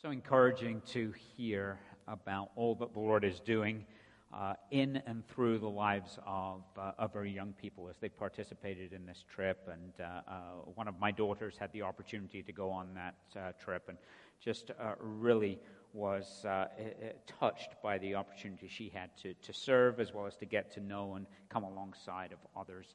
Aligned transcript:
So 0.00 0.12
encouraging 0.12 0.80
to 0.92 1.12
hear 1.36 1.80
about 2.06 2.52
all 2.54 2.76
that 2.76 2.92
the 2.92 3.00
Lord 3.00 3.24
is 3.24 3.40
doing 3.40 3.84
uh, 4.32 4.54
in 4.70 5.02
and 5.08 5.26
through 5.26 5.58
the 5.58 5.68
lives 5.68 6.20
of, 6.24 6.62
uh, 6.78 6.92
of 6.98 7.16
our 7.16 7.24
young 7.24 7.52
people 7.54 7.88
as 7.88 7.96
they 7.98 8.08
participated 8.08 8.92
in 8.92 9.04
this 9.06 9.24
trip. 9.28 9.68
And 9.68 9.92
uh, 9.98 10.20
uh 10.28 10.40
one 10.76 10.86
of 10.86 11.00
my 11.00 11.10
daughters 11.10 11.56
had 11.58 11.72
the 11.72 11.82
opportunity 11.82 12.44
to 12.44 12.52
go 12.52 12.70
on 12.70 12.94
that 12.94 13.16
uh, 13.36 13.52
trip 13.58 13.88
and 13.88 13.98
just 14.38 14.70
uh, 14.70 14.92
really 15.00 15.58
was 15.92 16.46
touched 17.26 17.70
by 17.82 17.98
the 17.98 18.14
opportunity 18.14 18.68
she 18.68 18.92
had 18.94 19.10
to, 19.20 19.34
to 19.42 19.52
serve 19.52 19.98
as 19.98 20.14
well 20.14 20.28
as 20.28 20.36
to 20.36 20.46
get 20.46 20.70
to 20.74 20.80
know 20.80 21.14
and 21.14 21.26
come 21.48 21.64
alongside 21.64 22.30
of 22.30 22.38
others, 22.56 22.94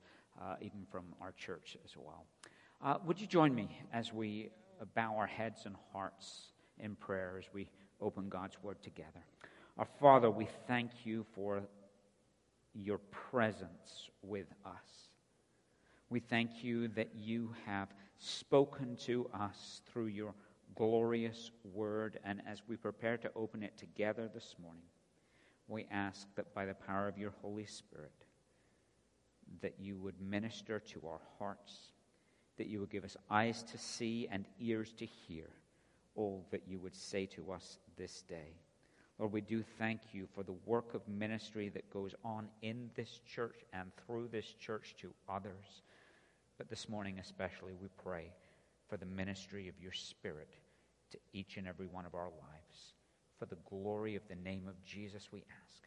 even 0.61 0.85
from 0.89 1.03
our 1.19 1.33
church 1.33 1.75
as 1.83 1.97
well. 1.97 2.25
would 3.05 3.19
you 3.19 3.27
join 3.27 3.53
me 3.53 3.77
as 3.91 4.13
we 4.13 4.51
bow 4.95 5.17
our 5.17 5.27
heads 5.27 5.65
and 5.65 5.75
hearts? 5.91 6.52
In 6.83 6.95
prayer 6.95 7.35
as 7.39 7.45
we 7.53 7.69
open 8.01 8.29
God's 8.29 8.61
Word 8.61 8.81
together. 8.83 9.25
Our 9.77 9.87
Father, 9.99 10.29
we 10.29 10.47
thank 10.67 10.91
you 11.05 11.25
for 11.33 11.63
your 12.75 12.99
presence 12.99 14.09
with 14.21 14.47
us. 14.65 15.09
We 16.09 16.19
thank 16.19 16.63
you 16.63 16.89
that 16.89 17.09
you 17.15 17.55
have 17.65 17.87
spoken 18.19 18.97
to 19.05 19.27
us 19.33 19.81
through 19.91 20.07
your 20.07 20.35
glorious 20.75 21.51
Word, 21.73 22.19
and 22.23 22.41
as 22.47 22.61
we 22.67 22.75
prepare 22.75 23.17
to 23.17 23.31
open 23.35 23.63
it 23.63 23.77
together 23.77 24.29
this 24.31 24.55
morning, 24.61 24.83
we 25.67 25.87
ask 25.89 26.27
that 26.35 26.53
by 26.53 26.65
the 26.65 26.73
power 26.73 27.07
of 27.07 27.17
your 27.17 27.33
Holy 27.41 27.65
Spirit, 27.65 28.11
that 29.61 29.75
you 29.79 29.97
would 29.97 30.19
minister 30.19 30.79
to 30.79 31.07
our 31.07 31.21
hearts, 31.39 31.93
that 32.57 32.67
you 32.67 32.79
would 32.81 32.91
give 32.91 33.05
us 33.05 33.15
eyes 33.29 33.63
to 33.63 33.77
see 33.77 34.27
and 34.29 34.45
ears 34.59 34.93
to 34.97 35.05
hear 35.05 35.49
all 36.15 36.45
that 36.51 36.63
you 36.67 36.79
would 36.79 36.95
say 36.95 37.25
to 37.27 37.51
us 37.51 37.77
this 37.97 38.23
day. 38.23 38.55
Lord, 39.19 39.31
we 39.31 39.41
do 39.41 39.63
thank 39.77 40.01
you 40.11 40.27
for 40.33 40.43
the 40.43 40.55
work 40.65 40.93
of 40.93 41.07
ministry 41.07 41.69
that 41.69 41.89
goes 41.91 42.15
on 42.25 42.47
in 42.61 42.89
this 42.95 43.21
church 43.25 43.63
and 43.71 43.91
through 44.05 44.29
this 44.31 44.53
church 44.59 44.95
to 45.01 45.13
others. 45.29 45.83
But 46.57 46.69
this 46.69 46.89
morning, 46.89 47.19
especially, 47.19 47.73
we 47.81 47.89
pray 48.03 48.31
for 48.89 48.97
the 48.97 49.05
ministry 49.05 49.67
of 49.67 49.79
your 49.81 49.91
Spirit 49.91 50.49
to 51.11 51.17
each 51.31 51.57
and 51.57 51.67
every 51.67 51.87
one 51.87 52.05
of 52.05 52.15
our 52.15 52.29
lives. 52.29 52.93
For 53.37 53.45
the 53.45 53.57
glory 53.69 54.15
of 54.15 54.27
the 54.27 54.35
name 54.35 54.67
of 54.67 54.83
Jesus, 54.83 55.29
we 55.31 55.43
ask. 55.63 55.83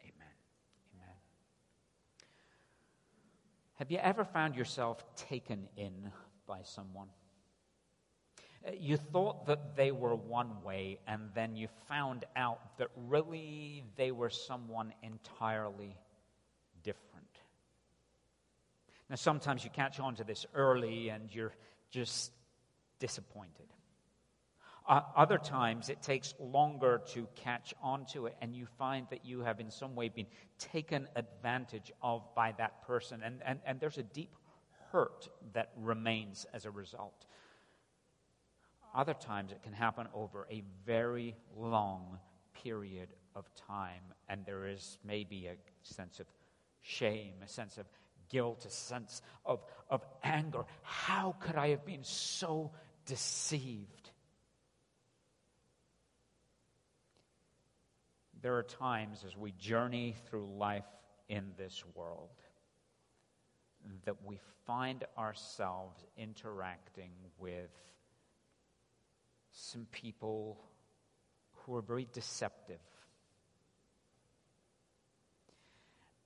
Amen. 0.00 0.34
Amen. 0.94 1.16
Have 3.74 3.90
you 3.90 3.98
ever 3.98 4.24
found 4.24 4.56
yourself 4.56 5.04
taken 5.16 5.68
in 5.76 6.10
by 6.46 6.60
someone? 6.62 7.08
You 8.72 8.96
thought 8.96 9.46
that 9.46 9.76
they 9.76 9.92
were 9.92 10.14
one 10.14 10.62
way, 10.62 10.98
and 11.06 11.30
then 11.34 11.56
you 11.56 11.68
found 11.88 12.24
out 12.34 12.78
that 12.78 12.88
really 13.08 13.84
they 13.96 14.10
were 14.10 14.30
someone 14.30 14.92
entirely 15.02 15.96
different. 16.82 17.26
Now, 19.10 19.16
sometimes 19.16 19.64
you 19.64 19.70
catch 19.70 20.00
on 20.00 20.16
to 20.16 20.24
this 20.24 20.46
early 20.54 21.10
and 21.10 21.34
you're 21.34 21.52
just 21.90 22.32
disappointed. 22.98 23.66
Uh, 24.86 25.00
other 25.16 25.38
times 25.38 25.88
it 25.88 26.02
takes 26.02 26.34
longer 26.38 27.00
to 27.06 27.26
catch 27.36 27.72
on 27.82 28.04
to 28.06 28.26
it, 28.26 28.36
and 28.42 28.54
you 28.54 28.66
find 28.78 29.06
that 29.10 29.24
you 29.24 29.40
have 29.40 29.60
in 29.60 29.70
some 29.70 29.94
way 29.94 30.08
been 30.08 30.26
taken 30.58 31.08
advantage 31.16 31.90
of 32.02 32.22
by 32.34 32.52
that 32.58 32.86
person, 32.86 33.22
and, 33.22 33.40
and, 33.46 33.60
and 33.64 33.80
there's 33.80 33.96
a 33.96 34.02
deep 34.02 34.30
hurt 34.92 35.28
that 35.54 35.70
remains 35.76 36.44
as 36.52 36.66
a 36.66 36.70
result. 36.70 37.24
Other 38.94 39.14
times 39.14 39.50
it 39.50 39.62
can 39.62 39.72
happen 39.72 40.06
over 40.14 40.46
a 40.50 40.62
very 40.86 41.34
long 41.56 42.18
period 42.62 43.08
of 43.34 43.52
time, 43.54 44.02
and 44.28 44.46
there 44.46 44.68
is 44.68 44.98
maybe 45.04 45.46
a 45.46 45.56
sense 45.82 46.20
of 46.20 46.26
shame, 46.80 47.34
a 47.44 47.48
sense 47.48 47.76
of 47.76 47.86
guilt, 48.28 48.64
a 48.64 48.70
sense 48.70 49.20
of, 49.44 49.64
of 49.90 50.04
anger. 50.22 50.64
How 50.82 51.34
could 51.40 51.56
I 51.56 51.70
have 51.70 51.84
been 51.84 52.04
so 52.04 52.70
deceived? 53.06 54.10
There 58.42 58.56
are 58.56 58.62
times 58.62 59.24
as 59.26 59.36
we 59.36 59.52
journey 59.52 60.14
through 60.26 60.46
life 60.46 60.84
in 61.28 61.52
this 61.56 61.82
world 61.94 62.28
that 64.04 64.16
we 64.24 64.38
find 64.66 65.04
ourselves 65.18 66.04
interacting 66.16 67.10
with 67.38 67.70
some 69.54 69.86
people 69.92 70.60
who 71.52 71.76
are 71.76 71.82
very 71.82 72.06
deceptive. 72.12 72.80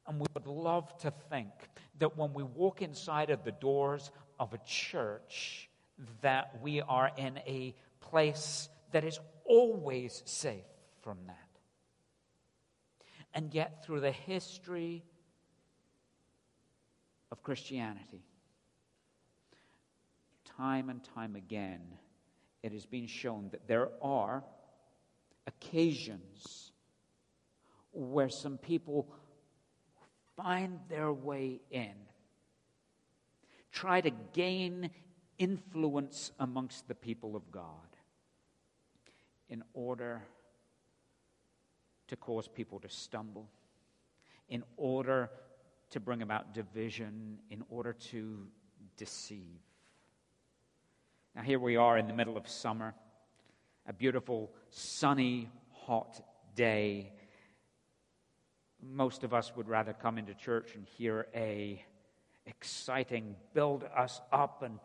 And 0.07 0.19
we 0.19 0.27
would 0.33 0.47
love 0.47 0.97
to 1.01 1.13
think 1.29 1.51
that 1.99 2.17
when 2.17 2.33
we 2.33 2.43
walk 2.43 2.81
inside 2.81 3.29
of 3.29 3.45
the 3.45 3.53
doors 3.53 4.11
of 4.41 4.55
a 4.55 4.59
church, 4.65 5.69
that 6.23 6.59
we 6.63 6.81
are 6.81 7.11
in 7.19 7.39
a 7.47 7.75
place 8.01 8.71
that 8.93 9.05
is 9.05 9.21
always 9.45 10.23
safe 10.25 10.65
from 11.03 11.19
that. 11.27 11.37
And 13.35 13.53
yet, 13.53 13.85
through 13.85 14.01
the 14.01 14.11
history 14.11 15.05
of 17.31 17.43
Christianity, 17.43 18.23
time 20.57 20.89
and 20.89 21.05
time 21.15 21.37
again, 21.37 21.83
it 22.63 22.73
has 22.73 22.87
been 22.87 23.07
shown 23.07 23.49
that 23.51 23.67
there 23.67 23.89
are 24.03 24.43
occasions 25.47 26.73
where 27.93 28.29
some 28.29 28.59
people 28.59 29.09
find 30.37 30.79
their 30.89 31.13
way 31.13 31.61
in, 31.71 31.95
try 33.73 34.01
to 34.01 34.11
gain 34.33 34.91
influence 35.39 36.33
amongst 36.39 36.87
the 36.89 36.95
people 36.95 37.37
of 37.37 37.51
God 37.51 37.65
in 39.49 39.63
order 39.73 40.23
to 42.09 42.17
cause 42.17 42.49
people 42.49 42.81
to 42.81 42.89
stumble, 42.89 43.49
in 44.49 44.63
order 44.77 45.31
to 45.91 46.01
bring 46.01 46.23
about 46.23 46.55
division, 46.55 47.39
in 47.51 47.63
order 47.71 47.93
to 47.93 48.47
deceive. 48.97 49.61
Now, 51.39 51.45
here 51.45 51.61
we 51.61 51.77
are 51.77 51.97
in 51.97 52.09
the 52.09 52.15
middle 52.15 52.37
of 52.37 52.49
summer, 52.49 52.95
a 53.87 53.93
beautiful, 53.93 54.51
sunny, 54.71 55.49
hot 55.71 56.21
day. 56.57 57.13
Most 58.83 59.23
of 59.23 59.33
us 59.33 59.53
would 59.55 59.69
rather 59.69 59.93
come 59.93 60.19
into 60.19 60.35
church 60.35 60.75
and 60.75 60.85
hear 60.85 61.29
a 61.33 61.81
exciting, 62.45 63.37
build 63.55 63.85
us 63.97 64.21
up 64.33 64.65
and 64.65 64.81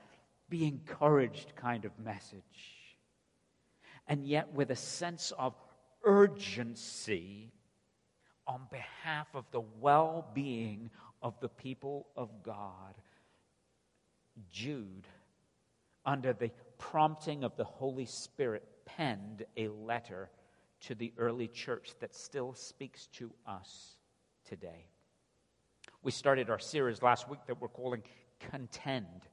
be 0.47 0.67
encouraged 0.67 1.55
kind 1.55 1.85
of 1.85 1.97
message. 1.97 2.43
And 4.07 4.23
yet, 4.23 4.53
with 4.53 4.69
a 4.69 4.75
sense 4.75 5.33
of 5.39 5.55
urgency 6.03 7.51
on 8.45 8.67
behalf 8.69 9.25
of 9.33 9.45
the 9.49 9.63
well 9.79 10.27
being 10.35 10.91
of 11.19 11.33
the 11.39 11.49
people 11.49 12.09
of 12.15 12.29
God, 12.43 12.93
Jude 14.51 15.07
under 16.05 16.33
the 16.33 16.51
prompting 16.77 17.43
of 17.43 17.55
the 17.55 17.63
Holy 17.63 18.05
Spirit, 18.05 18.63
penned 18.85 19.45
a 19.57 19.67
letter 19.69 20.29
to 20.81 20.95
the 20.95 21.13
early 21.17 21.47
church 21.47 21.91
that 21.99 22.13
still 22.13 22.53
speaks 22.53 23.07
to 23.07 23.31
us 23.47 23.95
today. 24.45 24.87
We 26.01 26.11
started 26.11 26.49
our 26.49 26.59
series 26.59 27.01
last 27.01 27.29
week 27.29 27.39
that 27.47 27.61
we're 27.61 27.69
calling 27.69 28.03
Contend 28.51 29.27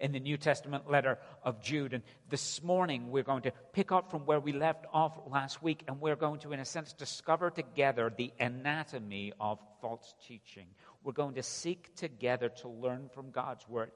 in 0.00 0.12
the 0.12 0.20
New 0.20 0.36
Testament 0.36 0.90
letter 0.90 1.18
of 1.42 1.62
Jude. 1.62 1.92
And 1.92 2.02
this 2.30 2.62
morning 2.62 3.10
we're 3.10 3.22
going 3.22 3.42
to 3.42 3.52
pick 3.72 3.92
up 3.92 4.10
from 4.10 4.26
where 4.26 4.40
we 4.40 4.52
left 4.52 4.86
off 4.92 5.18
last 5.30 5.62
week 5.62 5.82
and 5.86 6.00
we're 6.00 6.16
going 6.16 6.40
to, 6.40 6.52
in 6.52 6.60
a 6.60 6.64
sense, 6.64 6.92
discover 6.92 7.50
together 7.50 8.12
the 8.16 8.32
anatomy 8.40 9.32
of 9.38 9.58
false 9.80 10.14
teaching. 10.26 10.66
We're 11.02 11.12
going 11.12 11.34
to 11.34 11.42
seek 11.42 11.94
together 11.94 12.48
to 12.62 12.68
learn 12.68 13.10
from 13.12 13.30
God's 13.30 13.68
Word 13.68 13.90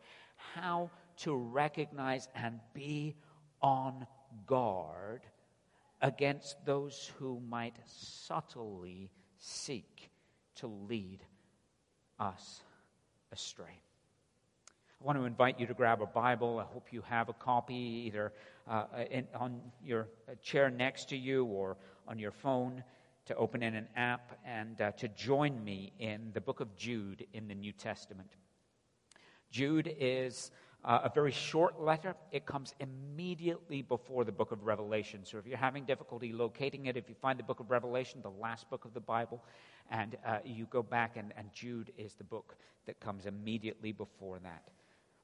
how 0.54 0.90
to 1.18 1.34
recognize 1.34 2.28
and 2.34 2.60
be 2.74 3.14
on 3.60 4.06
guard 4.46 5.22
against 6.00 6.64
those 6.64 7.10
who 7.18 7.40
might 7.48 7.76
subtly 7.84 9.10
seek 9.38 10.10
to 10.56 10.66
lead 10.66 11.20
us 12.18 12.60
astray. 13.32 13.80
I 15.00 15.04
want 15.04 15.18
to 15.18 15.24
invite 15.24 15.60
you 15.60 15.66
to 15.66 15.74
grab 15.74 16.02
a 16.02 16.06
Bible. 16.06 16.58
I 16.58 16.64
hope 16.64 16.88
you 16.90 17.02
have 17.02 17.28
a 17.28 17.32
copy 17.32 17.74
either 18.06 18.32
uh, 18.68 18.84
in, 19.10 19.28
on 19.34 19.60
your 19.84 20.08
chair 20.42 20.70
next 20.70 21.08
to 21.10 21.16
you 21.16 21.44
or 21.44 21.76
on 22.08 22.18
your 22.18 22.32
phone 22.32 22.82
to 23.26 23.36
open 23.36 23.62
in 23.62 23.74
an 23.74 23.86
app 23.94 24.38
and 24.44 24.80
uh, 24.80 24.90
to 24.92 25.06
join 25.08 25.62
me 25.62 25.92
in 25.98 26.30
the 26.32 26.40
book 26.40 26.60
of 26.60 26.74
Jude 26.76 27.26
in 27.32 27.46
the 27.46 27.54
New 27.54 27.72
Testament. 27.72 28.30
Jude 29.50 29.94
is 30.00 30.50
uh, 30.84 31.00
a 31.04 31.10
very 31.12 31.32
short 31.32 31.80
letter. 31.80 32.14
It 32.32 32.46
comes 32.46 32.74
immediately 32.80 33.82
before 33.82 34.24
the 34.24 34.32
book 34.32 34.52
of 34.52 34.64
Revelation. 34.64 35.24
So 35.24 35.38
if 35.38 35.46
you're 35.46 35.58
having 35.58 35.84
difficulty 35.84 36.32
locating 36.32 36.86
it, 36.86 36.96
if 36.96 37.08
you 37.08 37.14
find 37.14 37.38
the 37.38 37.42
book 37.42 37.60
of 37.60 37.70
Revelation, 37.70 38.20
the 38.22 38.30
last 38.30 38.70
book 38.70 38.84
of 38.84 38.94
the 38.94 39.00
Bible, 39.00 39.42
and 39.90 40.16
uh, 40.24 40.38
you 40.44 40.66
go 40.66 40.82
back, 40.82 41.16
and, 41.16 41.32
and 41.36 41.52
Jude 41.52 41.92
is 41.96 42.14
the 42.14 42.24
book 42.24 42.56
that 42.86 43.00
comes 43.00 43.26
immediately 43.26 43.92
before 43.92 44.38
that. 44.40 44.70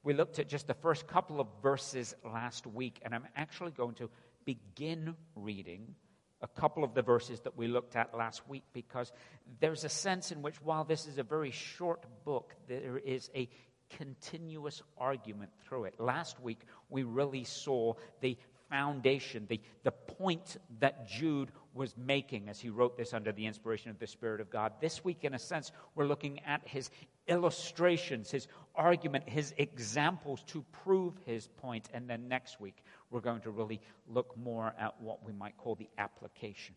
We 0.03 0.13
looked 0.13 0.37
at 0.39 0.47
just 0.47 0.67
the 0.67 0.73
first 0.75 1.07
couple 1.07 1.39
of 1.39 1.47
verses 1.63 2.13
last 2.23 2.67
week, 2.67 2.99
and 3.03 3.15
I'm 3.15 3.27
actually 3.35 3.71
going 3.71 3.95
to 3.95 4.09
begin 4.45 5.15
reading 5.35 5.95
a 6.41 6.47
couple 6.47 6.83
of 6.83 6.93
the 6.93 7.01
verses 7.01 7.39
that 7.41 7.57
we 7.57 7.67
looked 7.67 7.95
at 7.95 8.15
last 8.15 8.47
week 8.47 8.63
because 8.71 9.11
there's 9.59 9.83
a 9.83 9.89
sense 9.89 10.31
in 10.31 10.41
which, 10.41 10.61
while 10.61 10.83
this 10.83 11.07
is 11.07 11.17
a 11.17 11.23
very 11.23 11.49
short 11.49 12.05
book, 12.23 12.53
there 12.67 12.99
is 12.99 13.31
a 13.33 13.49
continuous 13.89 14.81
argument 14.97 15.51
through 15.63 15.85
it. 15.85 15.99
Last 15.99 16.39
week, 16.39 16.61
we 16.89 17.03
really 17.03 17.43
saw 17.43 17.93
the 18.21 18.37
foundation, 18.69 19.45
the, 19.47 19.61
the 19.83 19.91
point 19.91 20.57
that 20.79 21.07
Jude 21.07 21.51
was 21.73 21.95
making 21.97 22.49
as 22.49 22.59
he 22.59 22.69
wrote 22.69 22.97
this 22.97 23.13
under 23.13 23.31
the 23.31 23.45
inspiration 23.45 23.91
of 23.91 23.99
the 23.99 24.07
Spirit 24.07 24.41
of 24.41 24.49
God. 24.49 24.73
This 24.81 25.03
week, 25.03 25.23
in 25.23 25.33
a 25.33 25.39
sense, 25.39 25.71
we're 25.93 26.05
looking 26.05 26.39
at 26.45 26.67
his 26.67 26.89
illustrations, 27.27 28.31
his 28.31 28.47
argument, 28.75 29.27
his 29.27 29.53
examples 29.57 30.43
to 30.47 30.63
prove 30.83 31.13
his 31.25 31.47
point. 31.47 31.89
And 31.93 32.09
then 32.09 32.27
next 32.27 32.59
week, 32.59 32.83
we're 33.11 33.21
going 33.21 33.41
to 33.41 33.51
really 33.51 33.81
look 34.07 34.35
more 34.37 34.73
at 34.79 34.99
what 35.01 35.25
we 35.25 35.33
might 35.33 35.57
call 35.57 35.75
the 35.75 35.89
application. 35.97 36.75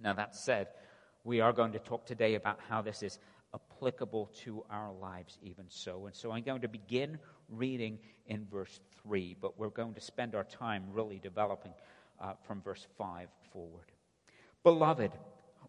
Now, 0.00 0.14
that 0.14 0.34
said, 0.34 0.68
we 1.24 1.40
are 1.40 1.52
going 1.52 1.72
to 1.72 1.78
talk 1.78 2.06
today 2.06 2.34
about 2.34 2.58
how 2.68 2.82
this 2.82 3.02
is 3.02 3.18
applicable 3.54 4.30
to 4.44 4.64
our 4.70 4.92
lives, 4.92 5.38
even 5.42 5.64
so. 5.68 6.06
And 6.06 6.14
so 6.14 6.32
I'm 6.32 6.42
going 6.42 6.62
to 6.62 6.68
begin 6.68 7.18
reading 7.48 7.98
in 8.26 8.46
verse 8.50 8.80
3, 9.02 9.36
but 9.40 9.58
we're 9.58 9.68
going 9.70 9.94
to 9.94 10.00
spend 10.00 10.34
our 10.34 10.44
time 10.44 10.84
really 10.92 11.18
developing 11.18 11.72
uh, 12.20 12.32
from 12.46 12.60
verse 12.60 12.86
5 12.98 13.28
forward. 13.52 13.86
Beloved, 14.62 15.12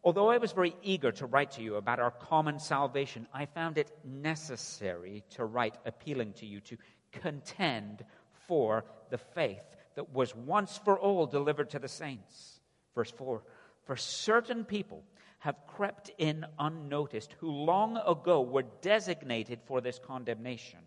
although 0.03 0.29
I 0.29 0.37
was 0.37 0.51
very 0.51 0.75
eager 0.83 1.11
to 1.13 1.25
write 1.25 1.51
to 1.51 1.61
you 1.61 1.75
about 1.75 1.99
our 1.99 2.11
common 2.11 2.59
salvation, 2.59 3.27
I 3.33 3.45
found 3.45 3.77
it 3.77 3.91
necessary 4.03 5.23
to 5.31 5.45
write 5.45 5.75
appealing 5.85 6.33
to 6.33 6.45
you 6.45 6.59
to 6.61 6.77
contend 7.11 8.03
for 8.47 8.83
the 9.09 9.17
faith 9.17 9.61
that 9.95 10.13
was 10.13 10.35
once 10.35 10.77
for 10.77 10.99
all 10.99 11.25
delivered 11.25 11.69
to 11.71 11.79
the 11.79 11.87
saints. 11.87 12.59
Verse 12.95 13.11
4 13.11 13.41
For 13.85 13.95
certain 13.95 14.65
people 14.65 15.03
have 15.39 15.55
crept 15.67 16.11
in 16.17 16.45
unnoticed, 16.57 17.33
who 17.39 17.49
long 17.49 17.97
ago 17.97 18.41
were 18.41 18.65
designated 18.81 19.59
for 19.65 19.81
this 19.81 19.99
condemnation. 19.99 20.79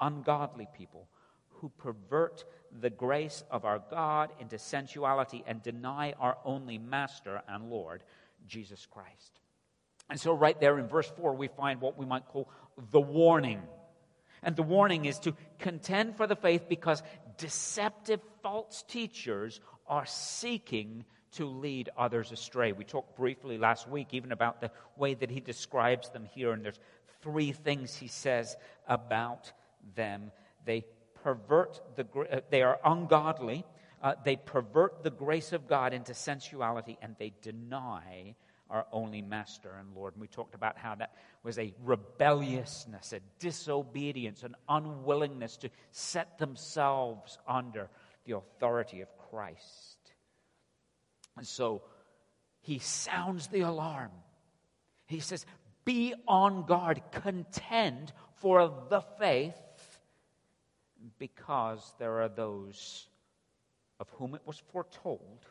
Ungodly 0.00 0.66
people 0.76 1.08
who 1.60 1.70
pervert 1.78 2.44
the 2.80 2.90
grace 2.90 3.44
of 3.50 3.64
our 3.64 3.82
God 3.90 4.30
into 4.40 4.58
sensuality 4.58 5.42
and 5.46 5.62
deny 5.62 6.12
our 6.18 6.36
only 6.44 6.78
Master 6.78 7.42
and 7.48 7.70
Lord, 7.70 8.02
Jesus 8.46 8.86
Christ. 8.86 9.40
And 10.08 10.20
so, 10.20 10.32
right 10.34 10.58
there 10.60 10.78
in 10.78 10.86
verse 10.86 11.10
4, 11.16 11.34
we 11.34 11.48
find 11.48 11.80
what 11.80 11.98
we 11.98 12.06
might 12.06 12.26
call 12.28 12.48
the 12.90 13.00
warning. 13.00 13.60
And 14.42 14.54
the 14.54 14.62
warning 14.62 15.06
is 15.06 15.18
to 15.20 15.34
contend 15.58 16.16
for 16.16 16.26
the 16.26 16.36
faith 16.36 16.68
because 16.68 17.02
deceptive 17.38 18.20
false 18.42 18.84
teachers 18.86 19.60
are 19.86 20.06
seeking 20.06 21.04
to 21.36 21.46
lead 21.46 21.90
others 21.96 22.32
astray. 22.32 22.72
We 22.72 22.84
talked 22.84 23.16
briefly 23.16 23.58
last 23.58 23.88
week 23.88 24.08
even 24.12 24.32
about 24.32 24.60
the 24.60 24.70
way 24.96 25.14
that 25.14 25.30
he 25.30 25.40
describes 25.40 26.10
them 26.10 26.26
here, 26.34 26.52
and 26.52 26.64
there's 26.64 26.80
three 27.22 27.52
things 27.52 27.94
he 27.96 28.08
says 28.08 28.56
about 28.86 29.52
them. 29.94 30.32
They 30.64 30.84
pervert 31.22 31.80
the, 31.96 32.06
uh, 32.30 32.40
they 32.50 32.62
are 32.62 32.78
ungodly, 32.84 33.64
uh, 34.02 34.14
they 34.24 34.36
pervert 34.36 35.02
the 35.02 35.10
grace 35.10 35.52
of 35.52 35.68
God 35.68 35.92
into 35.92 36.14
sensuality, 36.14 36.98
and 37.02 37.16
they 37.18 37.32
deny 37.42 38.34
our 38.70 38.86
only 38.92 39.22
master 39.22 39.70
and 39.78 39.94
Lord. 39.94 40.14
And 40.14 40.20
we 40.20 40.28
talked 40.28 40.54
about 40.54 40.76
how 40.76 40.94
that 40.96 41.14
was 41.42 41.58
a 41.58 41.72
rebelliousness, 41.84 43.12
a 43.12 43.20
disobedience, 43.38 44.42
an 44.42 44.56
unwillingness 44.68 45.56
to 45.58 45.70
set 45.92 46.38
themselves 46.38 47.38
under 47.46 47.88
the 48.24 48.36
authority 48.36 49.02
of 49.02 49.08
Christ. 49.30 49.95
And 51.36 51.46
so 51.46 51.82
he 52.60 52.78
sounds 52.78 53.48
the 53.48 53.60
alarm. 53.60 54.10
He 55.06 55.20
says, 55.20 55.46
Be 55.84 56.14
on 56.26 56.64
guard, 56.66 57.02
contend 57.10 58.12
for 58.36 58.72
the 58.88 59.00
faith, 59.18 59.54
because 61.18 61.94
there 61.98 62.22
are 62.22 62.28
those 62.28 63.08
of 64.00 64.08
whom 64.10 64.34
it 64.34 64.42
was 64.44 64.58
foretold 64.72 65.46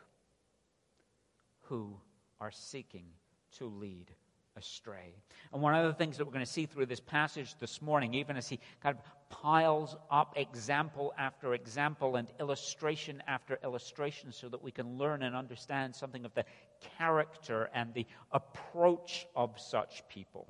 who 1.62 1.96
are 2.40 2.50
seeking 2.50 3.06
to 3.58 3.66
lead 3.66 4.10
astray. 4.56 5.14
And 5.52 5.62
one 5.62 5.74
of 5.74 5.86
the 5.86 5.94
things 5.94 6.16
that 6.16 6.24
we're 6.24 6.32
going 6.32 6.44
to 6.44 6.50
see 6.50 6.66
through 6.66 6.86
this 6.86 7.00
passage 7.00 7.54
this 7.58 7.80
morning, 7.82 8.14
even 8.14 8.36
as 8.36 8.48
he 8.48 8.58
kind 8.82 8.96
of 8.96 9.02
piles 9.28 9.96
up 10.10 10.34
example 10.36 11.12
after 11.18 11.54
example 11.54 12.16
and 12.16 12.28
illustration 12.40 13.22
after 13.26 13.58
illustration, 13.62 14.32
so 14.32 14.48
that 14.48 14.62
we 14.62 14.70
can 14.70 14.98
learn 14.98 15.22
and 15.22 15.36
understand 15.36 15.94
something 15.94 16.24
of 16.24 16.34
the 16.34 16.44
character 16.98 17.70
and 17.74 17.92
the 17.94 18.06
approach 18.32 19.26
of 19.34 19.58
such 19.58 20.02
people, 20.08 20.48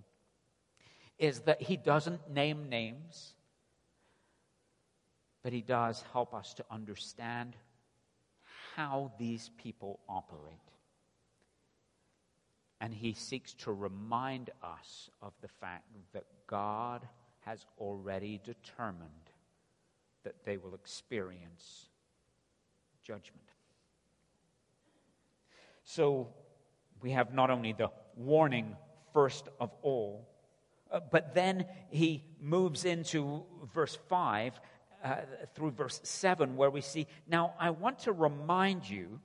is 1.19 1.41
that 1.41 1.61
he 1.63 1.77
doesn't 1.77 2.31
name 2.31 2.69
names, 2.69 3.35
but 5.43 5.53
he 5.53 5.63
does 5.63 6.03
help 6.13 6.35
us 6.35 6.55
to 6.55 6.65
understand 6.71 7.57
how 8.75 9.11
these 9.19 9.51
people 9.57 10.01
operate. 10.09 10.76
And 12.81 12.93
he 12.93 13.15
seeks 13.15 13.55
to 13.55 13.73
remind 13.73 14.51
us 14.63 15.11
of 15.23 15.33
the 15.41 15.49
fact 15.49 15.87
that 16.13 16.25
God 16.47 17.07
has 17.41 17.65
already 17.79 18.41
determined 18.45 19.11
that 20.25 20.45
they 20.45 20.57
will 20.57 20.75
experience 20.75 21.87
judgment. 23.03 23.47
So 25.85 26.29
we 27.01 27.13
have 27.13 27.33
not 27.33 27.51
only 27.51 27.73
the 27.73 27.91
warning 28.17 28.77
first 29.13 29.49
of 29.61 29.71
all, 29.83 30.29
uh, 30.91 31.01
but 31.11 31.35
then 31.35 31.67
he 31.91 32.25
moves 32.41 32.85
into 32.85 33.45
verse 33.73 33.97
5 34.09 34.61
uh, 35.05 35.17
through 35.55 35.71
verse 35.71 36.01
7, 36.03 36.57
where 36.57 36.71
we 36.71 36.81
see, 36.81 37.07
Now 37.29 37.55
I 37.59 37.71
want 37.71 38.01
to 38.01 38.13
remind 38.13 38.89
you 38.89 39.21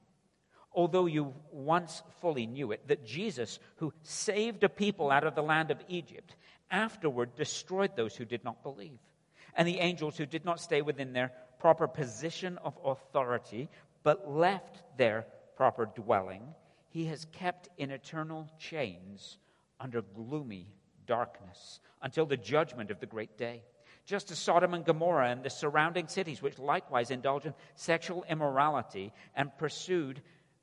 although 0.74 1.06
you 1.06 1.34
once 1.52 2.02
fully 2.22 2.48
knew 2.48 2.72
it, 2.72 2.88
that 2.88 3.06
Jesus, 3.06 3.60
who 3.78 3.94
saved 4.04 4.64
a 4.64 4.70
people 4.70 5.12
out 5.12 5.26
of 5.26 5.36
the 5.36 5.44
land 5.44 5.72
of 5.72 5.84
Egypt, 5.88 6.36
afterward 6.70 7.36
destroyed 7.36 7.96
those 7.96 8.16
who 8.16 8.26
did 8.26 8.44
not 8.44 8.64
believe. 8.64 9.00
And 9.56 9.68
the 9.68 9.80
angels 9.80 10.18
who 10.18 10.26
did 10.26 10.46
not 10.46 10.62
stay 10.62 10.82
within 10.82 11.14
their 11.14 11.32
proper 11.60 11.88
position 11.88 12.58
of 12.64 12.78
authority, 12.84 13.70
but 14.04 14.32
left 14.32 14.84
their 14.98 15.26
proper 15.56 15.86
dwelling, 15.86 16.44
he 16.90 17.06
has 17.06 17.26
kept 17.32 17.70
in 17.78 17.92
eternal 17.92 18.50
chains 18.58 19.38
under 19.80 20.02
gloomy 20.02 20.68
darkness 21.06 21.80
until 22.02 22.26
the 22.26 22.38
judgment 22.38 22.92
of 22.92 23.00
the 23.00 23.06
great 23.06 23.38
day. 23.38 23.64
Just 24.06 24.32
as 24.32 24.40
Sodom 24.40 24.74
and 24.74 24.84
Gomorrah 24.84 25.30
and 25.30 25.44
the 25.44 25.50
surrounding 25.50 26.08
cities, 26.08 26.42
which 26.42 26.58
likewise 26.58 27.12
indulged 27.12 27.46
in 27.46 27.54
sexual 27.76 28.26
immorality 28.30 29.14
and 29.36 29.56
pursued 29.58 30.22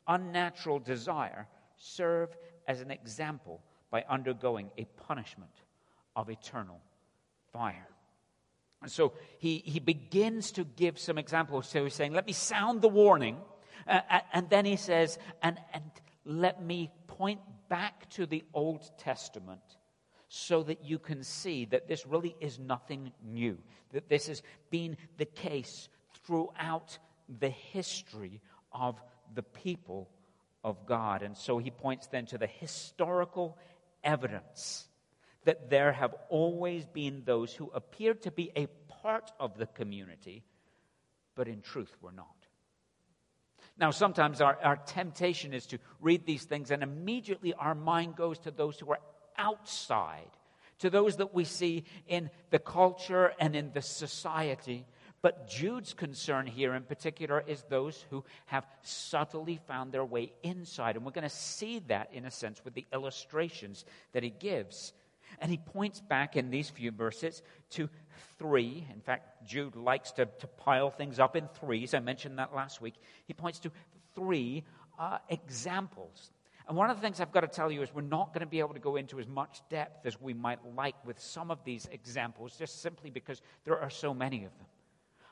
unnatural 0.09 0.79
desire 0.79 1.47
serve 1.77 2.37
as 2.67 2.81
an 2.81 2.91
example 2.91 3.61
by 3.91 4.05
undergoing 4.09 4.71
a 4.77 4.85
punishment 5.07 5.53
of 6.17 6.29
eternal 6.29 6.81
fire. 7.53 7.87
And 8.83 8.91
so 8.91 9.12
he, 9.38 9.59
he 9.59 9.81
begins 9.81 10.53
to 10.53 10.65
give 10.65 10.99
some 10.99 11.19
examples. 11.19 11.69
So 11.69 11.85
he's 11.85 11.95
saying, 11.95 12.12
Let 12.12 12.27
me 12.27 12.33
sound 12.33 12.81
the 12.81 12.88
warning. 12.88 13.37
Uh, 13.87 14.00
and 14.33 14.50
then 14.50 14.65
he 14.65 14.77
says, 14.77 15.19
and, 15.43 15.59
and 15.73 15.85
let 16.25 16.62
me 16.62 16.91
point 17.07 17.41
back 17.69 18.09
to 18.11 18.27
the 18.27 18.45
Old 18.53 18.91
Testament 18.99 19.62
so 20.29 20.62
that 20.65 20.85
you 20.85 20.99
can 20.99 21.23
see 21.23 21.65
that 21.67 21.88
this 21.88 22.07
really 22.07 22.37
is 22.38 22.59
nothing 22.59 23.12
new, 23.25 23.57
that 23.93 24.09
this 24.09 24.27
has 24.27 24.43
been 24.71 24.97
the 25.17 25.25
case 25.25 25.88
throughout 26.27 26.99
the 27.41 27.49
history 27.49 28.43
of 28.73 29.00
the 29.35 29.42
people 29.42 30.08
of 30.64 30.87
God. 30.87 31.23
And 31.23 31.37
so 31.37 31.58
he 31.58 31.70
points 31.70 32.06
then 32.08 32.26
to 32.26 32.38
the 32.38 32.47
historical 32.47 33.56
evidence 34.02 34.87
that 35.44 35.70
there 35.70 35.92
have 35.92 36.14
always 36.28 36.85
been 36.87 37.23
those 37.25 37.52
who 37.54 37.70
appeared 37.73 38.23
to 38.23 38.30
be 38.30 38.50
a 38.56 38.66
part 39.02 39.30
of 39.38 39.56
the 39.56 39.66
community, 39.66 40.44
but 41.35 41.49
in 41.49 41.62
truth 41.62 41.94
were 42.02 42.12
not. 42.12 42.26
Now, 43.78 43.92
sometimes 43.92 44.40
our, 44.40 44.58
our 44.62 44.76
temptation 44.76 45.54
is 45.54 45.66
to 45.66 45.78
read 46.00 46.26
these 46.26 46.44
things, 46.44 46.70
and 46.70 46.82
immediately 46.82 47.54
our 47.54 47.76
mind 47.76 48.16
goes 48.16 48.38
to 48.40 48.50
those 48.50 48.78
who 48.78 48.90
are 48.90 48.99
outside, 49.37 50.30
to 50.80 50.90
those 50.90 51.16
that 51.18 51.32
we 51.32 51.44
see 51.44 51.85
in 52.08 52.30
the 52.50 52.58
culture 52.58 53.32
and 53.38 53.54
in 53.54 53.70
the 53.73 53.82
society. 53.82 54.85
But 55.20 55.48
Jude's 55.48 55.94
concern 55.94 56.46
here 56.46 56.75
in 56.75 56.84
particular 56.84 57.42
is 57.46 57.64
those 57.68 58.04
who 58.10 58.25
have 58.46 58.66
subtly 58.82 59.58
found 59.66 59.90
their 59.90 60.04
way 60.04 60.32
inside. 60.42 60.96
And 60.96 61.04
we're 61.04 61.12
going 61.12 61.28
to 61.28 61.28
see 61.28 61.80
that 61.88 62.10
in 62.12 62.25
a 62.25 62.30
sense 62.30 62.64
with 62.64 62.75
the 62.75 62.87
illustrations 62.92 63.84
that 64.12 64.22
he 64.22 64.30
gives. 64.30 64.92
And 65.40 65.50
he 65.50 65.58
points 65.58 66.00
back 66.00 66.37
in 66.37 66.50
these 66.50 66.70
few 66.70 66.92
verses 66.92 67.42
to 67.70 67.88
three. 68.38 68.87
In 68.92 69.00
fact, 69.00 69.46
Jude 69.46 69.75
likes 69.75 70.12
to, 70.12 70.26
to 70.26 70.46
pile 70.46 70.90
things 70.90 71.18
up 71.18 71.34
in 71.34 71.48
threes. 71.48 71.94
I 71.94 72.00
mentioned 72.00 72.38
that 72.38 72.54
last 72.54 72.80
week. 72.80 72.94
He 73.26 73.34
points 73.34 73.58
to 73.60 73.72
three 74.14 74.64
uh, 74.98 75.18
examples. 75.28 76.30
And 76.68 76.76
one 76.76 76.90
of 76.90 76.96
the 76.96 77.02
things 77.02 77.20
I've 77.20 77.32
got 77.32 77.40
to 77.40 77.48
tell 77.48 77.72
you 77.72 77.82
is 77.82 77.92
we're 77.92 78.02
not 78.02 78.32
going 78.32 78.40
to 78.40 78.46
be 78.46 78.60
able 78.60 78.75
to 78.75 78.80
go 78.80 78.96
into 78.96 79.18
as 79.18 79.26
much 79.26 79.62
depth 79.68 80.06
as 80.06 80.20
we 80.20 80.34
might 80.34 80.58
like 80.76 80.94
with 81.04 81.18
some 81.18 81.50
of 81.50 81.64
these 81.64 81.88
examples, 81.90 82.56
just 82.56 82.82
simply 82.82 83.10
because 83.10 83.40
there 83.64 83.78
are 83.78 83.90
so 83.90 84.12
many 84.14 84.44
of 84.44 84.56
them. 84.58 84.66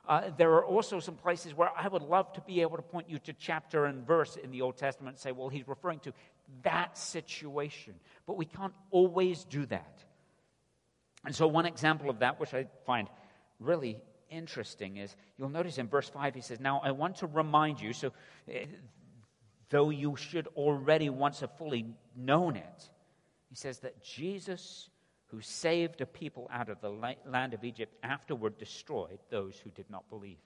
Uh, 0.07 0.31
there 0.37 0.53
are 0.53 0.65
also 0.65 1.01
some 1.01 1.17
places 1.17 1.55
where 1.55 1.71
I 1.77 1.89
would 1.89 2.03
love 2.03 2.33
to 2.35 2.41
be 2.43 2.61
able 2.61 2.77
to 2.77 2.83
point 2.83 3.11
you 3.11 3.19
to 3.21 3.33
chapter 3.33 3.87
and 3.87 4.07
verse 4.07 4.37
in 4.37 4.53
the 4.53 4.63
Old 4.63 4.77
Testament 4.77 5.15
and 5.15 5.21
say, 5.21 5.33
well, 5.33 5.49
he's 5.49 5.67
referring 5.67 5.99
to 6.01 6.13
that 6.63 6.97
situation. 6.97 7.95
But 8.27 8.37
we 8.37 8.45
can't 8.45 8.75
always 8.91 9.45
do 9.45 9.67
that. 9.67 10.05
And 11.25 11.35
so, 11.35 11.49
one 11.49 11.67
example 11.67 12.09
of 12.09 12.21
that, 12.21 12.39
which 12.39 12.55
I 12.55 12.67
find 12.87 13.09
really 13.59 13.99
interesting, 14.31 14.97
is 14.99 15.17
you'll 15.37 15.49
notice 15.49 15.79
in 15.79 15.89
verse 15.89 16.09
5, 16.09 16.37
he 16.37 16.41
says, 16.41 16.61
Now 16.61 16.81
I 16.85 16.93
want 16.93 17.17
to 17.17 17.27
remind 17.27 17.81
you, 17.81 17.93
so 17.93 18.13
eh, 18.49 18.67
though 19.71 19.91
you 19.91 20.15
should 20.15 20.47
already 20.55 21.11
once 21.11 21.41
have 21.41 21.57
fully 21.59 21.85
known 22.15 22.55
it, 22.55 22.91
he 23.49 23.57
says 23.57 23.81
that 23.81 24.05
Jesus 24.05 24.89
who 25.29 25.41
saved 25.41 26.01
a 26.01 26.07
people 26.07 26.49
out 26.53 26.69
of 26.69 26.81
the 26.81 27.15
land 27.25 27.55
of 27.55 27.65
Egypt, 27.65 27.95
afterward 28.03 28.59
destroyed 28.59 29.19
those 29.31 29.59
who 29.59 29.71
did 29.71 29.91
not 29.91 30.09
believe. 30.09 30.39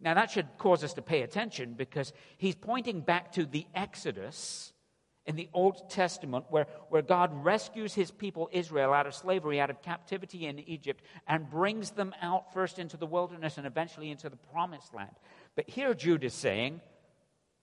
Now, 0.00 0.14
that 0.14 0.30
should 0.30 0.46
cause 0.58 0.84
us 0.84 0.94
to 0.94 1.02
pay 1.02 1.22
attention 1.22 1.74
because 1.74 2.12
he's 2.36 2.54
pointing 2.54 3.00
back 3.00 3.32
to 3.32 3.46
the 3.46 3.66
Exodus 3.74 4.72
in 5.24 5.36
the 5.36 5.48
Old 5.52 5.90
Testament 5.90 6.46
where, 6.50 6.66
where 6.88 7.02
God 7.02 7.44
rescues 7.44 7.94
his 7.94 8.10
people, 8.10 8.48
Israel, 8.52 8.92
out 8.92 9.06
of 9.06 9.14
slavery, 9.14 9.60
out 9.60 9.70
of 9.70 9.82
captivity 9.82 10.46
in 10.46 10.58
Egypt, 10.60 11.02
and 11.26 11.50
brings 11.50 11.90
them 11.90 12.14
out 12.20 12.52
first 12.52 12.78
into 12.78 12.96
the 12.96 13.06
wilderness 13.06 13.58
and 13.58 13.66
eventually 13.66 14.10
into 14.10 14.28
the 14.28 14.36
promised 14.36 14.94
land. 14.94 15.10
But 15.54 15.68
here 15.68 15.94
Jude 15.94 16.24
is 16.24 16.34
saying 16.34 16.80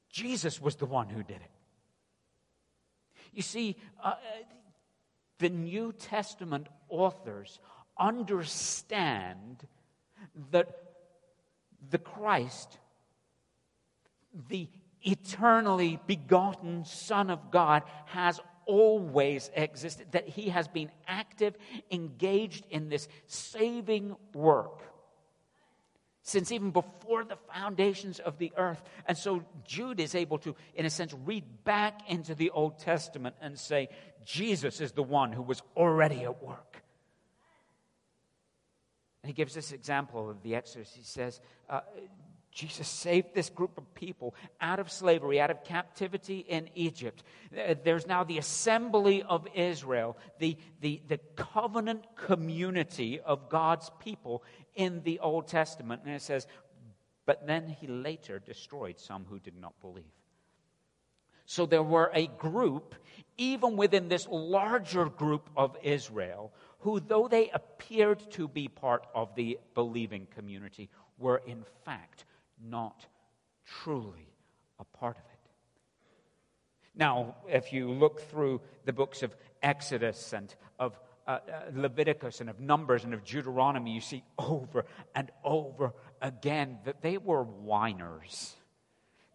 Jesus 0.09 0.61
was 0.61 0.75
the 0.75 0.85
one 0.85 1.09
who 1.09 1.23
did 1.23 1.37
it. 1.37 1.51
You 3.31 3.41
see, 3.41 3.77
uh, 4.03 4.13
the 5.43 5.49
New 5.49 5.91
Testament 5.91 6.67
authors 6.87 7.59
understand 7.99 9.67
that 10.51 10.69
the 11.89 11.97
Christ, 11.97 12.79
the 14.47 14.69
eternally 15.01 15.99
begotten 16.07 16.85
Son 16.85 17.29
of 17.29 17.51
God, 17.51 17.83
has 18.05 18.39
always 18.65 19.51
existed, 19.53 20.13
that 20.13 20.29
he 20.29 20.47
has 20.47 20.69
been 20.69 20.89
active, 21.09 21.57
engaged 21.91 22.65
in 22.69 22.87
this 22.87 23.09
saving 23.27 24.15
work 24.33 24.81
since 26.25 26.53
even 26.53 26.71
before 26.71 27.25
the 27.25 27.35
foundations 27.53 28.19
of 28.19 28.37
the 28.37 28.53
earth. 28.55 28.81
And 29.05 29.17
so 29.17 29.43
Jude 29.65 29.99
is 29.99 30.15
able 30.15 30.37
to, 30.39 30.55
in 30.73 30.85
a 30.85 30.89
sense, 30.89 31.13
read 31.25 31.43
back 31.65 32.09
into 32.09 32.33
the 32.33 32.49
Old 32.49 32.79
Testament 32.79 33.35
and 33.41 33.59
say, 33.59 33.89
Jesus 34.25 34.81
is 34.81 34.91
the 34.91 35.03
one 35.03 35.31
who 35.31 35.41
was 35.41 35.61
already 35.75 36.23
at 36.23 36.43
work. 36.43 36.83
And 39.21 39.29
he 39.29 39.33
gives 39.33 39.53
this 39.53 39.71
example 39.71 40.29
of 40.29 40.43
the 40.43 40.55
Exodus. 40.55 40.93
He 40.95 41.03
says, 41.03 41.39
uh, 41.69 41.81
Jesus 42.51 42.87
saved 42.87 43.33
this 43.33 43.49
group 43.49 43.77
of 43.77 43.95
people 43.95 44.35
out 44.61 44.79
of 44.79 44.91
slavery, 44.91 45.41
out 45.41 45.49
of 45.49 45.63
captivity 45.63 46.39
in 46.39 46.69
Egypt. 46.75 47.23
Uh, 47.57 47.73
there's 47.83 48.05
now 48.05 48.23
the 48.23 48.37
assembly 48.37 49.23
of 49.23 49.47
Israel, 49.55 50.17
the, 50.39 50.57
the, 50.81 51.01
the 51.07 51.19
covenant 51.35 52.05
community 52.15 53.19
of 53.21 53.49
God's 53.49 53.89
people 53.99 54.43
in 54.75 55.01
the 55.03 55.19
Old 55.19 55.47
Testament. 55.47 56.01
And 56.05 56.13
it 56.13 56.21
says, 56.21 56.45
but 57.25 57.47
then 57.47 57.69
he 57.69 57.87
later 57.87 58.39
destroyed 58.39 58.99
some 58.99 59.25
who 59.25 59.39
did 59.39 59.57
not 59.59 59.73
believe. 59.81 60.03
So 61.53 61.67
there 61.67 61.83
were 61.83 62.09
a 62.15 62.25
group, 62.25 62.95
even 63.37 63.77
within 63.77 64.07
this 64.07 64.27
larger 64.27 65.05
group 65.05 65.51
of 65.55 65.77
Israel, 65.83 66.51
who, 66.79 66.99
though 66.99 67.27
they 67.27 67.51
appeared 67.51 68.31
to 68.31 68.47
be 68.47 68.67
part 68.67 69.05
of 69.13 69.35
the 69.35 69.59
believing 69.75 70.25
community, 70.35 70.89
were 71.19 71.43
in 71.45 71.63
fact 71.85 72.25
not 72.59 73.05
truly 73.63 74.33
a 74.79 74.83
part 74.97 75.15
of 75.15 75.21
it. 75.21 75.51
Now, 76.95 77.35
if 77.47 77.71
you 77.71 77.91
look 77.91 78.21
through 78.31 78.59
the 78.85 78.93
books 78.93 79.21
of 79.21 79.35
Exodus 79.61 80.33
and 80.33 80.55
of 80.79 80.99
uh, 81.27 81.31
uh, 81.31 81.61
Leviticus 81.71 82.41
and 82.41 82.49
of 82.49 82.59
Numbers 82.59 83.03
and 83.03 83.13
of 83.13 83.23
Deuteronomy, 83.23 83.91
you 83.91 84.01
see 84.01 84.23
over 84.39 84.85
and 85.13 85.29
over 85.43 85.93
again 86.19 86.79
that 86.85 87.03
they 87.03 87.19
were 87.19 87.43
whiners. 87.43 88.55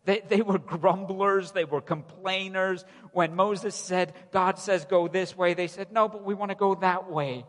They, 0.08 0.22
they 0.26 0.40
were 0.40 0.58
grumblers, 0.58 1.52
they 1.52 1.66
were 1.66 1.82
complainers. 1.82 2.82
When 3.12 3.36
Moses 3.36 3.74
said, 3.74 4.14
God 4.32 4.58
says 4.58 4.86
go 4.86 5.06
this 5.06 5.36
way, 5.36 5.52
they 5.52 5.66
said, 5.66 5.92
no, 5.92 6.08
but 6.08 6.24
we 6.24 6.32
want 6.32 6.50
to 6.50 6.54
go 6.54 6.76
that 6.76 7.10
way. 7.10 7.44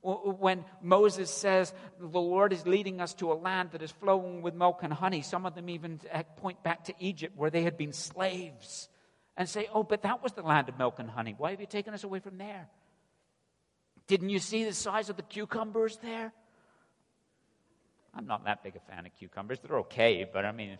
When 0.00 0.64
Moses 0.80 1.30
says 1.30 1.74
the 2.00 2.18
Lord 2.18 2.54
is 2.54 2.66
leading 2.66 2.98
us 2.98 3.12
to 3.16 3.30
a 3.30 3.34
land 3.34 3.72
that 3.72 3.82
is 3.82 3.90
flowing 3.90 4.40
with 4.40 4.54
milk 4.54 4.78
and 4.82 4.90
honey, 4.90 5.20
some 5.20 5.44
of 5.44 5.54
them 5.54 5.68
even 5.68 6.00
point 6.36 6.62
back 6.62 6.84
to 6.84 6.94
Egypt 6.98 7.36
where 7.36 7.50
they 7.50 7.62
had 7.62 7.76
been 7.76 7.92
slaves 7.92 8.88
and 9.36 9.46
say, 9.46 9.68
Oh, 9.74 9.82
but 9.82 10.00
that 10.04 10.22
was 10.22 10.32
the 10.32 10.40
land 10.40 10.70
of 10.70 10.78
milk 10.78 10.98
and 10.98 11.10
honey. 11.10 11.34
Why 11.36 11.50
have 11.50 11.60
you 11.60 11.66
taken 11.66 11.92
us 11.92 12.04
away 12.04 12.20
from 12.20 12.38
there? 12.38 12.70
Didn't 14.06 14.30
you 14.30 14.38
see 14.38 14.64
the 14.64 14.72
size 14.72 15.10
of 15.10 15.16
the 15.16 15.22
cucumbers 15.22 15.98
there? 15.98 16.32
I'm 18.14 18.26
not 18.26 18.46
that 18.46 18.62
big 18.62 18.76
a 18.76 18.80
fan 18.90 19.04
of 19.04 19.14
cucumbers. 19.18 19.58
They're 19.60 19.80
okay, 19.80 20.26
but 20.32 20.46
I 20.46 20.52
mean, 20.52 20.78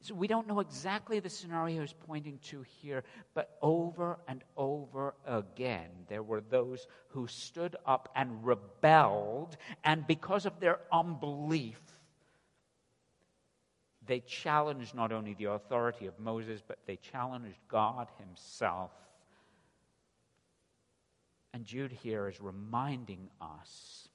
so 0.00 0.14
we 0.14 0.28
don't 0.28 0.46
know 0.46 0.60
exactly 0.60 1.18
the 1.18 1.28
scenario 1.28 1.80
he's 1.80 1.92
pointing 1.92 2.38
to 2.44 2.62
here, 2.62 3.02
but 3.34 3.58
over 3.60 4.18
and 4.28 4.44
over 4.56 5.14
again, 5.26 5.88
there 6.08 6.22
were 6.22 6.40
those 6.40 6.86
who 7.08 7.26
stood 7.26 7.74
up 7.84 8.08
and 8.14 8.44
rebelled, 8.46 9.56
and 9.82 10.06
because 10.06 10.46
of 10.46 10.60
their 10.60 10.78
unbelief, 10.92 11.80
they 14.06 14.20
challenged 14.20 14.94
not 14.94 15.12
only 15.12 15.34
the 15.34 15.46
authority 15.46 16.06
of 16.06 16.18
Moses, 16.18 16.62
but 16.66 16.78
they 16.86 16.96
challenged 16.96 17.58
God 17.68 18.08
Himself. 18.18 18.92
And 21.52 21.64
Jude 21.64 21.92
here 21.92 22.28
is 22.28 22.40
reminding 22.40 23.28
us 23.40 24.08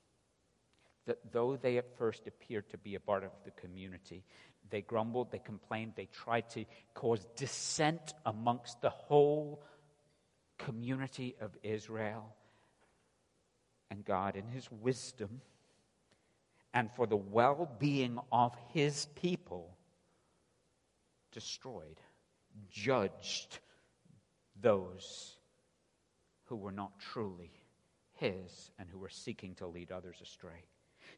that 1.05 1.19
though 1.31 1.57
they 1.57 1.77
at 1.77 1.97
first 1.97 2.25
appeared 2.27 2.69
to 2.69 2.77
be 2.77 2.95
a 2.95 2.99
part 2.99 3.23
of 3.23 3.31
the 3.43 3.51
community, 3.51 4.23
they 4.73 4.81
grumbled, 4.81 5.31
they 5.31 5.37
complained, 5.37 5.93
they 5.95 6.07
tried 6.07 6.49
to 6.49 6.65
cause 6.95 7.23
dissent 7.35 8.15
amongst 8.25 8.81
the 8.81 8.89
whole 8.89 9.61
community 10.57 11.35
of 11.39 11.55
Israel. 11.61 12.33
And 13.91 14.03
God, 14.03 14.35
in 14.35 14.47
His 14.47 14.67
wisdom 14.71 15.41
and 16.73 16.89
for 16.95 17.05
the 17.05 17.15
well 17.15 17.69
being 17.77 18.17
of 18.31 18.55
His 18.69 19.05
people, 19.13 19.77
destroyed, 21.31 22.01
judged 22.67 23.59
those 24.59 25.37
who 26.45 26.55
were 26.55 26.71
not 26.71 26.99
truly 26.99 27.51
His 28.13 28.71
and 28.79 28.89
who 28.89 28.97
were 28.97 29.09
seeking 29.09 29.53
to 29.55 29.67
lead 29.67 29.91
others 29.91 30.17
astray. 30.19 30.65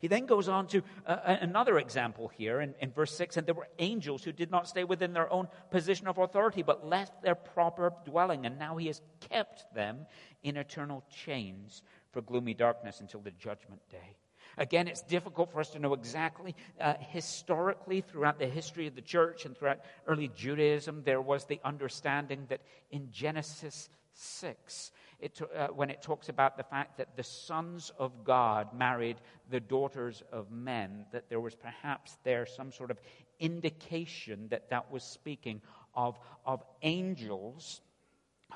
He 0.06 0.10
then 0.10 0.28
goes 0.28 0.48
on 0.48 0.68
to 0.68 0.84
uh, 1.08 1.38
another 1.42 1.80
example 1.80 2.28
here 2.28 2.62
in, 2.62 2.76
in 2.80 2.92
verse 2.92 3.18
6 3.18 3.38
and 3.38 3.48
there 3.48 3.56
were 3.56 3.68
angels 3.80 4.24
who 4.24 4.32
did 4.32 4.52
not 4.52 4.68
stay 4.68 4.84
within 4.84 5.14
their 5.14 5.34
own 5.34 5.48
position 5.72 6.08
of 6.08 6.20
authority, 6.20 6.62
but 6.62 6.86
left 6.86 7.24
their 7.24 7.34
proper 7.34 7.92
dwelling, 8.06 8.46
and 8.46 8.60
now 8.60 8.78
he 8.78 8.86
has 8.86 9.02
kept 9.32 9.66
them 9.74 10.06
in 10.44 10.58
eternal 10.58 11.04
chains 11.10 11.82
for 12.12 12.22
gloomy 12.22 12.54
darkness 12.54 13.00
until 13.00 13.20
the 13.20 13.32
judgment 13.32 13.82
day. 13.90 14.16
Again, 14.60 14.88
it's 14.88 15.02
difficult 15.02 15.52
for 15.52 15.60
us 15.60 15.72
to 15.72 15.80
know 15.80 15.96
exactly. 15.96 16.56
Uh, 16.80 16.94
historically, 17.00 18.02
throughout 18.02 18.38
the 18.38 18.46
history 18.46 18.86
of 18.86 18.94
the 18.94 19.02
church 19.02 19.46
and 19.46 19.58
throughout 19.58 19.80
early 20.06 20.30
Judaism, 20.36 21.02
there 21.04 21.20
was 21.20 21.46
the 21.46 21.60
understanding 21.64 22.46
that 22.50 22.62
in 22.92 23.10
Genesis 23.12 23.90
6, 24.14 24.92
it, 25.20 25.40
uh, 25.56 25.68
when 25.68 25.90
it 25.90 26.02
talks 26.02 26.30
about 26.30 26.58
the 26.58 26.64
fact 26.64 26.98
that 26.98 27.16
the 27.16 27.24
sons 27.24 27.92
of 27.98 28.24
God 28.24 28.74
married 28.74 29.18
the 29.50 29.60
daughters 29.60 30.24
of 30.32 30.52
men, 30.52 31.06
that 31.12 31.30
there 31.30 31.40
was 31.40 31.56
perhaps 31.56 32.18
there 32.24 32.46
some 32.46 32.72
sort 32.72 32.92
of 32.92 33.00
indication 33.40 34.48
that 34.50 34.70
that 34.70 34.92
was 34.92 35.04
speaking 35.04 35.62
of, 35.94 36.20
of 36.46 36.64
angels 36.82 37.82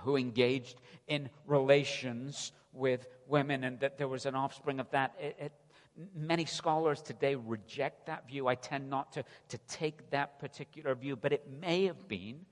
who 0.01 0.15
engaged 0.15 0.81
in 1.07 1.29
relations 1.45 2.51
with 2.73 3.07
women 3.27 3.63
and 3.63 3.79
that 3.79 3.97
there 3.97 4.07
was 4.07 4.25
an 4.25 4.35
offspring 4.35 4.79
of 4.79 4.89
that. 4.91 5.15
It, 5.19 5.35
it, 5.39 5.51
many 6.15 6.45
scholars 6.45 7.01
today 7.01 7.35
reject 7.35 8.05
that 8.05 8.27
view. 8.27 8.47
I 8.47 8.55
tend 8.55 8.89
not 8.89 9.11
to, 9.13 9.23
to 9.49 9.57
take 9.67 10.09
that 10.11 10.39
particular 10.39 10.95
view, 10.95 11.15
but 11.15 11.33
it 11.33 11.45
may 11.59 11.85
have 11.85 12.07
been 12.07 12.45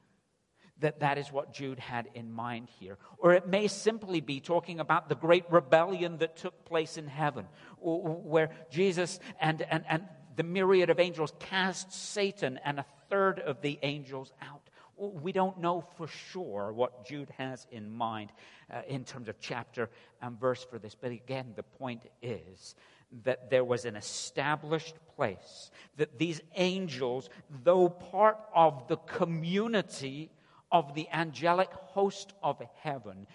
that 0.79 0.99
that 0.99 1.17
is 1.17 1.31
what 1.31 1.53
Jude 1.53 1.79
had 1.79 2.07
in 2.13 2.31
mind 2.31 2.69
here. 2.79 2.97
Or 3.17 3.33
it 3.33 3.47
may 3.47 3.67
simply 3.67 4.21
be 4.21 4.39
talking 4.39 4.79
about 4.79 5.09
the 5.09 5.15
great 5.15 5.45
rebellion 5.49 6.17
that 6.19 6.37
took 6.37 6.65
place 6.65 6.97
in 6.97 7.07
heaven, 7.07 7.45
where 7.79 8.51
Jesus 8.69 9.19
and, 9.41 9.61
and, 9.61 9.83
and 9.89 10.03
the 10.35 10.43
myriad 10.43 10.89
of 10.89 10.99
angels 10.99 11.33
cast 11.39 11.91
Satan 11.91 12.59
and 12.63 12.79
a 12.79 12.85
third 13.09 13.39
of 13.39 13.61
the 13.61 13.79
angels 13.81 14.31
out. 14.41 14.69
We 14.95 15.31
don't 15.31 15.59
know 15.59 15.85
for 15.97 16.07
sure 16.07 16.73
what 16.73 17.05
Jude 17.05 17.31
has 17.37 17.67
in 17.71 17.89
mind 17.91 18.31
uh, 18.71 18.81
in 18.87 19.03
terms 19.03 19.29
of 19.29 19.39
chapter 19.39 19.89
and 20.21 20.39
verse 20.39 20.63
for 20.63 20.79
this. 20.79 20.95
But 20.95 21.11
again, 21.11 21.53
the 21.55 21.63
point 21.63 22.03
is 22.21 22.75
that 23.23 23.49
there 23.49 23.63
was 23.63 23.85
an 23.85 23.95
established 23.95 24.95
place, 25.15 25.71
that 25.97 26.17
these 26.17 26.41
angels, 26.55 27.29
though 27.63 27.89
part 27.89 28.37
of 28.53 28.87
the 28.87 28.97
community 28.97 30.29
of 30.71 30.93
the 30.93 31.07
angelic 31.11 31.71
host 31.71 32.33
of 32.43 32.61
heaven, 32.81 33.27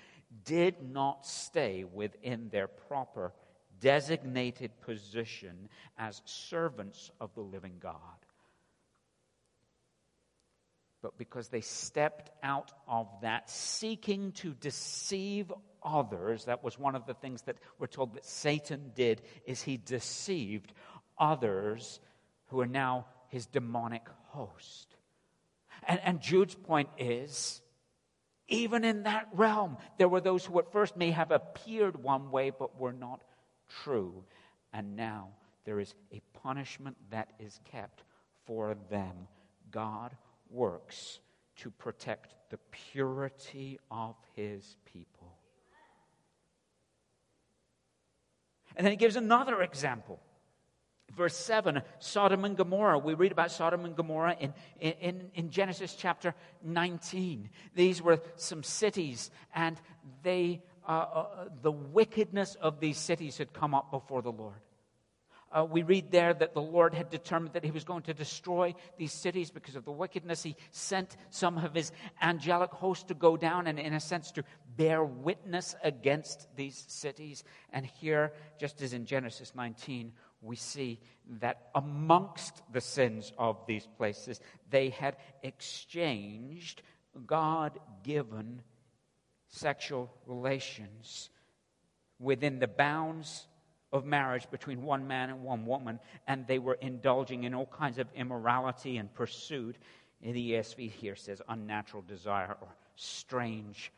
did 0.44 0.82
not 0.82 1.26
stay 1.26 1.84
within 1.84 2.48
their 2.50 2.68
proper 2.68 3.32
designated 3.80 4.70
position 4.80 5.68
as 5.98 6.22
servants 6.24 7.10
of 7.20 7.34
the 7.34 7.40
living 7.40 7.74
God 7.80 7.98
but 11.02 11.18
because 11.18 11.48
they 11.48 11.60
stepped 11.60 12.30
out 12.42 12.70
of 12.86 13.08
that, 13.22 13.50
seeking 13.50 14.32
to 14.32 14.54
deceive 14.54 15.52
others. 15.82 16.44
That 16.44 16.62
was 16.62 16.78
one 16.78 16.94
of 16.94 17.06
the 17.06 17.14
things 17.14 17.42
that 17.42 17.56
we're 17.78 17.88
told 17.88 18.14
that 18.14 18.24
Satan 18.24 18.92
did, 18.94 19.20
is 19.44 19.60
he 19.60 19.76
deceived 19.76 20.72
others 21.18 22.00
who 22.46 22.60
are 22.60 22.66
now 22.66 23.06
his 23.28 23.46
demonic 23.46 24.06
host. 24.28 24.94
And, 25.86 26.00
and 26.04 26.20
Jude's 26.20 26.54
point 26.54 26.88
is, 26.98 27.60
even 28.48 28.84
in 28.84 29.04
that 29.04 29.28
realm, 29.32 29.78
there 29.98 30.08
were 30.08 30.20
those 30.20 30.44
who 30.44 30.58
at 30.58 30.72
first 30.72 30.96
may 30.96 31.10
have 31.10 31.30
appeared 31.30 32.02
one 32.02 32.30
way, 32.30 32.50
but 32.50 32.78
were 32.78 32.92
not 32.92 33.22
true. 33.82 34.24
And 34.72 34.96
now 34.96 35.28
there 35.64 35.80
is 35.80 35.94
a 36.12 36.20
punishment 36.42 36.96
that 37.10 37.32
is 37.38 37.58
kept 37.64 38.04
for 38.46 38.76
them. 38.90 39.28
God 39.70 40.14
works 40.50 41.20
to 41.56 41.70
protect 41.70 42.34
the 42.50 42.58
purity 42.70 43.78
of 43.90 44.14
his 44.34 44.76
people. 44.84 45.38
And 48.76 48.84
then 48.86 48.92
he 48.92 48.96
gives 48.96 49.16
another 49.16 49.62
example. 49.62 50.20
Verse 51.16 51.36
7, 51.36 51.82
Sodom 51.98 52.44
and 52.44 52.56
Gomorrah. 52.56 52.98
We 52.98 53.14
read 53.14 53.32
about 53.32 53.50
Sodom 53.50 53.84
and 53.84 53.94
Gomorrah 53.94 54.36
in, 54.40 54.54
in, 54.80 55.30
in 55.34 55.50
Genesis 55.50 55.94
chapter 55.94 56.34
19. 56.64 57.50
These 57.74 58.00
were 58.00 58.20
some 58.36 58.62
cities, 58.62 59.30
and 59.54 59.78
they, 60.22 60.62
uh, 60.88 60.90
uh, 60.90 61.26
the 61.60 61.72
wickedness 61.72 62.54
of 62.54 62.80
these 62.80 62.96
cities 62.96 63.36
had 63.36 63.52
come 63.52 63.74
up 63.74 63.90
before 63.90 64.22
the 64.22 64.32
Lord. 64.32 64.54
Uh, 65.52 65.66
we 65.70 65.82
read 65.82 66.10
there 66.10 66.32
that 66.32 66.54
the 66.54 66.62
Lord 66.62 66.94
had 66.94 67.10
determined 67.10 67.52
that 67.52 67.64
he 67.64 67.70
was 67.70 67.84
going 67.84 68.02
to 68.04 68.14
destroy 68.14 68.74
these 68.96 69.12
cities 69.12 69.50
because 69.50 69.76
of 69.76 69.84
the 69.84 69.92
wickedness. 69.92 70.42
He 70.42 70.56
sent 70.70 71.16
some 71.28 71.58
of 71.58 71.74
his 71.74 71.92
angelic 72.22 72.70
host 72.70 73.08
to 73.08 73.14
go 73.14 73.36
down 73.36 73.66
and, 73.66 73.78
in 73.78 73.92
a 73.92 74.00
sense, 74.00 74.32
to 74.32 74.44
bear 74.78 75.04
witness 75.04 75.74
against 75.84 76.48
these 76.56 76.86
cities. 76.88 77.44
And 77.70 77.84
here, 77.84 78.32
just 78.58 78.80
as 78.80 78.94
in 78.94 79.04
Genesis 79.04 79.52
19, 79.54 80.12
we 80.42 80.56
see 80.56 80.98
that 81.40 81.70
amongst 81.74 82.62
the 82.72 82.80
sins 82.80 83.32
of 83.38 83.64
these 83.66 83.86
places, 83.96 84.40
they 84.70 84.90
had 84.90 85.16
exchanged 85.42 86.82
God 87.26 87.78
given 88.02 88.62
sexual 89.48 90.10
relations 90.26 91.30
within 92.18 92.58
the 92.58 92.68
bounds 92.68 93.46
of 93.92 94.04
marriage 94.04 94.50
between 94.50 94.82
one 94.82 95.06
man 95.06 95.30
and 95.30 95.42
one 95.42 95.66
woman, 95.66 96.00
and 96.26 96.46
they 96.46 96.58
were 96.58 96.78
indulging 96.80 97.44
in 97.44 97.54
all 97.54 97.66
kinds 97.66 97.98
of 97.98 98.08
immorality 98.14 98.96
and 98.96 99.12
pursuit. 99.14 99.76
In 100.22 100.32
the 100.34 100.52
ESV 100.52 100.90
here 100.90 101.16
says 101.16 101.42
unnatural 101.48 102.02
desire 102.02 102.56
or 102.60 102.68
strange 102.96 103.92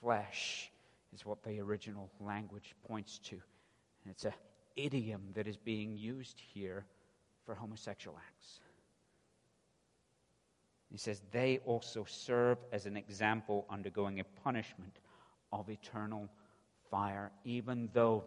flesh 0.00 0.70
is 1.12 1.26
what 1.26 1.42
the 1.42 1.60
original 1.60 2.10
language 2.20 2.74
points 2.86 3.18
to. 3.24 3.34
And 3.34 4.12
it's 4.12 4.24
an 4.24 4.32
idiom 4.84 5.22
that 5.34 5.46
is 5.46 5.56
being 5.56 5.96
used 5.96 6.40
here 6.54 6.84
for 7.44 7.54
homosexual 7.54 8.16
acts. 8.16 8.60
He 10.90 10.96
says, 10.96 11.22
they 11.30 11.60
also 11.64 12.04
serve 12.04 12.58
as 12.72 12.86
an 12.86 12.96
example 12.96 13.64
undergoing 13.70 14.18
a 14.18 14.24
punishment 14.42 14.98
of 15.52 15.70
eternal 15.70 16.28
fire, 16.90 17.30
even 17.44 17.88
though 17.92 18.24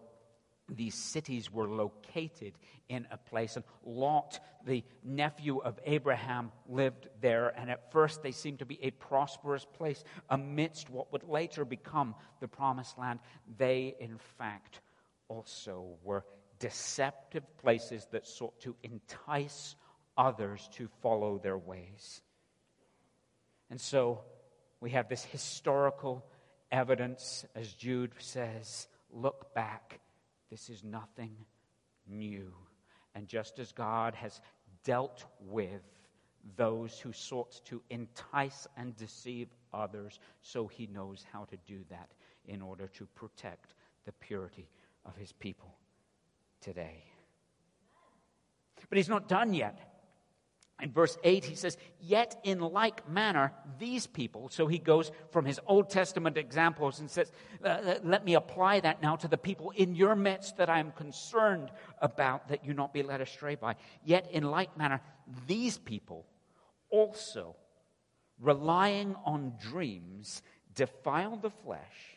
these 0.69 0.95
cities 0.95 1.51
were 1.51 1.67
located 1.67 2.53
in 2.87 3.05
a 3.11 3.17
place. 3.17 3.57
And 3.57 3.65
Lot, 3.85 4.39
the 4.65 4.83
nephew 5.03 5.57
of 5.57 5.77
Abraham, 5.85 6.51
lived 6.69 7.09
there. 7.19 7.49
And 7.49 7.69
at 7.69 7.91
first, 7.91 8.23
they 8.23 8.31
seemed 8.31 8.59
to 8.59 8.65
be 8.65 8.81
a 8.81 8.91
prosperous 8.91 9.65
place 9.65 10.03
amidst 10.29 10.89
what 10.89 11.11
would 11.11 11.27
later 11.27 11.65
become 11.65 12.15
the 12.39 12.47
promised 12.47 12.97
land. 12.97 13.19
They, 13.57 13.95
in 13.99 14.17
fact, 14.37 14.79
also 15.27 15.97
were 16.03 16.23
deceptive 16.63 17.43
places 17.57 18.07
that 18.11 18.25
sought 18.25 18.57
to 18.61 18.73
entice 18.83 19.75
others 20.15 20.69
to 20.71 20.87
follow 21.01 21.37
their 21.37 21.57
ways. 21.57 22.21
And 23.69 23.81
so 23.81 24.21
we 24.79 24.91
have 24.91 25.09
this 25.09 25.25
historical 25.25 26.25
evidence, 26.71 27.45
as 27.53 27.73
Jude 27.73 28.13
says 28.17 28.87
look 29.11 29.53
back 29.53 29.99
this 30.49 30.69
is 30.69 30.85
nothing 30.85 31.35
new. 32.07 32.53
And 33.13 33.27
just 33.27 33.59
as 33.59 33.73
God 33.73 34.15
has 34.15 34.39
dealt 34.85 35.25
with 35.41 35.81
those 36.55 36.97
who 36.97 37.11
sought 37.11 37.59
to 37.65 37.81
entice 37.89 38.67
and 38.77 38.95
deceive 38.95 39.49
others, 39.73 40.17
so 40.41 40.67
he 40.67 40.87
knows 40.87 41.25
how 41.29 41.43
to 41.45 41.57
do 41.67 41.79
that 41.89 42.11
in 42.45 42.61
order 42.61 42.87
to 42.87 43.05
protect 43.15 43.73
the 44.05 44.13
purity 44.13 44.69
of 45.05 45.17
his 45.17 45.33
people 45.33 45.75
today. 46.63 47.03
But 48.89 48.97
he's 48.97 49.09
not 49.09 49.27
done 49.27 49.53
yet. 49.53 49.79
In 50.81 50.91
verse 50.91 51.17
8, 51.23 51.45
he 51.45 51.55
says, 51.55 51.77
Yet 52.01 52.39
in 52.43 52.59
like 52.59 53.09
manner, 53.09 53.53
these 53.79 54.05
people, 54.05 54.49
so 54.49 54.67
he 54.67 54.79
goes 54.79 55.11
from 55.31 55.45
his 55.45 55.59
Old 55.65 55.89
Testament 55.89 56.37
examples 56.37 56.99
and 56.99 57.09
says, 57.09 57.31
uh, 57.63 57.67
uh, 57.67 57.99
Let 58.03 58.25
me 58.25 58.35
apply 58.35 58.81
that 58.81 59.01
now 59.01 59.15
to 59.17 59.27
the 59.27 59.37
people 59.37 59.71
in 59.71 59.95
your 59.95 60.15
midst 60.15 60.57
that 60.57 60.69
I 60.69 60.79
am 60.79 60.91
concerned 60.91 61.71
about, 62.01 62.49
that 62.49 62.65
you 62.65 62.73
not 62.73 62.93
be 62.93 63.01
led 63.03 63.21
astray 63.21 63.55
by. 63.55 63.75
Yet 64.03 64.29
in 64.31 64.43
like 64.43 64.77
manner, 64.77 65.01
these 65.47 65.77
people 65.77 66.25
also, 66.89 67.55
relying 68.39 69.15
on 69.25 69.53
dreams, 69.59 70.41
defile 70.75 71.37
the 71.37 71.49
flesh 71.49 72.12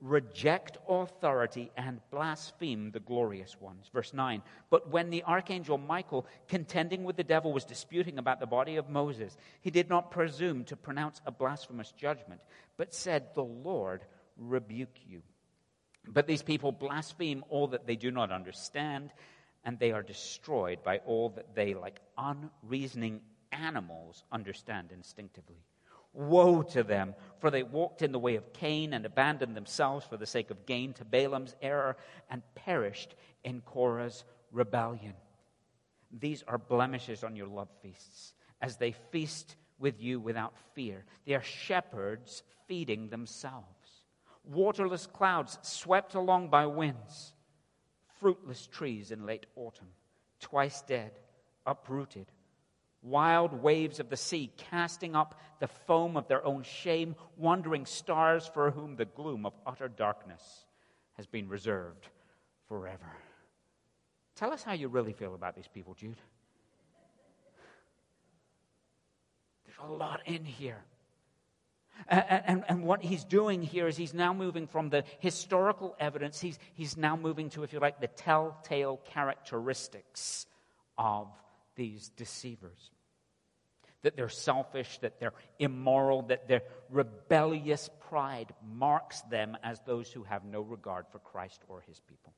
reject 0.00 0.76
authority 0.88 1.70
and 1.76 2.00
blaspheme 2.10 2.90
the 2.90 3.00
glorious 3.00 3.58
ones. 3.60 3.88
Verse 3.92 4.12
9. 4.12 4.42
But 4.70 4.90
when 4.90 5.10
the 5.10 5.22
archangel 5.22 5.78
Michael, 5.78 6.26
contending 6.48 7.04
with 7.04 7.16
the 7.16 7.24
devil, 7.24 7.52
was 7.52 7.64
disputing 7.64 8.18
about 8.18 8.40
the 8.40 8.46
body 8.46 8.76
of 8.76 8.90
Moses, 8.90 9.36
he 9.60 9.70
did 9.70 9.88
not 9.88 10.10
presume 10.10 10.64
to 10.64 10.76
pronounce 10.76 11.20
a 11.24 11.30
blasphemous 11.30 11.92
judgment, 11.92 12.40
but 12.76 12.94
said, 12.94 13.34
The 13.34 13.44
Lord 13.44 14.04
rebuke 14.36 14.98
you. 15.06 15.22
But 16.06 16.26
these 16.26 16.42
people 16.42 16.72
blaspheme 16.72 17.44
all 17.48 17.68
that 17.68 17.86
they 17.86 17.96
do 17.96 18.10
not 18.10 18.30
understand, 18.30 19.12
and 19.64 19.78
they 19.78 19.92
are 19.92 20.02
destroyed 20.02 20.84
by 20.84 20.98
all 20.98 21.30
that 21.30 21.54
they, 21.54 21.74
like 21.74 22.00
unreasoning 22.18 23.22
animals, 23.50 24.24
understand 24.30 24.92
instinctively. 24.92 25.64
Woe 26.16 26.62
to 26.62 26.82
them, 26.82 27.14
for 27.38 27.50
they 27.50 27.62
walked 27.62 28.00
in 28.00 28.10
the 28.10 28.18
way 28.18 28.36
of 28.36 28.54
Cain 28.54 28.94
and 28.94 29.04
abandoned 29.04 29.54
themselves 29.54 30.06
for 30.06 30.16
the 30.16 30.24
sake 30.26 30.50
of 30.50 30.64
gain 30.64 30.94
to 30.94 31.04
Balaam's 31.04 31.54
error 31.60 31.98
and 32.30 32.42
perished 32.54 33.14
in 33.44 33.60
Korah's 33.60 34.24
rebellion. 34.50 35.12
These 36.10 36.42
are 36.48 36.56
blemishes 36.56 37.22
on 37.22 37.36
your 37.36 37.48
love 37.48 37.68
feasts, 37.82 38.32
as 38.62 38.78
they 38.78 38.92
feast 38.92 39.56
with 39.78 40.00
you 40.00 40.18
without 40.18 40.54
fear. 40.74 41.04
They 41.26 41.34
are 41.34 41.42
shepherds 41.42 42.42
feeding 42.66 43.10
themselves. 43.10 43.66
Waterless 44.42 45.06
clouds 45.06 45.58
swept 45.60 46.14
along 46.14 46.48
by 46.48 46.64
winds, 46.64 47.34
fruitless 48.20 48.66
trees 48.66 49.10
in 49.10 49.26
late 49.26 49.44
autumn, 49.54 49.88
twice 50.40 50.80
dead, 50.80 51.12
uprooted 51.66 52.32
wild 53.06 53.52
waves 53.62 54.00
of 54.00 54.10
the 54.10 54.16
sea, 54.16 54.52
casting 54.56 55.14
up 55.14 55.40
the 55.60 55.68
foam 55.68 56.16
of 56.16 56.28
their 56.28 56.44
own 56.44 56.62
shame, 56.62 57.14
wandering 57.36 57.86
stars 57.86 58.50
for 58.52 58.70
whom 58.70 58.96
the 58.96 59.04
gloom 59.04 59.46
of 59.46 59.54
utter 59.66 59.88
darkness 59.88 60.66
has 61.14 61.26
been 61.26 61.48
reserved 61.48 62.08
forever. 62.68 63.16
Tell 64.34 64.52
us 64.52 64.62
how 64.62 64.72
you 64.72 64.88
really 64.88 65.12
feel 65.12 65.34
about 65.34 65.54
these 65.54 65.68
people, 65.68 65.94
Jude. 65.94 66.16
There's 69.64 69.78
a 69.88 69.92
lot 69.92 70.20
in 70.26 70.44
here. 70.44 70.84
And, 72.08 72.24
and, 72.28 72.64
and, 72.68 72.82
what 72.82 73.02
he's 73.02 73.24
doing 73.24 73.62
here 73.62 73.86
is 73.88 73.96
he's 73.96 74.12
now 74.12 74.34
moving 74.34 74.66
from 74.66 74.90
the 74.90 75.02
historical 75.18 75.96
evidence, 75.98 76.38
he's, 76.38 76.58
he's 76.74 76.94
now 76.94 77.16
moving 77.16 77.48
to, 77.50 77.62
if 77.62 77.72
you 77.72 77.78
like, 77.78 78.02
the 78.02 78.06
telltale 78.08 79.00
characteristics 79.08 80.44
of 80.98 81.28
these 81.74 82.10
deceivers. 82.10 82.90
That 84.06 84.16
they're 84.16 84.28
selfish, 84.28 84.98
that 85.00 85.18
they're 85.18 85.32
immoral, 85.58 86.22
that 86.28 86.46
their 86.46 86.62
rebellious 86.90 87.90
pride 88.08 88.54
marks 88.64 89.20
them 89.22 89.56
as 89.64 89.80
those 89.80 90.12
who 90.12 90.22
have 90.22 90.44
no 90.44 90.60
regard 90.60 91.06
for 91.10 91.18
Christ 91.18 91.60
or 91.66 91.80
his 91.80 91.98
people. 91.98 92.32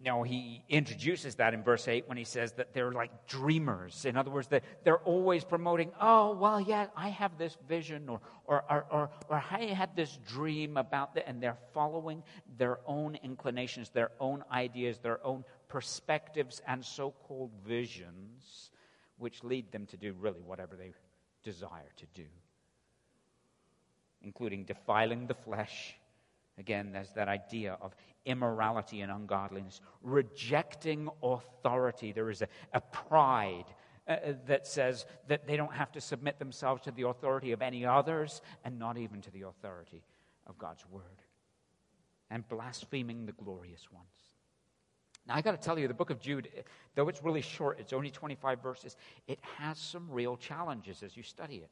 Now, 0.00 0.24
he 0.24 0.64
introduces 0.68 1.36
that 1.36 1.54
in 1.54 1.62
verse 1.62 1.86
8 1.86 2.08
when 2.08 2.18
he 2.18 2.24
says 2.24 2.52
that 2.54 2.74
they're 2.74 2.90
like 2.90 3.28
dreamers. 3.28 4.04
In 4.04 4.16
other 4.16 4.30
words, 4.30 4.48
that 4.48 4.64
they're 4.82 4.98
always 4.98 5.44
promoting, 5.44 5.92
oh, 6.00 6.34
well, 6.34 6.60
yeah, 6.60 6.88
I 6.96 7.10
have 7.10 7.38
this 7.38 7.56
vision, 7.68 8.08
or, 8.08 8.20
or, 8.44 8.64
or, 8.68 8.86
or, 8.90 9.10
or 9.28 9.44
I 9.50 9.66
had 9.66 9.94
this 9.94 10.18
dream 10.28 10.76
about 10.76 11.14
that, 11.14 11.28
and 11.28 11.40
they're 11.40 11.56
following 11.72 12.22
their 12.58 12.80
own 12.86 13.16
inclinations, 13.22 13.88
their 13.90 14.10
own 14.18 14.42
ideas, 14.52 14.98
their 14.98 15.24
own 15.24 15.44
perspectives, 15.74 16.62
and 16.68 16.84
so 16.84 17.12
called 17.26 17.50
visions, 17.66 18.70
which 19.18 19.42
lead 19.42 19.72
them 19.72 19.86
to 19.86 19.96
do 19.96 20.14
really 20.20 20.40
whatever 20.40 20.76
they 20.76 20.92
desire 21.42 21.90
to 21.96 22.06
do, 22.14 22.28
including 24.22 24.62
defiling 24.62 25.26
the 25.26 25.34
flesh. 25.34 25.96
Again, 26.58 26.92
there's 26.92 27.10
that 27.14 27.26
idea 27.26 27.76
of 27.82 27.92
immorality 28.24 29.00
and 29.00 29.10
ungodliness, 29.10 29.80
rejecting 30.00 31.08
authority. 31.24 32.12
There 32.12 32.30
is 32.30 32.42
a, 32.42 32.48
a 32.72 32.80
pride 32.80 33.66
uh, 34.06 34.12
uh, 34.12 34.34
that 34.46 34.68
says 34.68 35.06
that 35.26 35.44
they 35.44 35.56
don't 35.56 35.74
have 35.74 35.90
to 35.90 36.00
submit 36.00 36.38
themselves 36.38 36.82
to 36.82 36.92
the 36.92 37.08
authority 37.08 37.50
of 37.50 37.62
any 37.62 37.84
others 37.84 38.42
and 38.64 38.78
not 38.78 38.96
even 38.96 39.20
to 39.22 39.30
the 39.32 39.42
authority 39.42 40.04
of 40.46 40.56
God's 40.56 40.84
word. 40.88 41.20
And 42.30 42.48
blaspheming 42.48 43.26
the 43.26 43.32
glorious 43.32 43.90
ones. 43.90 44.23
Now, 45.26 45.34
I 45.36 45.40
got 45.40 45.52
to 45.52 45.64
tell 45.64 45.78
you, 45.78 45.88
the 45.88 45.94
book 45.94 46.10
of 46.10 46.20
Jude, 46.20 46.48
though 46.94 47.08
it's 47.08 47.22
really 47.22 47.40
short, 47.40 47.80
it's 47.80 47.92
only 47.92 48.10
25 48.10 48.62
verses, 48.62 48.96
it 49.26 49.38
has 49.58 49.78
some 49.78 50.06
real 50.10 50.36
challenges 50.36 51.02
as 51.02 51.16
you 51.16 51.22
study 51.22 51.56
it 51.56 51.70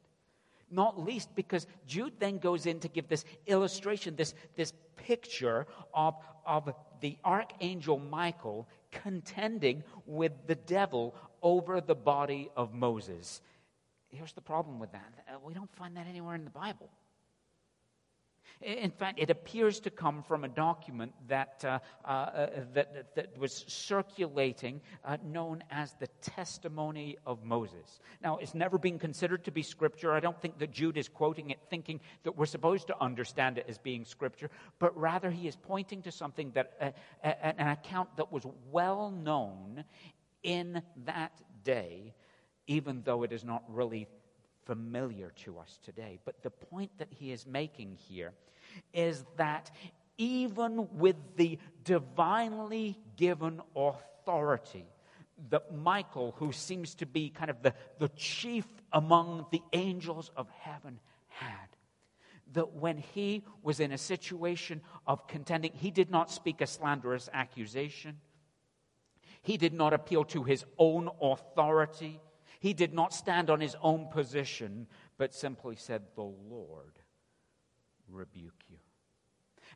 not 0.72 0.98
least 0.98 1.34
because 1.34 1.66
Jude 1.86 2.14
then 2.18 2.38
goes 2.38 2.66
in 2.66 2.80
to 2.80 2.88
give 2.88 3.06
this 3.06 3.24
illustration, 3.46 4.16
this, 4.16 4.34
this 4.56 4.72
picture 4.96 5.66
of, 5.94 6.14
of 6.46 6.74
the 7.00 7.16
archangel 7.24 7.98
Michael 7.98 8.66
contending 8.90 9.84
with 10.06 10.32
the 10.46 10.54
devil 10.54 11.14
over 11.42 11.80
the 11.80 11.94
body 11.94 12.50
of 12.56 12.72
Moses. 12.72 13.42
Here's 14.08 14.32
the 14.32 14.40
problem 14.40 14.78
with 14.78 14.92
that 14.92 15.12
we 15.44 15.54
don't 15.54 15.74
find 15.76 15.96
that 15.96 16.06
anywhere 16.06 16.34
in 16.34 16.44
the 16.44 16.50
Bible. 16.50 16.90
In 18.62 18.90
fact, 18.90 19.18
it 19.18 19.30
appears 19.30 19.80
to 19.80 19.90
come 19.90 20.22
from 20.22 20.44
a 20.44 20.48
document 20.48 21.12
that, 21.28 21.64
uh, 21.64 21.78
uh, 22.04 22.48
that, 22.74 23.14
that, 23.14 23.38
was 23.38 23.64
circulating 23.66 24.80
uh, 25.04 25.16
known 25.24 25.64
as 25.70 25.94
the 25.98 26.06
Testimony 26.20 27.16
of 27.26 27.44
Moses. 27.44 28.00
Now, 28.22 28.36
it's 28.36 28.54
never 28.54 28.78
been 28.78 28.98
considered 28.98 29.44
to 29.44 29.50
be 29.50 29.62
scripture. 29.62 30.12
I 30.12 30.20
don't 30.20 30.40
think 30.40 30.58
that 30.58 30.70
Jude 30.70 30.96
is 30.96 31.08
quoting 31.08 31.50
it 31.50 31.58
thinking 31.70 32.00
that 32.22 32.36
we're 32.36 32.46
supposed 32.46 32.86
to 32.86 33.02
understand 33.02 33.58
it 33.58 33.66
as 33.68 33.78
being 33.78 34.04
scripture, 34.04 34.50
but 34.78 34.96
rather 34.96 35.30
he 35.30 35.48
is 35.48 35.56
pointing 35.56 36.02
to 36.02 36.12
something 36.12 36.52
that, 36.52 36.94
uh, 37.24 37.28
an 37.42 37.68
account 37.68 38.16
that 38.16 38.30
was 38.30 38.46
well 38.70 39.10
known 39.10 39.84
in 40.42 40.82
that 41.04 41.32
day, 41.64 42.14
even 42.66 43.02
though 43.04 43.22
it 43.22 43.32
is 43.32 43.44
not 43.44 43.64
really 43.68 44.06
familiar 44.64 45.32
to 45.44 45.58
us 45.58 45.78
today. 45.82 46.18
But 46.24 46.42
the 46.42 46.50
point 46.50 46.90
that 46.98 47.08
he 47.10 47.32
is 47.32 47.46
making 47.46 47.96
here 47.96 48.32
is 48.92 49.24
that 49.36 49.70
even 50.18 50.88
with 50.92 51.16
the 51.36 51.58
divinely 51.84 52.98
given 53.16 53.60
authority 53.74 54.86
that 55.50 55.74
Michael, 55.74 56.34
who 56.38 56.52
seems 56.52 56.94
to 56.96 57.06
be 57.06 57.30
kind 57.30 57.50
of 57.50 57.62
the, 57.62 57.74
the 57.98 58.08
chief 58.10 58.66
among 58.92 59.46
the 59.50 59.62
angels 59.72 60.30
of 60.36 60.48
heaven, 60.50 61.00
had, 61.28 61.68
that 62.52 62.74
when 62.74 62.98
he 62.98 63.42
was 63.62 63.80
in 63.80 63.92
a 63.92 63.98
situation 63.98 64.80
of 65.06 65.26
contending, 65.26 65.72
he 65.74 65.90
did 65.90 66.10
not 66.10 66.30
speak 66.30 66.60
a 66.60 66.66
slanderous 66.66 67.28
accusation. 67.32 68.18
He 69.42 69.56
did 69.56 69.72
not 69.72 69.92
appeal 69.92 70.24
to 70.26 70.44
his 70.44 70.64
own 70.78 71.08
authority. 71.20 72.20
He 72.60 72.74
did 72.74 72.94
not 72.94 73.12
stand 73.12 73.50
on 73.50 73.60
his 73.60 73.74
own 73.82 74.08
position, 74.08 74.86
but 75.18 75.34
simply 75.34 75.74
said, 75.76 76.02
The 76.14 76.22
Lord 76.22 77.01
rebuke 78.12 78.62
you. 78.68 78.76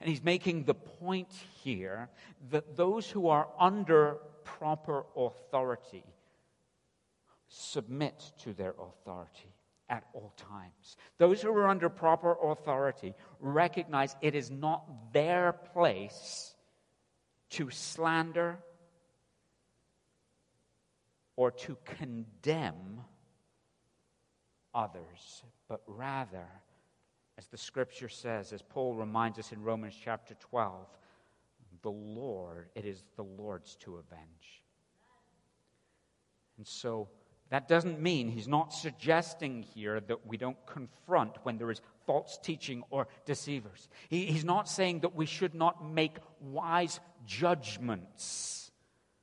And 0.00 0.10
he's 0.10 0.22
making 0.22 0.64
the 0.64 0.74
point 0.74 1.32
here 1.62 2.10
that 2.50 2.76
those 2.76 3.10
who 3.10 3.28
are 3.28 3.48
under 3.58 4.18
proper 4.44 5.04
authority 5.16 6.04
submit 7.48 8.32
to 8.42 8.52
their 8.52 8.74
authority 8.78 9.54
at 9.88 10.04
all 10.12 10.32
times. 10.36 10.96
Those 11.18 11.40
who 11.40 11.50
are 11.50 11.68
under 11.68 11.88
proper 11.88 12.36
authority 12.50 13.14
recognize 13.40 14.16
it 14.20 14.34
is 14.34 14.50
not 14.50 15.12
their 15.12 15.52
place 15.52 16.54
to 17.50 17.70
slander 17.70 18.58
or 21.36 21.50
to 21.52 21.76
condemn 21.84 23.00
others, 24.74 25.44
but 25.68 25.80
rather 25.86 26.46
as 27.38 27.46
the 27.46 27.58
scripture 27.58 28.08
says, 28.08 28.52
as 28.52 28.62
Paul 28.62 28.94
reminds 28.94 29.38
us 29.38 29.52
in 29.52 29.62
Romans 29.62 29.94
chapter 30.02 30.34
12, 30.34 30.86
the 31.82 31.90
Lord, 31.90 32.68
it 32.74 32.84
is 32.84 33.04
the 33.16 33.22
Lord's 33.22 33.76
to 33.76 33.96
avenge. 33.96 34.64
And 36.56 36.66
so 36.66 37.08
that 37.50 37.68
doesn't 37.68 38.00
mean 38.00 38.28
he's 38.28 38.48
not 38.48 38.72
suggesting 38.72 39.62
here 39.62 40.00
that 40.00 40.26
we 40.26 40.36
don't 40.36 40.56
confront 40.66 41.36
when 41.44 41.58
there 41.58 41.70
is 41.70 41.80
false 42.06 42.38
teaching 42.42 42.82
or 42.90 43.06
deceivers. 43.24 43.88
He, 44.08 44.26
he's 44.26 44.44
not 44.44 44.68
saying 44.68 45.00
that 45.00 45.14
we 45.14 45.26
should 45.26 45.54
not 45.54 45.84
make 45.84 46.16
wise 46.40 46.98
judgments. 47.26 48.70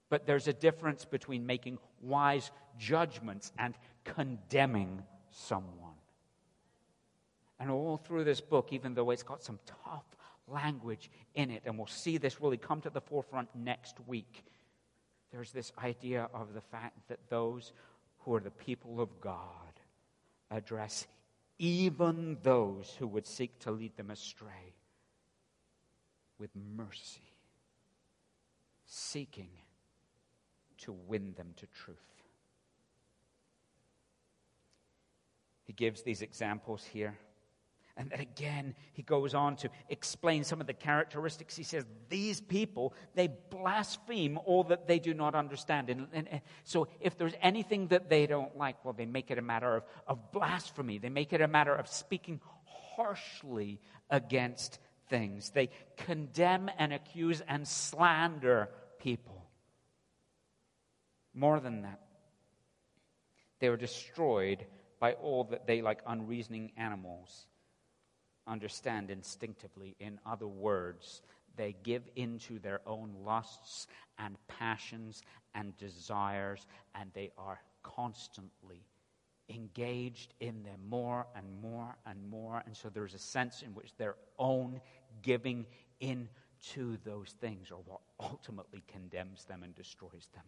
But 0.10 0.28
there's 0.28 0.48
a 0.48 0.54
difference 0.54 1.06
between 1.06 1.46
making 1.46 1.80
wise 2.00 2.52
judgments 2.78 3.52
and 3.58 3.74
condemning 4.04 5.02
someone. 5.32 5.93
And 7.64 7.72
all 7.72 7.96
through 7.96 8.26
this 8.26 8.42
book, 8.42 8.74
even 8.74 8.94
though 8.94 9.12
it's 9.12 9.24
got 9.24 9.42
some 9.42 9.58
tough 9.86 10.04
language 10.50 11.10
in 11.34 11.50
it, 11.50 11.62
and 11.66 11.78
we'll 11.78 11.88
see 11.88 12.18
this 12.18 12.42
really 12.42 12.58
come 12.58 12.82
to 12.82 12.90
the 12.90 13.00
forefront 13.00 13.48
next 13.56 13.96
week, 14.06 14.44
there's 15.32 15.54
this 15.54 15.72
idea 15.82 16.28
of 16.34 16.54
the 16.54 16.60
fact 16.60 17.08
that 17.08 17.20
those 17.30 17.72
who 18.20 18.36
are 18.36 18.42
the 18.42 18.52
people 18.52 19.00
of 19.00 19.22
God 19.22 19.40
address 20.52 21.08
even 21.58 22.38
those 22.44 22.98
who 23.00 23.08
would 23.08 23.26
seek 23.26 23.58
to 23.60 23.72
lead 23.72 23.96
them 23.96 24.12
astray 24.12 24.74
with 26.38 26.50
mercy, 26.76 27.32
seeking 28.86 29.52
to 30.80 30.92
win 30.92 31.34
them 31.38 31.54
to 31.56 31.66
truth. 31.68 31.98
He 35.64 35.72
gives 35.72 36.02
these 36.02 36.22
examples 36.22 36.84
here. 36.84 37.18
And 37.96 38.10
then 38.10 38.22
again, 38.22 38.74
he 38.94 39.04
goes 39.04 39.36
on 39.36 39.56
to 39.58 39.70
explain 39.88 40.44
some 40.44 40.60
of 40.60 40.66
the 40.66 40.74
characteristics. 40.74 41.56
He 41.56 41.64
says, 41.64 41.86
These 42.10 42.42
people, 42.42 42.96
they 43.14 43.30
blaspheme 43.52 44.40
all 44.46 44.64
that 44.66 44.88
they 44.88 44.98
do 44.98 45.14
not 45.14 45.36
understand. 45.36 45.90
And, 45.90 46.08
and, 46.12 46.28
and, 46.28 46.42
so, 46.64 46.88
if 47.00 47.18
there's 47.18 47.36
anything 47.40 47.88
that 47.88 48.10
they 48.10 48.26
don't 48.26 48.58
like, 48.58 48.84
well, 48.84 48.96
they 48.96 49.06
make 49.06 49.30
it 49.30 49.38
a 49.38 49.44
matter 49.44 49.76
of, 49.76 49.84
of 50.08 50.32
blasphemy. 50.32 50.98
They 50.98 51.10
make 51.10 51.34
it 51.34 51.42
a 51.42 51.48
matter 51.48 51.76
of 51.76 51.88
speaking 51.88 52.42
harshly 52.96 53.80
against 54.10 54.80
things. 55.10 55.52
They 55.52 55.70
condemn 55.98 56.72
and 56.80 56.94
accuse 56.94 57.42
and 57.48 57.68
slander 57.68 58.70
people. 59.00 59.46
More 61.36 61.60
than 61.60 61.84
that, 61.84 62.00
they 63.60 63.68
are 63.68 63.78
destroyed 63.78 64.66
by 65.00 65.14
all 65.14 65.46
that 65.46 65.68
they, 65.68 65.82
like 65.82 66.02
unreasoning 66.08 66.72
animals, 66.78 67.48
understand 68.48 69.10
instinctively. 69.10 69.96
In 70.00 70.20
other 70.26 70.48
words, 70.48 71.22
they 71.56 71.76
give 71.84 72.04
into 72.16 72.60
their 72.60 72.82
own 72.86 73.14
lusts 73.24 73.88
and 74.18 74.36
passions 74.48 75.22
and 75.54 75.78
desires, 75.78 76.66
and 76.96 77.12
they 77.14 77.32
are 77.38 77.60
constantly 77.84 78.84
engaged 79.50 80.34
in 80.40 80.64
them 80.64 80.80
more 80.90 81.28
and 81.36 81.46
more 81.62 81.96
and 82.06 82.30
more. 82.30 82.64
And 82.66 82.76
so 82.76 82.90
there's 82.90 83.14
a 83.14 83.20
sense 83.20 83.62
in 83.62 83.74
which 83.74 83.96
their 83.98 84.16
own 84.40 84.82
giving 85.22 85.66
in 86.00 86.30
to 86.74 86.98
those 87.04 87.36
things 87.42 87.72
are 87.72 87.82
what 87.86 88.00
ultimately 88.20 88.84
condemns 88.88 89.46
them 89.46 89.64
and 89.64 89.76
destroys 89.76 90.30
them. 90.34 90.44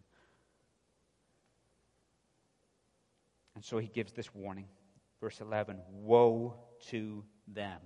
And 3.56 3.64
so 3.64 3.78
he 3.78 3.88
gives 3.88 4.14
this 4.14 4.34
warning. 4.34 4.68
Verse 5.22 5.40
11 5.42 5.80
Woe 5.90 6.56
to 6.88 7.24
them. 7.48 7.80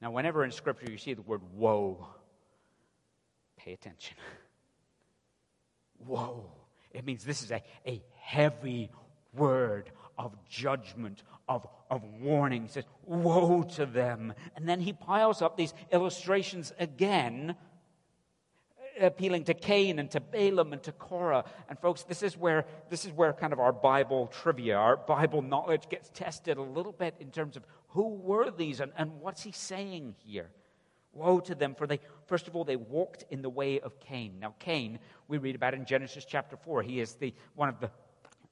Now, 0.00 0.10
whenever 0.10 0.44
in 0.44 0.50
Scripture 0.50 0.90
you 0.90 0.98
see 0.98 1.14
the 1.14 1.22
word 1.22 1.40
woe, 1.54 2.06
pay 3.56 3.72
attention. 3.72 4.16
woe. 6.06 6.50
It 6.92 7.04
means 7.04 7.24
this 7.24 7.42
is 7.42 7.50
a, 7.50 7.62
a 7.86 8.02
heavy 8.20 8.90
word 9.34 9.90
of 10.18 10.32
judgment, 10.48 11.22
of, 11.48 11.66
of 11.90 12.02
warning. 12.20 12.62
He 12.62 12.68
says, 12.68 12.84
Woe 13.04 13.62
to 13.74 13.86
them. 13.86 14.32
And 14.56 14.68
then 14.68 14.80
he 14.80 14.92
piles 14.92 15.42
up 15.42 15.56
these 15.56 15.74
illustrations 15.92 16.72
again, 16.78 17.54
appealing 19.00 19.44
to 19.44 19.54
Cain 19.54 19.98
and 19.98 20.10
to 20.12 20.20
Balaam 20.20 20.72
and 20.72 20.82
to 20.84 20.92
Korah. 20.92 21.44
And 21.68 21.78
folks, 21.78 22.02
this 22.04 22.22
is 22.22 22.36
where 22.36 22.64
this 22.88 23.04
is 23.04 23.12
where 23.12 23.32
kind 23.34 23.52
of 23.52 23.60
our 23.60 23.72
Bible 23.72 24.28
trivia, 24.28 24.76
our 24.76 24.96
Bible 24.96 25.42
knowledge 25.42 25.88
gets 25.90 26.10
tested 26.14 26.56
a 26.56 26.62
little 26.62 26.92
bit 26.92 27.14
in 27.20 27.30
terms 27.30 27.56
of 27.56 27.64
who 27.96 28.10
were 28.10 28.50
these 28.50 28.80
and, 28.80 28.92
and 28.98 29.20
what's 29.20 29.42
he 29.42 29.52
saying 29.52 30.14
here. 30.18 30.50
Woe 31.14 31.40
to 31.40 31.54
them, 31.54 31.74
for 31.74 31.86
they, 31.86 31.98
first 32.26 32.46
of 32.46 32.54
all, 32.54 32.62
they 32.62 32.76
walked 32.76 33.24
in 33.30 33.40
the 33.40 33.48
way 33.48 33.80
of 33.80 33.98
Cain. 34.00 34.34
Now, 34.38 34.54
Cain, 34.58 34.98
we 35.28 35.38
read 35.38 35.56
about 35.56 35.72
in 35.72 35.86
Genesis 35.86 36.26
chapter 36.26 36.58
4. 36.58 36.82
He 36.82 37.00
is 37.00 37.14
the, 37.14 37.32
one 37.54 37.70
of 37.70 37.80
the 37.80 37.90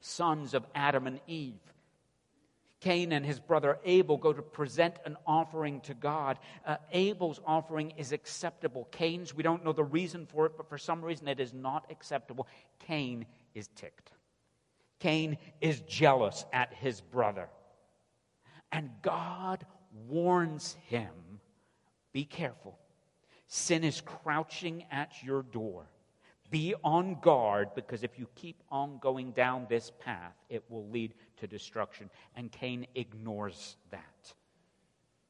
sons 0.00 0.54
of 0.54 0.64
Adam 0.74 1.07
and 1.07 1.20
Eve. 1.26 1.61
Cain 2.80 3.12
and 3.12 3.24
his 3.24 3.38
brother 3.38 3.78
Abel 3.85 4.16
go 4.16 4.33
to 4.33 4.40
present 4.40 4.94
an 5.04 5.18
offering 5.26 5.83
to 5.83 5.92
God. 5.92 6.38
Uh, 6.66 6.76
Abel's 6.92 7.40
offering 7.46 7.92
is 7.98 8.12
acceptable. 8.12 8.88
Cain's, 8.92 9.35
we 9.35 9.42
don't 9.42 9.62
know 9.62 9.72
the 9.74 9.85
reason 9.85 10.24
for 10.24 10.46
it, 10.46 10.52
but 10.57 10.70
for 10.70 10.78
some 10.78 11.02
reason 11.02 11.28
it 11.28 11.38
is 11.38 11.52
not 11.52 11.85
acceptable. 11.90 12.48
Cain 12.87 13.26
is 13.54 13.68
ticked. 13.76 14.11
Cain 15.00 15.37
is 15.61 15.80
jealous 15.80 16.46
at 16.50 16.72
his 16.72 17.02
brother. 17.02 17.50
And 18.74 18.90
God 19.02 19.64
warns 20.08 20.76
him 20.88 21.12
be 22.12 22.24
careful. 22.24 22.76
Sin 23.46 23.84
is 23.84 24.00
crouching 24.00 24.84
at 24.90 25.22
your 25.22 25.42
door. 25.42 25.87
Be 26.50 26.74
on 26.82 27.18
guard 27.20 27.68
because 27.74 28.02
if 28.02 28.18
you 28.18 28.26
keep 28.34 28.62
on 28.70 28.98
going 28.98 29.30
down 29.30 29.66
this 29.68 29.92
path, 30.00 30.34
it 30.48 30.64
will 30.68 30.88
lead 30.88 31.14
to 31.38 31.46
destruction. 31.46 32.10
And 32.37 32.50
Cain 32.50 32.87
ignores 32.96 33.76
that. 33.90 34.34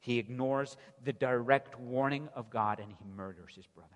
He 0.01 0.19
ignores 0.19 0.77
the 1.05 1.13
direct 1.13 1.79
warning 1.79 2.29
of 2.35 2.49
God 2.51 2.81
and 2.81 2.91
he 2.91 3.05
murders 3.15 3.55
his 3.55 3.67
brother. 3.67 3.91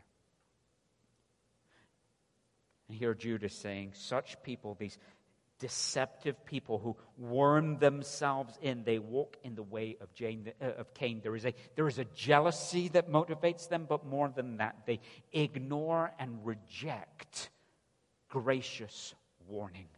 And 2.89 2.97
here 2.97 3.15
Jude 3.15 3.45
is 3.45 3.55
saying, 3.55 3.93
such 3.95 4.43
people, 4.43 4.77
these 4.79 4.99
deceptive 5.59 6.45
people 6.45 6.79
who 6.79 6.97
worm 7.17 7.79
themselves 7.79 8.57
in. 8.63 8.85
They 8.85 8.99
walk 8.99 9.37
in 9.43 9.55
the 9.55 9.63
way 9.63 9.97
of, 10.01 10.13
Jane, 10.15 10.53
uh, 10.61 10.67
of 10.79 10.95
Cain. 10.95 11.21
There 11.23 11.37
is, 11.37 11.45
a, 11.45 11.55
there 11.77 11.89
is 11.89 11.99
a 11.99 12.05
jealousy 12.05 12.89
that 12.89 13.11
motivates 13.11 13.69
them, 13.69 13.87
but 13.89 14.07
more 14.07 14.29
than 14.29 14.59
that, 14.59 14.87
they 14.87 15.01
ignore 15.33 16.13
and 16.19 16.45
reject 16.45 17.51
gracious 18.29 19.15
warning. 19.49 19.89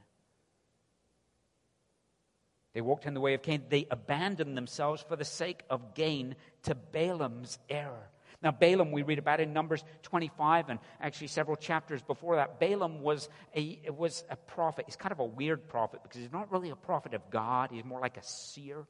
They 2.73 2.81
walked 2.81 3.07
in 3.07 3.15
the 3.15 3.21
way 3.21 3.35
of 3.35 3.43
Cain. 3.43 3.65
They 3.69 3.87
abandoned 3.91 4.57
themselves 4.57 5.05
for 5.07 5.17
the 5.17 5.25
sake 5.25 5.65
of 5.69 5.95
gain 5.95 6.37
to 6.63 6.75
Balaam's 6.75 7.59
error. 7.69 8.09
Now, 8.43 8.53
Balaam, 8.53 8.91
we 8.91 9.03
read 9.03 9.19
about 9.19 9.41
in 9.41 9.53
Numbers 9.53 9.85
25 10.03 10.71
and 10.71 10.79
actually 11.01 11.27
several 11.27 11.57
chapters 11.57 12.01
before 12.03 12.37
that. 12.37 12.59
Balaam 12.59 13.03
was 13.03 13.29
a, 13.55 13.81
was 13.91 14.25
a 14.31 14.37
prophet. 14.37 14.87
He's 14.87 14.97
kind 14.97 15.13
of 15.13 15.21
a 15.21 15.25
weird 15.25 15.69
prophet 15.69 16.01
because 16.03 16.21
he's 16.21 16.33
not 16.33 16.51
really 16.51 16.71
a 16.71 16.77
prophet 16.77 17.13
of 17.13 17.29
God, 17.31 17.71
he's 17.71 17.85
more 17.85 18.01
like 18.01 18.17
a 18.17 18.23
seer. 18.23 18.87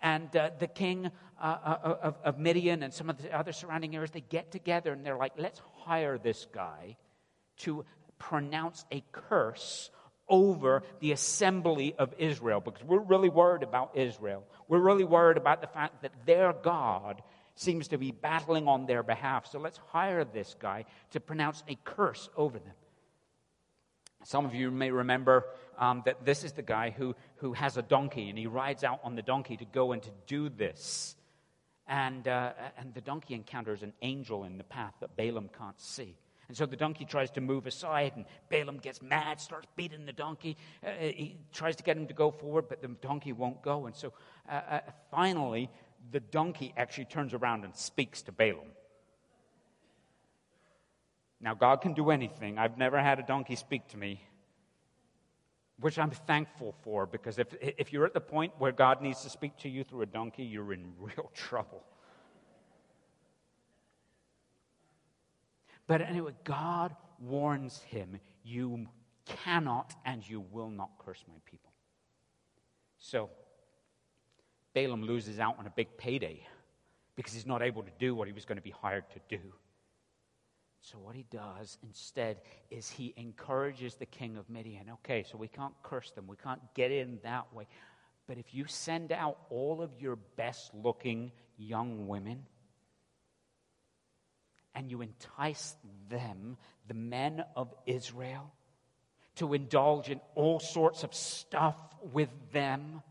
And 0.00 0.34
uh, 0.36 0.50
the 0.58 0.68
king 0.68 1.10
uh, 1.40 1.44
uh 1.44 1.96
of, 2.02 2.16
of 2.22 2.38
Midian 2.38 2.82
and 2.82 2.94
some 2.94 3.10
of 3.10 3.20
the 3.20 3.36
other 3.36 3.52
surrounding 3.52 3.96
areas, 3.96 4.10
they 4.10 4.20
get 4.20 4.52
together 4.52 4.92
and 4.92 5.04
they're 5.04 5.16
like, 5.16 5.32
let's 5.36 5.60
hire 5.78 6.18
this 6.18 6.46
guy 6.52 6.96
to 7.58 7.84
pronounce 8.18 8.84
a 8.92 9.02
curse 9.10 9.90
over 10.28 10.82
the 11.00 11.12
assembly 11.12 11.94
of 11.98 12.14
Israel 12.18 12.60
because 12.60 12.84
we're 12.84 13.00
really 13.00 13.28
worried 13.28 13.62
about 13.62 13.96
Israel. 13.96 14.44
We're 14.68 14.80
really 14.80 15.04
worried 15.04 15.36
about 15.36 15.60
the 15.62 15.66
fact 15.66 16.02
that 16.02 16.12
their 16.26 16.52
God 16.52 17.22
seems 17.58 17.88
to 17.88 17.98
be 17.98 18.12
battling 18.12 18.68
on 18.68 18.86
their 18.86 19.02
behalf. 19.02 19.46
So 19.50 19.58
let's 19.58 19.78
hire 19.88 20.24
this 20.24 20.54
guy 20.58 20.84
to 21.10 21.20
pronounce 21.20 21.62
a 21.68 21.76
curse 21.84 22.28
over 22.36 22.58
them. 22.58 22.74
Some 24.24 24.44
of 24.44 24.54
you 24.54 24.70
may 24.70 24.90
remember 24.90 25.46
um, 25.78 26.02
that 26.04 26.24
this 26.24 26.44
is 26.44 26.52
the 26.52 26.62
guy 26.62 26.90
who, 26.90 27.14
who 27.36 27.52
has 27.52 27.76
a 27.76 27.82
donkey 27.82 28.28
and 28.28 28.38
he 28.38 28.46
rides 28.46 28.84
out 28.84 29.00
on 29.02 29.14
the 29.14 29.22
donkey 29.22 29.56
to 29.56 29.64
go 29.64 29.92
and 29.92 30.02
to 30.02 30.10
do 30.26 30.48
this. 30.48 31.16
And, 31.86 32.28
uh, 32.28 32.52
and 32.76 32.94
the 32.94 33.00
donkey 33.00 33.34
encounters 33.34 33.82
an 33.82 33.92
angel 34.02 34.44
in 34.44 34.58
the 34.58 34.64
path 34.64 34.94
that 35.00 35.16
Balaam 35.16 35.48
can't 35.56 35.80
see. 35.80 36.16
And 36.48 36.56
so 36.56 36.64
the 36.64 36.76
donkey 36.76 37.04
tries 37.04 37.30
to 37.32 37.42
move 37.42 37.66
aside, 37.66 38.12
and 38.16 38.24
Balaam 38.48 38.78
gets 38.78 39.02
mad, 39.02 39.38
starts 39.38 39.66
beating 39.76 40.06
the 40.06 40.14
donkey. 40.14 40.56
Uh, 40.84 40.90
he 40.98 41.36
tries 41.52 41.76
to 41.76 41.82
get 41.82 41.96
him 41.96 42.06
to 42.06 42.14
go 42.14 42.30
forward, 42.30 42.66
but 42.70 42.80
the 42.80 42.88
donkey 42.88 43.32
won't 43.32 43.62
go. 43.62 43.86
And 43.86 43.94
so 43.94 44.14
uh, 44.48 44.60
uh 44.70 44.80
finally, 45.10 45.70
the 46.10 46.20
donkey 46.20 46.72
actually 46.76 47.04
turns 47.06 47.34
around 47.34 47.64
and 47.64 47.74
speaks 47.74 48.22
to 48.22 48.32
Balaam. 48.32 48.72
Now, 51.40 51.54
God 51.54 51.80
can 51.80 51.92
do 51.92 52.10
anything. 52.10 52.58
I've 52.58 52.78
never 52.78 53.00
had 53.00 53.18
a 53.18 53.22
donkey 53.22 53.54
speak 53.54 53.86
to 53.88 53.96
me, 53.96 54.20
which 55.78 55.98
I'm 55.98 56.10
thankful 56.10 56.74
for 56.82 57.06
because 57.06 57.38
if, 57.38 57.54
if 57.60 57.92
you're 57.92 58.06
at 58.06 58.14
the 58.14 58.20
point 58.20 58.52
where 58.58 58.72
God 58.72 59.02
needs 59.02 59.22
to 59.22 59.30
speak 59.30 59.56
to 59.58 59.68
you 59.68 59.84
through 59.84 60.02
a 60.02 60.06
donkey, 60.06 60.42
you're 60.44 60.72
in 60.72 60.92
real 60.98 61.30
trouble. 61.34 61.84
But 65.86 66.02
anyway, 66.02 66.32
God 66.44 66.94
warns 67.20 67.80
him 67.82 68.18
you 68.44 68.86
cannot 69.24 69.94
and 70.04 70.28
you 70.28 70.40
will 70.40 70.70
not 70.70 70.90
curse 70.98 71.22
my 71.28 71.34
people. 71.44 71.72
So, 72.98 73.30
Balaam 74.78 75.02
loses 75.02 75.40
out 75.40 75.58
on 75.58 75.66
a 75.66 75.70
big 75.70 75.88
payday 75.96 76.46
because 77.16 77.32
he's 77.32 77.46
not 77.46 77.62
able 77.62 77.82
to 77.82 77.90
do 77.98 78.14
what 78.14 78.28
he 78.28 78.32
was 78.32 78.44
going 78.44 78.58
to 78.58 78.62
be 78.62 78.70
hired 78.70 79.02
to 79.10 79.18
do. 79.28 79.40
So, 80.80 80.98
what 80.98 81.16
he 81.16 81.24
does 81.32 81.78
instead 81.82 82.36
is 82.70 82.88
he 82.88 83.12
encourages 83.16 83.96
the 83.96 84.06
king 84.06 84.36
of 84.36 84.48
Midian. 84.48 84.88
Okay, 84.98 85.24
so 85.28 85.36
we 85.36 85.48
can't 85.48 85.74
curse 85.82 86.12
them, 86.12 86.28
we 86.28 86.36
can't 86.36 86.60
get 86.74 86.92
in 86.92 87.18
that 87.24 87.52
way. 87.52 87.66
But 88.28 88.38
if 88.38 88.54
you 88.54 88.66
send 88.68 89.10
out 89.10 89.38
all 89.50 89.82
of 89.82 89.90
your 90.00 90.14
best 90.36 90.72
looking 90.72 91.32
young 91.56 92.06
women 92.06 92.46
and 94.76 94.92
you 94.92 95.00
entice 95.00 95.74
them, 96.08 96.56
the 96.86 96.94
men 96.94 97.42
of 97.56 97.74
Israel, 97.84 98.52
to 99.36 99.54
indulge 99.54 100.08
in 100.08 100.20
all 100.36 100.60
sorts 100.60 101.02
of 101.02 101.12
stuff 101.14 101.76
with 102.12 102.30
them, 102.52 103.02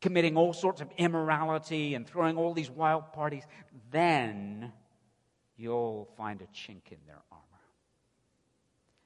committing 0.00 0.36
all 0.36 0.52
sorts 0.52 0.80
of 0.80 0.88
immorality 0.96 1.94
and 1.94 2.06
throwing 2.06 2.36
all 2.36 2.54
these 2.54 2.70
wild 2.70 3.12
parties, 3.12 3.44
then 3.90 4.72
you'll 5.56 6.08
find 6.16 6.40
a 6.40 6.46
chink 6.46 6.90
in 6.90 6.98
their 7.06 7.20
armor. 7.30 7.44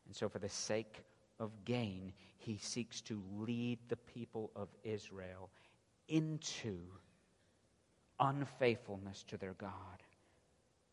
And 0.06 0.14
so, 0.14 0.28
for 0.28 0.38
the 0.38 0.48
sake 0.48 1.02
of 1.40 1.50
gain, 1.64 2.12
he 2.38 2.58
seeks 2.58 3.00
to 3.02 3.22
lead 3.38 3.78
the 3.88 3.96
people 3.96 4.50
of 4.54 4.68
Israel 4.82 5.50
into 6.08 6.78
unfaithfulness 8.20 9.24
to 9.28 9.36
their 9.36 9.54
God. 9.54 9.70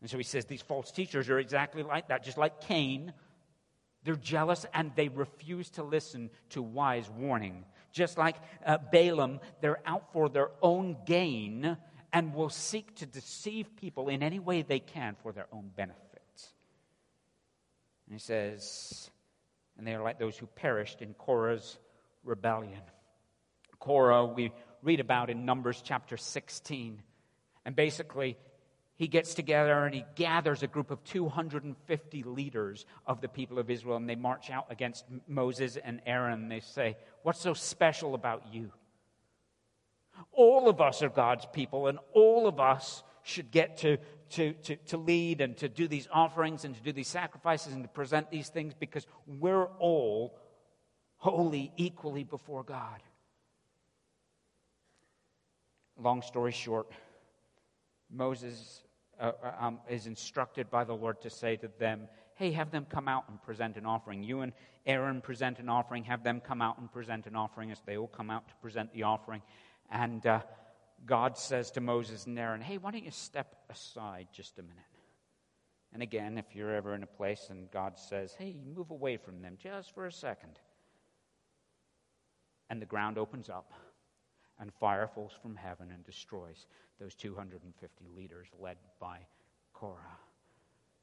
And 0.00 0.08
so 0.08 0.16
he 0.16 0.24
says 0.24 0.46
these 0.46 0.62
false 0.62 0.90
teachers 0.90 1.28
are 1.28 1.38
exactly 1.38 1.82
like 1.82 2.08
that, 2.08 2.24
just 2.24 2.38
like 2.38 2.60
Cain. 2.62 3.12
They're 4.04 4.16
jealous 4.16 4.64
and 4.72 4.92
they 4.96 5.08
refuse 5.08 5.70
to 5.70 5.82
listen 5.82 6.30
to 6.50 6.62
wise 6.62 7.08
warning. 7.10 7.64
Just 7.92 8.18
like 8.18 8.36
uh, 8.64 8.78
Balaam, 8.78 9.40
they're 9.60 9.80
out 9.86 10.12
for 10.12 10.28
their 10.28 10.50
own 10.62 10.96
gain 11.04 11.76
and 12.12 12.34
will 12.34 12.50
seek 12.50 12.94
to 12.96 13.06
deceive 13.06 13.76
people 13.76 14.08
in 14.08 14.22
any 14.22 14.38
way 14.38 14.62
they 14.62 14.80
can 14.80 15.16
for 15.22 15.32
their 15.32 15.46
own 15.52 15.70
benefit. 15.74 15.98
And 18.06 18.14
he 18.14 18.18
says, 18.18 19.10
and 19.78 19.86
they 19.86 19.94
are 19.94 20.02
like 20.02 20.18
those 20.18 20.36
who 20.36 20.46
perished 20.46 21.00
in 21.00 21.14
Korah's 21.14 21.78
rebellion. 22.24 22.82
Korah, 23.78 24.26
we 24.26 24.52
read 24.82 25.00
about 25.00 25.30
in 25.30 25.44
Numbers 25.44 25.80
chapter 25.84 26.16
16. 26.16 27.02
And 27.64 27.76
basically, 27.76 28.36
he 29.00 29.08
gets 29.08 29.32
together 29.32 29.86
and 29.86 29.94
he 29.94 30.04
gathers 30.14 30.62
a 30.62 30.66
group 30.66 30.90
of 30.90 31.02
250 31.04 32.22
leaders 32.24 32.84
of 33.06 33.22
the 33.22 33.28
people 33.28 33.58
of 33.58 33.70
Israel, 33.70 33.96
and 33.96 34.06
they 34.06 34.14
march 34.14 34.50
out 34.50 34.66
against 34.68 35.06
Moses 35.26 35.78
and 35.82 36.02
Aaron. 36.04 36.50
They 36.50 36.60
say, 36.60 36.98
What's 37.22 37.40
so 37.40 37.54
special 37.54 38.14
about 38.14 38.52
you? 38.52 38.70
All 40.32 40.68
of 40.68 40.82
us 40.82 41.02
are 41.02 41.08
God's 41.08 41.46
people, 41.50 41.86
and 41.86 41.98
all 42.12 42.46
of 42.46 42.60
us 42.60 43.02
should 43.22 43.50
get 43.50 43.78
to, 43.78 43.96
to, 44.32 44.52
to, 44.52 44.76
to 44.76 44.98
lead 44.98 45.40
and 45.40 45.56
to 45.56 45.70
do 45.70 45.88
these 45.88 46.06
offerings 46.12 46.66
and 46.66 46.74
to 46.74 46.82
do 46.82 46.92
these 46.92 47.08
sacrifices 47.08 47.72
and 47.72 47.82
to 47.82 47.88
present 47.88 48.30
these 48.30 48.50
things 48.50 48.74
because 48.78 49.06
we're 49.26 49.64
all 49.78 50.38
holy 51.16 51.72
equally 51.78 52.24
before 52.24 52.64
God. 52.64 53.02
Long 55.96 56.20
story 56.20 56.52
short, 56.52 56.92
Moses 58.10 58.82
uh, 59.20 59.32
uh, 59.42 59.52
um, 59.60 59.80
is 59.88 60.06
instructed 60.06 60.70
by 60.70 60.84
the 60.84 60.94
Lord 60.94 61.20
to 61.22 61.30
say 61.30 61.56
to 61.56 61.70
them, 61.78 62.08
Hey, 62.34 62.52
have 62.52 62.70
them 62.70 62.86
come 62.88 63.06
out 63.06 63.24
and 63.28 63.40
present 63.42 63.76
an 63.76 63.84
offering. 63.84 64.22
You 64.22 64.40
and 64.40 64.52
Aaron 64.86 65.20
present 65.20 65.58
an 65.58 65.68
offering. 65.68 66.04
Have 66.04 66.24
them 66.24 66.40
come 66.40 66.62
out 66.62 66.78
and 66.78 66.90
present 66.90 67.26
an 67.26 67.36
offering 67.36 67.70
as 67.70 67.80
they 67.84 67.98
all 67.98 68.06
come 68.06 68.30
out 68.30 68.48
to 68.48 68.54
present 68.62 68.94
the 68.94 69.02
offering. 69.02 69.42
And 69.90 70.24
uh, 70.26 70.40
God 71.04 71.36
says 71.36 71.70
to 71.72 71.82
Moses 71.82 72.26
and 72.26 72.38
Aaron, 72.38 72.62
Hey, 72.62 72.78
why 72.78 72.92
don't 72.92 73.04
you 73.04 73.10
step 73.10 73.54
aside 73.68 74.28
just 74.32 74.58
a 74.58 74.62
minute? 74.62 74.76
And 75.92 76.02
again, 76.02 76.38
if 76.38 76.54
you're 76.54 76.74
ever 76.74 76.94
in 76.94 77.02
a 77.02 77.06
place 77.06 77.48
and 77.50 77.70
God 77.70 77.98
says, 77.98 78.34
Hey, 78.38 78.56
move 78.74 78.90
away 78.90 79.18
from 79.18 79.42
them 79.42 79.58
just 79.62 79.94
for 79.94 80.06
a 80.06 80.12
second. 80.12 80.58
And 82.70 82.80
the 82.80 82.86
ground 82.86 83.18
opens 83.18 83.50
up 83.50 83.72
and 84.60 84.72
fire 84.74 85.08
falls 85.08 85.32
from 85.40 85.56
heaven 85.56 85.90
and 85.92 86.04
destroys 86.04 86.66
those 87.00 87.14
250 87.14 88.04
leaders 88.14 88.46
led 88.60 88.76
by 89.00 89.18
Korah 89.72 90.18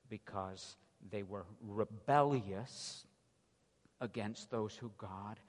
because 0.10 0.78
they 1.12 1.24
were 1.24 1.46
rebellious 1.62 3.06
against 4.00 4.52
those 4.52 4.76
who 4.76 4.92
God 4.98 5.40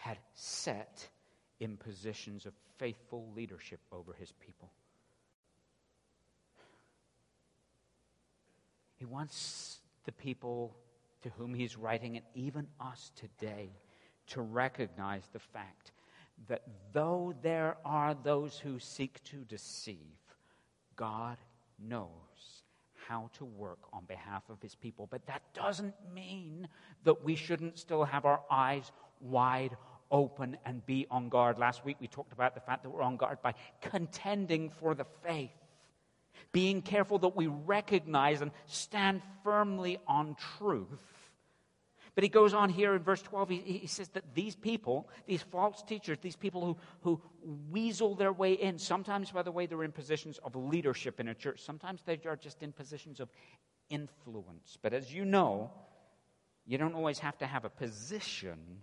had 0.00 0.18
set 0.34 1.08
in 1.60 1.76
positions 1.76 2.46
of 2.46 2.52
faithful 2.78 3.32
leadership 3.34 3.80
over 3.92 4.12
his 4.12 4.32
people. 4.32 4.70
He 8.96 9.04
wants 9.04 9.78
the 10.04 10.12
people 10.12 10.76
to 11.22 11.30
whom 11.30 11.54
he's 11.54 11.76
writing, 11.76 12.16
and 12.16 12.26
even 12.34 12.66
us 12.80 13.12
today, 13.16 13.70
to 14.28 14.42
recognize 14.42 15.22
the 15.32 15.38
fact 15.38 15.92
that 16.48 16.62
though 16.92 17.34
there 17.42 17.76
are 17.84 18.14
those 18.14 18.58
who 18.58 18.78
seek 18.78 19.22
to 19.24 19.38
deceive, 19.38 19.96
God 20.94 21.38
knows 21.78 22.10
how 23.08 23.30
to 23.34 23.44
work 23.44 23.78
on 23.92 24.04
behalf 24.04 24.42
of 24.48 24.60
his 24.60 24.74
people. 24.74 25.06
But 25.10 25.26
that 25.26 25.42
doesn't 25.54 25.94
mean 26.12 26.68
that 27.04 27.24
we 27.24 27.36
shouldn't 27.36 27.78
still 27.78 28.04
have 28.04 28.24
our 28.24 28.40
eyes 28.50 28.90
wide 29.20 29.76
open 30.10 30.56
and 30.64 30.84
be 30.86 31.06
on 31.10 31.28
guard. 31.28 31.58
Last 31.58 31.84
week 31.84 31.96
we 32.00 32.08
talked 32.08 32.32
about 32.32 32.54
the 32.54 32.60
fact 32.60 32.82
that 32.82 32.90
we're 32.90 33.02
on 33.02 33.16
guard 33.16 33.38
by 33.42 33.54
contending 33.80 34.70
for 34.70 34.94
the 34.94 35.06
faith, 35.24 35.50
being 36.52 36.82
careful 36.82 37.18
that 37.20 37.36
we 37.36 37.46
recognize 37.46 38.40
and 38.40 38.50
stand 38.66 39.22
firmly 39.42 39.98
on 40.06 40.36
truth 40.58 41.15
but 42.16 42.24
he 42.24 42.30
goes 42.30 42.54
on 42.54 42.70
here 42.70 42.94
in 42.94 43.02
verse 43.02 43.20
12, 43.20 43.50
he, 43.50 43.56
he 43.58 43.86
says 43.86 44.08
that 44.14 44.34
these 44.34 44.56
people, 44.56 45.06
these 45.26 45.42
false 45.42 45.82
teachers, 45.82 46.16
these 46.22 46.34
people 46.34 46.64
who, 46.64 46.76
who 47.02 47.20
weasel 47.70 48.14
their 48.14 48.32
way 48.32 48.54
in, 48.54 48.78
sometimes, 48.78 49.30
by 49.30 49.42
the 49.42 49.52
way, 49.52 49.66
they're 49.66 49.84
in 49.84 49.92
positions 49.92 50.40
of 50.42 50.56
leadership 50.56 51.20
in 51.20 51.28
a 51.28 51.34
church, 51.34 51.60
sometimes 51.62 52.00
they 52.06 52.18
are 52.24 52.34
just 52.34 52.62
in 52.62 52.72
positions 52.72 53.20
of 53.20 53.28
influence. 53.90 54.78
But 54.80 54.94
as 54.94 55.12
you 55.12 55.26
know, 55.26 55.70
you 56.64 56.78
don't 56.78 56.94
always 56.94 57.18
have 57.18 57.36
to 57.38 57.46
have 57.46 57.66
a 57.66 57.68
position 57.68 58.80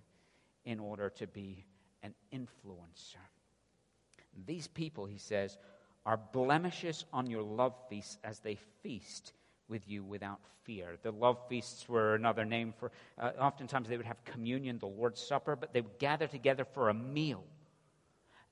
in 0.63 0.79
order 0.79 1.09
to 1.09 1.25
be 1.25 1.65
an 2.03 2.13
influencer. 2.31 3.17
These 4.45 4.67
people, 4.67 5.07
he 5.07 5.17
says, 5.17 5.57
are 6.05 6.19
blemishes 6.33 7.05
on 7.11 7.25
your 7.25 7.41
love 7.41 7.73
feasts 7.89 8.19
as 8.23 8.41
they 8.41 8.59
feast 8.83 9.33
with 9.69 9.87
you 9.87 10.03
without 10.03 10.39
fear. 10.63 10.97
The 11.01 11.11
love 11.11 11.37
feasts 11.47 11.87
were 11.87 12.15
another 12.15 12.45
name 12.45 12.73
for, 12.77 12.91
uh, 13.17 13.31
oftentimes 13.39 13.87
they 13.89 13.97
would 13.97 14.05
have 14.05 14.23
communion, 14.23 14.77
the 14.79 14.87
Lord's 14.87 15.21
Supper, 15.21 15.55
but 15.55 15.73
they 15.73 15.81
would 15.81 15.99
gather 15.99 16.27
together 16.27 16.65
for 16.65 16.89
a 16.89 16.93
meal. 16.93 17.43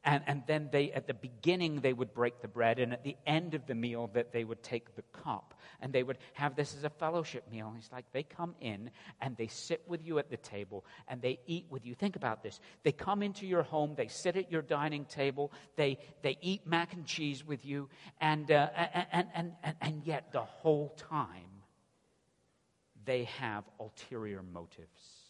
And, 0.03 0.23
and 0.25 0.41
then 0.47 0.69
they, 0.71 0.91
at 0.91 1.05
the 1.05 1.13
beginning, 1.13 1.81
they 1.81 1.93
would 1.93 2.11
break 2.11 2.41
the 2.41 2.47
bread, 2.47 2.79
and 2.79 2.91
at 2.91 3.03
the 3.03 3.15
end 3.27 3.53
of 3.53 3.67
the 3.67 3.75
meal, 3.75 4.09
that 4.13 4.31
they 4.31 4.43
would 4.43 4.63
take 4.63 4.95
the 4.95 5.03
cup, 5.13 5.53
and 5.79 5.93
they 5.93 6.01
would 6.01 6.17
have 6.33 6.55
this 6.55 6.75
as 6.75 6.83
a 6.83 6.89
fellowship 6.89 7.43
meal. 7.51 7.67
And 7.67 7.77
it's 7.77 7.91
like 7.91 8.05
they 8.11 8.23
come 8.23 8.55
in 8.59 8.89
and 9.19 9.37
they 9.37 9.45
sit 9.45 9.83
with 9.87 10.03
you 10.03 10.17
at 10.17 10.31
the 10.31 10.37
table 10.37 10.85
and 11.07 11.21
they 11.21 11.39
eat 11.45 11.67
with 11.69 11.85
you. 11.85 11.93
Think 11.93 12.15
about 12.15 12.41
this: 12.41 12.59
they 12.81 12.91
come 12.91 13.21
into 13.21 13.45
your 13.45 13.61
home, 13.61 13.93
they 13.95 14.07
sit 14.07 14.35
at 14.37 14.51
your 14.51 14.63
dining 14.63 15.05
table, 15.05 15.51
they 15.75 15.99
they 16.23 16.35
eat 16.41 16.65
mac 16.65 16.93
and 16.93 17.05
cheese 17.05 17.45
with 17.45 17.63
you, 17.63 17.87
and 18.19 18.49
uh, 18.49 18.69
and, 19.11 19.27
and 19.33 19.51
and 19.61 19.75
and 19.81 20.03
yet 20.03 20.31
the 20.31 20.41
whole 20.41 20.95
time 20.97 21.61
they 23.05 23.25
have 23.25 23.65
ulterior 23.79 24.41
motives. 24.41 25.21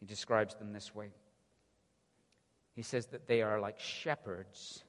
He 0.00 0.06
describes 0.06 0.56
them 0.56 0.72
this 0.72 0.92
way. 0.92 1.10
He 2.74 2.82
says 2.82 3.06
that 3.06 3.26
they 3.26 3.42
are 3.42 3.60
like 3.60 3.78
shepherds 3.78 4.82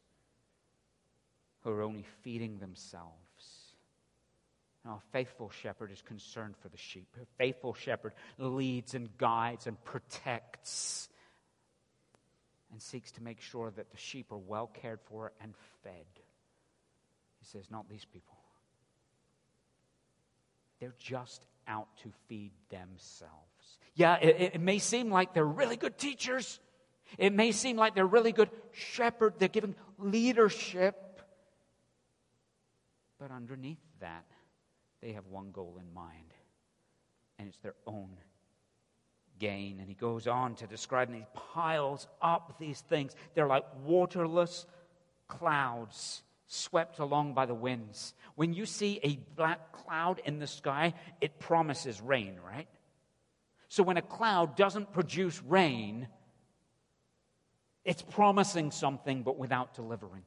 who 1.61 1.71
are 1.71 1.81
only 1.81 2.05
feeding 2.21 2.59
themselves. 2.59 3.13
Now, 4.83 5.01
a 5.03 5.11
faithful 5.11 5.49
shepherd 5.49 5.91
is 5.91 6.01
concerned 6.01 6.55
for 6.61 6.69
the 6.69 6.77
sheep. 6.77 7.07
A 7.19 7.25
faithful 7.37 7.73
shepherd 7.73 8.13
leads 8.37 8.93
and 8.93 9.15
guides 9.17 9.65
and 9.65 9.83
protects 9.83 11.09
and 12.71 12.81
seeks 12.81 13.11
to 13.13 13.23
make 13.23 13.41
sure 13.41 13.71
that 13.71 13.89
the 13.89 13.97
sheep 13.97 14.31
are 14.31 14.37
well 14.37 14.67
cared 14.67 14.99
for 15.05 15.31
and 15.41 15.53
fed. 15.83 16.05
He 17.39 17.45
says, 17.45 17.71
not 17.71 17.89
these 17.89 18.05
people. 18.05 18.37
They're 20.79 20.95
just 20.99 21.45
out 21.67 21.87
to 22.03 22.11
feed 22.27 22.51
themselves. 22.69 23.31
Yeah, 23.95 24.17
it, 24.17 24.53
it 24.55 24.61
may 24.61 24.77
seem 24.79 25.09
like 25.09 25.33
they're 25.33 25.45
really 25.45 25.77
good 25.77 25.97
teachers. 25.97 26.59
It 27.17 27.33
may 27.33 27.51
seem 27.51 27.77
like 27.77 27.95
they're 27.95 28.05
really 28.05 28.31
good 28.31 28.49
shepherd, 28.71 29.35
they're 29.37 29.47
giving 29.47 29.75
leadership. 29.97 31.21
But 33.19 33.31
underneath 33.31 33.79
that, 34.01 34.25
they 35.01 35.13
have 35.13 35.27
one 35.27 35.51
goal 35.51 35.77
in 35.79 35.93
mind, 35.93 36.33
and 37.39 37.47
it's 37.47 37.57
their 37.59 37.75
own 37.87 38.09
gain. 39.39 39.79
And 39.79 39.87
he 39.87 39.95
goes 39.95 40.27
on 40.27 40.55
to 40.55 40.67
describe, 40.67 41.09
and 41.09 41.17
he 41.17 41.25
piles 41.53 42.07
up 42.21 42.57
these 42.59 42.81
things. 42.81 43.15
They're 43.33 43.47
like 43.47 43.65
waterless 43.83 44.65
clouds 45.27 46.23
swept 46.47 46.99
along 46.99 47.33
by 47.33 47.45
the 47.45 47.53
winds. 47.53 48.13
When 48.35 48.53
you 48.53 48.65
see 48.65 48.99
a 49.03 49.17
black 49.35 49.71
cloud 49.71 50.21
in 50.25 50.39
the 50.39 50.47
sky, 50.47 50.93
it 51.21 51.39
promises 51.39 52.01
rain, 52.01 52.37
right? 52.45 52.67
So 53.67 53.83
when 53.83 53.97
a 53.97 54.01
cloud 54.01 54.55
doesn't 54.55 54.93
produce 54.93 55.41
rain, 55.43 56.07
it's 57.85 58.01
promising 58.01 58.71
something 58.71 59.23
but 59.23 59.37
without 59.37 59.73
delivering. 59.73 60.23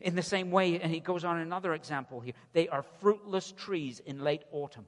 In 0.00 0.14
the 0.14 0.22
same 0.22 0.50
way, 0.50 0.80
and 0.80 0.90
he 0.90 1.00
goes 1.00 1.24
on 1.24 1.38
another 1.38 1.74
example 1.74 2.20
here, 2.20 2.32
they 2.54 2.68
are 2.68 2.82
fruitless 3.00 3.52
trees 3.52 4.00
in 4.00 4.20
late 4.20 4.42
autumn. 4.50 4.86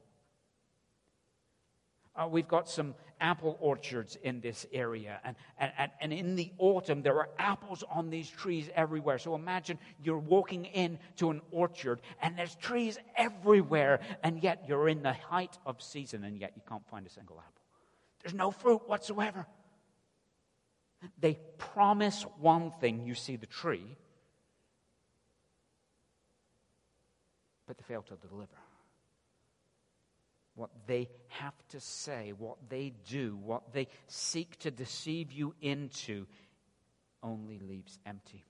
Uh, 2.14 2.28
we've 2.28 2.48
got 2.48 2.68
some 2.68 2.94
apple 3.20 3.56
orchards 3.60 4.16
in 4.22 4.40
this 4.40 4.66
area, 4.72 5.18
and, 5.24 5.34
and, 5.58 5.90
and 6.00 6.12
in 6.12 6.36
the 6.36 6.52
autumn, 6.58 7.02
there 7.02 7.16
are 7.16 7.30
apples 7.38 7.82
on 7.90 8.10
these 8.10 8.28
trees 8.28 8.68
everywhere. 8.74 9.18
So 9.18 9.34
imagine 9.34 9.78
you're 10.02 10.18
walking 10.18 10.66
into 10.66 11.30
an 11.30 11.40
orchard, 11.50 12.00
and 12.20 12.36
there's 12.36 12.54
trees 12.56 12.98
everywhere, 13.16 14.00
and 14.22 14.42
yet 14.42 14.64
you're 14.68 14.88
in 14.88 15.02
the 15.02 15.14
height 15.14 15.58
of 15.64 15.80
season, 15.80 16.24
and 16.24 16.38
yet 16.38 16.52
you 16.54 16.62
can't 16.68 16.86
find 16.88 17.06
a 17.06 17.10
single 17.10 17.38
apple. 17.38 17.62
There's 18.22 18.34
no 18.34 18.50
fruit 18.50 18.86
whatsoever. 18.86 19.46
They 21.18 21.38
promise 21.58 22.22
one 22.38 22.72
thing, 22.80 23.04
you 23.06 23.14
see 23.14 23.36
the 23.36 23.46
tree, 23.46 23.96
but 27.66 27.76
they 27.78 27.84
fail 27.84 28.02
to 28.02 28.16
deliver. 28.28 28.48
What 30.54 30.70
they 30.86 31.08
have 31.28 31.54
to 31.70 31.80
say, 31.80 32.32
what 32.36 32.58
they 32.68 32.92
do, 33.08 33.38
what 33.42 33.72
they 33.72 33.88
seek 34.06 34.58
to 34.60 34.70
deceive 34.70 35.32
you 35.32 35.54
into 35.60 36.26
only 37.22 37.58
leaves 37.58 37.98
empty. 38.04 38.44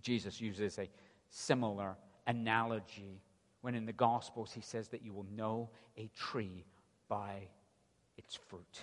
Jesus 0.00 0.40
uses 0.40 0.78
a 0.78 0.88
similar 1.28 1.96
analogy 2.26 3.22
when 3.60 3.74
in 3.74 3.86
the 3.86 3.92
Gospels 3.92 4.52
he 4.52 4.60
says 4.60 4.88
that 4.88 5.02
you 5.02 5.12
will 5.12 5.26
know 5.36 5.70
a 5.96 6.10
tree 6.16 6.64
by 7.08 7.48
its 8.16 8.34
fruit. 8.34 8.80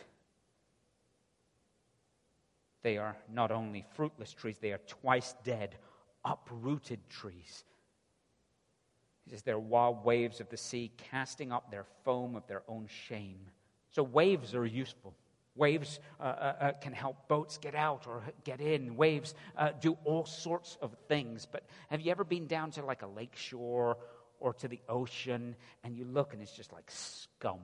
They 2.81 2.97
are 2.97 3.17
not 3.31 3.51
only 3.51 3.85
fruitless 3.95 4.33
trees, 4.33 4.57
they 4.59 4.71
are 4.71 4.81
twice 4.87 5.35
dead, 5.43 5.75
uprooted 6.23 6.99
trees. 7.09 7.63
He 9.25 9.31
says, 9.31 9.41
They're 9.41 9.59
wild 9.59 10.05
waves 10.05 10.39
of 10.39 10.49
the 10.49 10.57
sea, 10.57 10.91
casting 10.97 11.51
up 11.51 11.71
their 11.71 11.85
foam 12.03 12.35
of 12.35 12.47
their 12.47 12.63
own 12.67 12.87
shame. 12.87 13.39
So, 13.91 14.03
waves 14.03 14.55
are 14.55 14.65
useful. 14.65 15.15
Waves 15.55 15.99
uh, 16.19 16.23
uh, 16.23 16.55
uh, 16.61 16.71
can 16.73 16.93
help 16.93 17.27
boats 17.27 17.57
get 17.57 17.75
out 17.75 18.07
or 18.07 18.23
get 18.45 18.61
in. 18.61 18.95
Waves 18.95 19.35
uh, 19.57 19.71
do 19.81 19.97
all 20.05 20.25
sorts 20.25 20.77
of 20.81 20.95
things. 21.09 21.45
But 21.45 21.63
have 21.89 21.99
you 21.99 22.11
ever 22.11 22.23
been 22.23 22.47
down 22.47 22.71
to 22.71 22.85
like 22.85 23.01
a 23.01 23.07
lake 23.07 23.35
shore 23.35 23.97
or 24.39 24.53
to 24.53 24.69
the 24.69 24.79
ocean 24.87 25.55
and 25.83 25.97
you 25.97 26.05
look 26.05 26.33
and 26.33 26.41
it's 26.41 26.55
just 26.55 26.71
like 26.71 26.89
scum? 26.89 27.59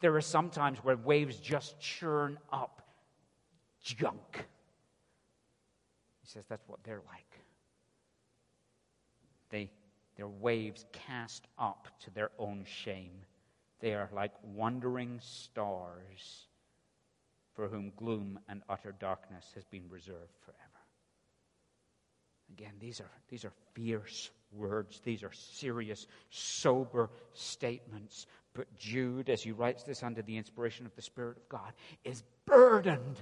There 0.00 0.16
are 0.16 0.20
some 0.20 0.50
times 0.50 0.78
where 0.78 0.96
waves 0.96 1.36
just 1.36 1.78
churn 1.78 2.38
up 2.52 2.83
junk. 3.84 4.46
He 6.22 6.26
says 6.26 6.44
that's 6.48 6.66
what 6.66 6.82
they're 6.82 7.02
like. 7.06 7.40
They, 9.50 9.70
their 10.16 10.28
waves 10.28 10.86
cast 10.92 11.46
up 11.58 11.88
to 12.04 12.10
their 12.10 12.30
own 12.38 12.64
shame. 12.66 13.12
They 13.80 13.94
are 13.94 14.08
like 14.12 14.32
wandering 14.42 15.20
stars 15.22 16.46
for 17.54 17.68
whom 17.68 17.92
gloom 17.96 18.38
and 18.48 18.62
utter 18.68 18.94
darkness 18.98 19.52
has 19.54 19.64
been 19.64 19.84
reserved 19.88 20.34
forever. 20.44 20.60
Again, 22.52 22.72
these 22.80 23.00
are, 23.00 23.10
these 23.28 23.44
are 23.44 23.52
fierce 23.74 24.30
words. 24.52 25.00
These 25.04 25.22
are 25.22 25.32
serious, 25.32 26.06
sober 26.30 27.10
statements. 27.32 28.26
But 28.54 28.74
Jude, 28.76 29.28
as 29.28 29.42
he 29.42 29.52
writes 29.52 29.82
this 29.82 30.02
under 30.02 30.22
the 30.22 30.36
inspiration 30.36 30.86
of 30.86 30.94
the 30.94 31.02
Spirit 31.02 31.36
of 31.36 31.48
God, 31.48 31.72
is 32.04 32.22
burdened 32.46 33.16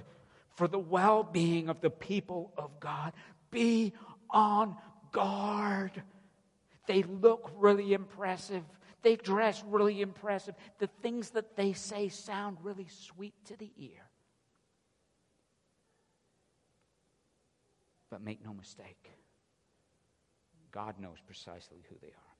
for 0.55 0.67
the 0.67 0.79
well 0.79 1.23
being 1.23 1.69
of 1.69 1.81
the 1.81 1.89
people 1.89 2.53
of 2.57 2.79
God. 2.79 3.13
Be 3.51 3.93
on 4.29 4.75
guard. 5.11 6.03
They 6.87 7.03
look 7.03 7.51
really 7.57 7.93
impressive. 7.93 8.63
They 9.01 9.15
dress 9.15 9.63
really 9.67 10.01
impressive. 10.01 10.55
The 10.79 10.89
things 11.01 11.31
that 11.31 11.55
they 11.55 11.73
say 11.73 12.09
sound 12.09 12.57
really 12.61 12.87
sweet 12.87 13.33
to 13.45 13.57
the 13.57 13.71
ear. 13.77 14.09
But 18.09 18.21
make 18.21 18.43
no 18.43 18.53
mistake, 18.53 19.09
God 20.71 20.99
knows 20.99 21.17
precisely 21.25 21.83
who 21.89 21.95
they 22.01 22.07
are. 22.07 22.33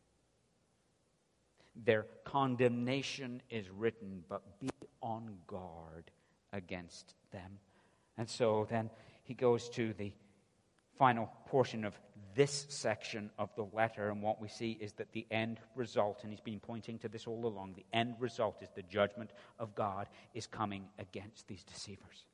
Their 1.83 2.05
condemnation 2.23 3.41
is 3.49 3.69
written, 3.69 4.23
but 4.29 4.59
be 4.59 4.69
on 5.01 5.35
guard 5.47 6.11
against 6.51 7.15
them. 7.31 7.57
And 8.17 8.29
so 8.29 8.67
then 8.69 8.89
he 9.23 9.33
goes 9.33 9.69
to 9.69 9.93
the 9.93 10.13
final 10.97 11.29
portion 11.47 11.85
of 11.85 11.99
this 12.35 12.65
section 12.69 13.29
of 13.37 13.49
the 13.55 13.65
letter, 13.73 14.09
and 14.09 14.21
what 14.21 14.41
we 14.41 14.47
see 14.47 14.71
is 14.79 14.93
that 14.93 15.11
the 15.11 15.25
end 15.29 15.59
result, 15.75 16.19
and 16.23 16.31
he's 16.31 16.41
been 16.41 16.59
pointing 16.59 16.97
to 16.99 17.07
this 17.07 17.27
all 17.27 17.45
along, 17.45 17.73
the 17.73 17.85
end 17.93 18.15
result 18.19 18.57
is 18.61 18.69
the 18.75 18.83
judgment 18.83 19.31
of 19.59 19.75
God 19.75 20.07
is 20.33 20.47
coming 20.47 20.85
against 20.97 21.47
these 21.47 21.63
deceivers. 21.63 22.25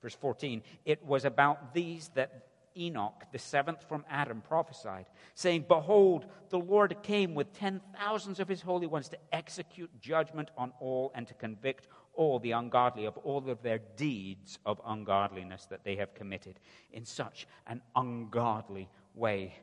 Verse 0.00 0.14
14, 0.14 0.62
it 0.84 1.04
was 1.04 1.24
about 1.24 1.74
these 1.74 2.10
that 2.14 2.48
Enoch, 2.76 3.24
the 3.32 3.38
seventh 3.38 3.88
from 3.88 4.04
Adam, 4.10 4.40
prophesied, 4.40 5.06
saying, 5.34 5.64
Behold, 5.68 6.26
the 6.50 6.58
Lord 6.58 6.96
came 7.02 7.34
with 7.34 7.52
ten 7.52 7.80
thousands 7.96 8.40
of 8.40 8.48
his 8.48 8.60
holy 8.60 8.86
ones 8.86 9.08
to 9.10 9.18
execute 9.32 9.90
judgment 10.00 10.50
on 10.58 10.72
all 10.80 11.12
and 11.14 11.26
to 11.28 11.34
convict 11.34 11.88
all 12.16 12.38
the 12.38 12.52
ungodly 12.52 13.04
of 13.04 13.16
all 13.18 13.48
of 13.48 13.62
their 13.62 13.80
deeds 13.96 14.58
of 14.64 14.80
ungodliness 14.86 15.66
that 15.66 15.84
they 15.84 15.96
have 15.96 16.14
committed 16.14 16.60
in 16.92 17.04
such 17.04 17.46
an 17.66 17.82
ungodly 17.96 18.88
way, 19.14 19.54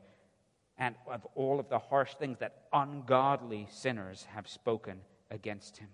and 0.78 0.94
of 1.06 1.26
all 1.34 1.60
of 1.60 1.68
the 1.68 1.78
harsh 1.78 2.14
things 2.14 2.38
that 2.38 2.64
ungodly 2.72 3.66
sinners 3.70 4.26
have 4.34 4.48
spoken 4.48 5.00
against 5.30 5.76
him. 5.76 5.88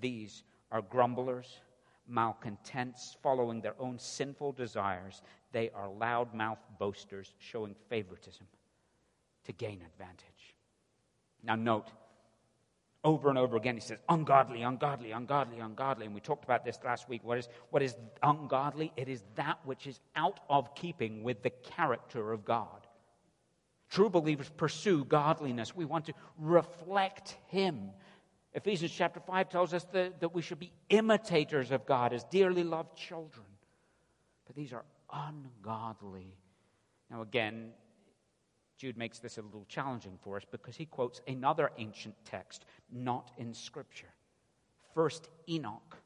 These 0.00 0.42
are 0.70 0.82
grumblers, 0.82 1.60
malcontents, 2.08 3.16
following 3.22 3.60
their 3.60 3.74
own 3.78 3.98
sinful 3.98 4.52
desires. 4.52 5.22
They 5.52 5.70
are 5.70 5.88
loudmouth 5.88 6.58
boasters, 6.78 7.34
showing 7.38 7.74
favoritism 7.88 8.46
to 9.44 9.52
gain 9.52 9.82
advantage. 9.82 10.54
Now, 11.42 11.56
note, 11.56 11.90
over 13.04 13.28
and 13.28 13.38
over 13.38 13.56
again, 13.56 13.74
he 13.74 13.80
says, 13.80 13.98
ungodly, 14.08 14.62
ungodly, 14.62 15.10
ungodly, 15.10 15.58
ungodly. 15.58 16.06
And 16.06 16.14
we 16.14 16.20
talked 16.20 16.44
about 16.44 16.64
this 16.64 16.78
last 16.84 17.08
week. 17.08 17.22
What 17.24 17.38
is, 17.38 17.48
what 17.70 17.82
is 17.82 17.96
ungodly? 18.22 18.92
It 18.96 19.08
is 19.08 19.24
that 19.34 19.58
which 19.64 19.86
is 19.86 19.98
out 20.14 20.38
of 20.48 20.74
keeping 20.74 21.24
with 21.24 21.42
the 21.42 21.50
character 21.50 22.32
of 22.32 22.44
God. 22.44 22.86
True 23.90 24.08
believers 24.08 24.50
pursue 24.56 25.04
godliness. 25.04 25.74
We 25.74 25.84
want 25.84 26.06
to 26.06 26.14
reflect 26.38 27.36
Him. 27.48 27.90
Ephesians 28.54 28.92
chapter 28.92 29.20
5 29.20 29.48
tells 29.48 29.74
us 29.74 29.84
that, 29.92 30.20
that 30.20 30.34
we 30.34 30.40
should 30.40 30.60
be 30.60 30.72
imitators 30.88 31.72
of 31.72 31.84
God 31.86 32.12
as 32.12 32.24
dearly 32.24 32.64
loved 32.64 32.96
children. 32.96 33.46
But 34.46 34.54
these 34.54 34.72
are 34.72 34.84
ungodly. 35.12 36.36
Now, 37.10 37.22
again, 37.22 37.72
Jude 38.76 38.96
makes 38.96 39.18
this 39.18 39.38
a 39.38 39.42
little 39.42 39.66
challenging 39.68 40.18
for 40.22 40.36
us 40.36 40.44
because 40.50 40.76
he 40.76 40.86
quotes 40.86 41.20
another 41.28 41.70
ancient 41.78 42.14
text, 42.24 42.64
not 42.90 43.30
in 43.38 43.54
Scripture. 43.54 44.12
First, 44.94 45.28
Enoch. 45.48 45.96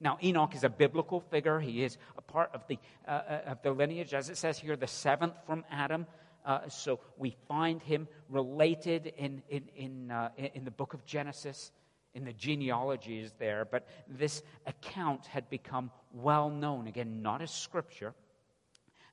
Now, 0.00 0.18
Enoch 0.22 0.54
is 0.54 0.64
a 0.64 0.68
biblical 0.68 1.20
figure. 1.20 1.58
He 1.58 1.82
is 1.82 1.96
a 2.18 2.22
part 2.22 2.50
of 2.52 2.66
the, 2.68 2.78
uh, 3.08 3.10
uh, 3.10 3.40
of 3.46 3.62
the 3.62 3.70
lineage, 3.70 4.12
as 4.12 4.28
it 4.28 4.36
says 4.36 4.58
here, 4.58 4.76
the 4.76 4.86
seventh 4.86 5.34
from 5.46 5.64
Adam. 5.70 6.06
Uh, 6.44 6.68
so 6.68 7.00
we 7.16 7.34
find 7.48 7.82
him 7.82 8.06
related 8.28 9.12
in, 9.16 9.42
in, 9.48 9.62
in, 9.74 10.10
uh, 10.10 10.28
in 10.36 10.64
the 10.64 10.70
book 10.70 10.94
of 10.94 11.04
Genesis, 11.06 11.72
in 12.14 12.24
the 12.24 12.32
genealogies 12.32 13.32
there. 13.38 13.64
But 13.64 13.86
this 14.06 14.42
account 14.66 15.26
had 15.26 15.48
become 15.48 15.90
well 16.12 16.50
known, 16.50 16.86
again, 16.86 17.22
not 17.22 17.40
as 17.40 17.50
scripture, 17.50 18.14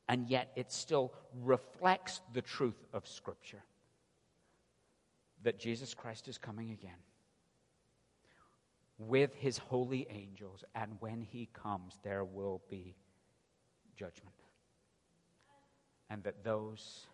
and 0.07 0.27
yet 0.27 0.51
it 0.55 0.71
still 0.71 1.13
reflects 1.41 2.21
the 2.33 2.41
truth 2.41 2.85
of 2.93 3.07
Scripture 3.07 3.63
that 5.43 5.59
Jesus 5.59 5.93
Christ 5.93 6.27
is 6.27 6.37
coming 6.37 6.71
again 6.71 6.99
with 8.97 9.33
his 9.35 9.57
holy 9.57 10.07
angels, 10.09 10.63
and 10.75 10.97
when 10.99 11.21
he 11.21 11.49
comes, 11.53 11.97
there 12.03 12.23
will 12.23 12.61
be 12.69 12.95
judgment. 13.95 14.35
And 16.09 16.23
that 16.23 16.43
those, 16.43 17.07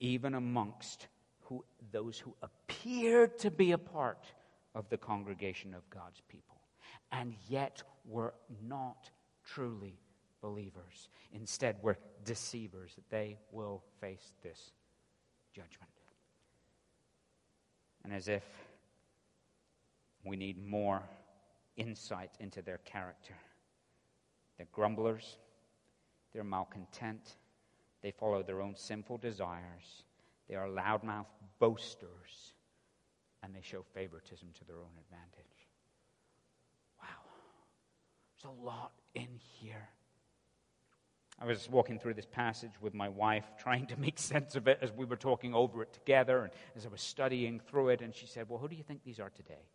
even 0.00 0.34
amongst 0.34 1.08
who, 1.42 1.64
those 1.92 2.18
who 2.18 2.34
appeared 2.42 3.38
to 3.38 3.50
be 3.50 3.72
a 3.72 3.78
part 3.78 4.26
of 4.74 4.88
the 4.90 4.98
congregation 4.98 5.74
of 5.74 5.88
God's 5.90 6.20
people, 6.28 6.56
and 7.10 7.34
yet 7.48 7.82
were 8.04 8.34
not 8.66 9.10
truly 9.44 9.98
believers. 10.48 11.10
Instead, 11.32 11.76
we're 11.82 11.98
deceivers. 12.24 12.96
They 13.10 13.36
will 13.52 13.82
face 14.00 14.32
this 14.42 14.72
judgment. 15.52 15.90
And 18.02 18.12
as 18.14 18.28
if 18.28 18.44
we 20.24 20.36
need 20.36 20.64
more 20.64 21.02
insight 21.76 22.30
into 22.40 22.62
their 22.62 22.78
character, 22.78 23.34
they're 24.56 24.68
grumblers, 24.72 25.36
they're 26.32 26.44
malcontent, 26.44 27.36
they 28.02 28.10
follow 28.10 28.42
their 28.42 28.62
own 28.62 28.74
sinful 28.74 29.18
desires, 29.18 30.04
they 30.48 30.54
are 30.54 30.66
loudmouth 30.66 31.26
boasters, 31.58 32.54
and 33.42 33.54
they 33.54 33.60
show 33.60 33.84
favoritism 33.94 34.48
to 34.58 34.64
their 34.64 34.78
own 34.78 34.96
advantage. 34.98 35.68
Wow. 37.00 37.06
There's 38.42 38.54
a 38.58 38.64
lot 38.64 38.92
in 39.14 39.28
here. 39.60 39.90
I 41.40 41.46
was 41.46 41.68
walking 41.70 41.98
through 41.98 42.14
this 42.14 42.26
passage 42.26 42.72
with 42.80 42.94
my 42.94 43.08
wife, 43.08 43.44
trying 43.58 43.86
to 43.86 43.98
make 43.98 44.18
sense 44.32 44.56
of 44.56 44.66
it 44.66 44.78
as 44.82 44.92
we 44.92 45.04
were 45.04 45.16
talking 45.16 45.54
over 45.54 45.82
it 45.82 45.92
together, 45.92 46.42
and 46.42 46.52
as 46.76 46.84
I 46.84 46.88
was 46.88 47.00
studying 47.00 47.60
through 47.60 47.90
it. 47.90 48.00
And 48.00 48.14
she 48.14 48.26
said, 48.26 48.48
Well, 48.48 48.58
who 48.58 48.68
do 48.68 48.76
you 48.76 48.82
think 48.82 49.04
these 49.04 49.20
are 49.20 49.30
today? 49.30 49.68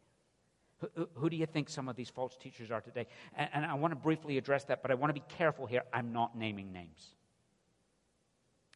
Who, 0.96 1.08
who 1.14 1.30
do 1.30 1.38
you 1.38 1.46
think 1.46 1.70
some 1.70 1.88
of 1.88 1.96
these 1.96 2.10
false 2.10 2.36
teachers 2.36 2.72
are 2.72 2.82
today? 2.82 3.08
And, 3.36 3.50
and 3.54 3.66
I 3.66 3.76
want 3.76 3.92
to 3.92 3.96
briefly 3.96 4.38
address 4.38 4.66
that, 4.66 4.82
but 4.82 4.92
I 4.92 4.96
want 4.96 5.10
to 5.10 5.20
be 5.20 5.26
careful 5.38 5.66
here. 5.66 5.84
I'm 5.94 6.12
not 6.12 6.38
naming 6.38 6.74
names. 6.74 7.16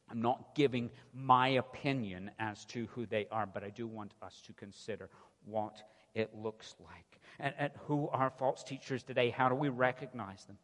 I'm 0.10 0.22
not 0.22 0.56
giving 0.56 0.90
my 1.14 1.50
opinion 1.50 2.32
as 2.40 2.64
to 2.66 2.88
who 2.94 3.06
they 3.06 3.28
are, 3.30 3.46
but 3.46 3.64
I 3.64 3.70
do 3.70 3.88
want 3.88 4.14
us 4.22 4.42
to 4.46 4.54
consider 4.54 5.10
what 5.44 5.84
it 6.16 6.34
looks 6.34 6.76
like. 6.80 7.20
And, 7.40 7.54
and 7.60 7.72
who 7.88 8.08
are 8.10 8.30
false 8.30 8.64
teachers 8.64 9.04
today? 9.04 9.30
How 9.30 9.50
do 9.50 9.56
we 9.56 9.68
recognize 9.68 10.46
them? 10.46 10.58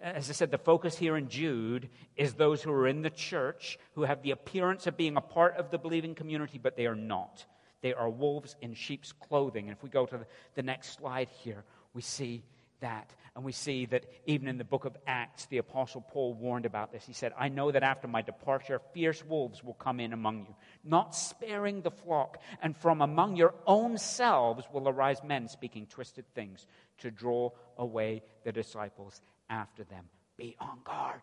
As 0.00 0.30
I 0.30 0.32
said, 0.32 0.52
the 0.52 0.58
focus 0.58 0.96
here 0.96 1.16
in 1.16 1.28
Jude 1.28 1.88
is 2.16 2.34
those 2.34 2.62
who 2.62 2.70
are 2.70 2.86
in 2.86 3.02
the 3.02 3.10
church, 3.10 3.78
who 3.94 4.02
have 4.02 4.22
the 4.22 4.30
appearance 4.30 4.86
of 4.86 4.96
being 4.96 5.16
a 5.16 5.20
part 5.20 5.56
of 5.56 5.70
the 5.70 5.78
believing 5.78 6.14
community, 6.14 6.58
but 6.58 6.76
they 6.76 6.86
are 6.86 6.94
not. 6.94 7.44
They 7.80 7.94
are 7.94 8.08
wolves 8.08 8.54
in 8.60 8.74
sheep's 8.74 9.12
clothing. 9.12 9.68
And 9.68 9.76
if 9.76 9.82
we 9.82 9.90
go 9.90 10.06
to 10.06 10.26
the 10.54 10.62
next 10.62 10.98
slide 10.98 11.28
here, 11.42 11.64
we 11.94 12.02
see 12.02 12.44
that. 12.80 13.12
And 13.34 13.44
we 13.44 13.50
see 13.52 13.86
that 13.86 14.04
even 14.26 14.46
in 14.46 14.58
the 14.58 14.64
book 14.64 14.84
of 14.84 14.96
Acts, 15.06 15.46
the 15.46 15.58
Apostle 15.58 16.00
Paul 16.00 16.34
warned 16.34 16.66
about 16.66 16.92
this. 16.92 17.04
He 17.04 17.12
said, 17.12 17.32
I 17.36 17.48
know 17.48 17.70
that 17.72 17.82
after 17.82 18.06
my 18.06 18.22
departure, 18.22 18.80
fierce 18.92 19.24
wolves 19.24 19.64
will 19.64 19.74
come 19.74 19.98
in 19.98 20.12
among 20.12 20.40
you, 20.40 20.54
not 20.84 21.14
sparing 21.14 21.82
the 21.82 21.90
flock, 21.90 22.40
and 22.62 22.76
from 22.76 23.00
among 23.00 23.36
your 23.36 23.54
own 23.66 23.98
selves 23.98 24.64
will 24.72 24.88
arise 24.88 25.22
men 25.24 25.48
speaking 25.48 25.86
twisted 25.86 26.24
things 26.34 26.66
to 26.98 27.10
draw 27.10 27.50
away 27.76 28.22
the 28.44 28.52
disciples 28.52 29.20
after 29.48 29.84
them. 29.84 30.04
Be 30.36 30.56
on 30.60 30.78
guard. 30.84 31.20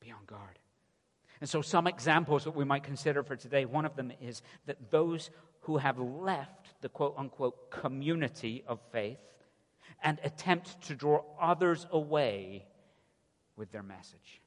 Be 0.00 0.10
on 0.10 0.24
guard. 0.26 0.58
And 1.40 1.48
so, 1.48 1.60
some 1.60 1.86
examples 1.86 2.44
that 2.44 2.52
we 2.56 2.64
might 2.64 2.82
consider 2.82 3.22
for 3.22 3.36
today 3.36 3.64
one 3.64 3.84
of 3.84 3.96
them 3.96 4.12
is 4.20 4.42
that 4.66 4.90
those 4.90 5.30
who 5.60 5.76
have 5.76 5.98
left 5.98 6.80
the 6.80 6.88
quote 6.88 7.14
unquote 7.18 7.70
community 7.70 8.64
of 8.66 8.80
faith 8.92 9.18
and 10.02 10.18
attempt 10.22 10.80
to 10.82 10.94
draw 10.94 11.22
others 11.40 11.86
away 11.90 12.64
with 13.56 13.70
their 13.72 13.82
message. 13.82 14.40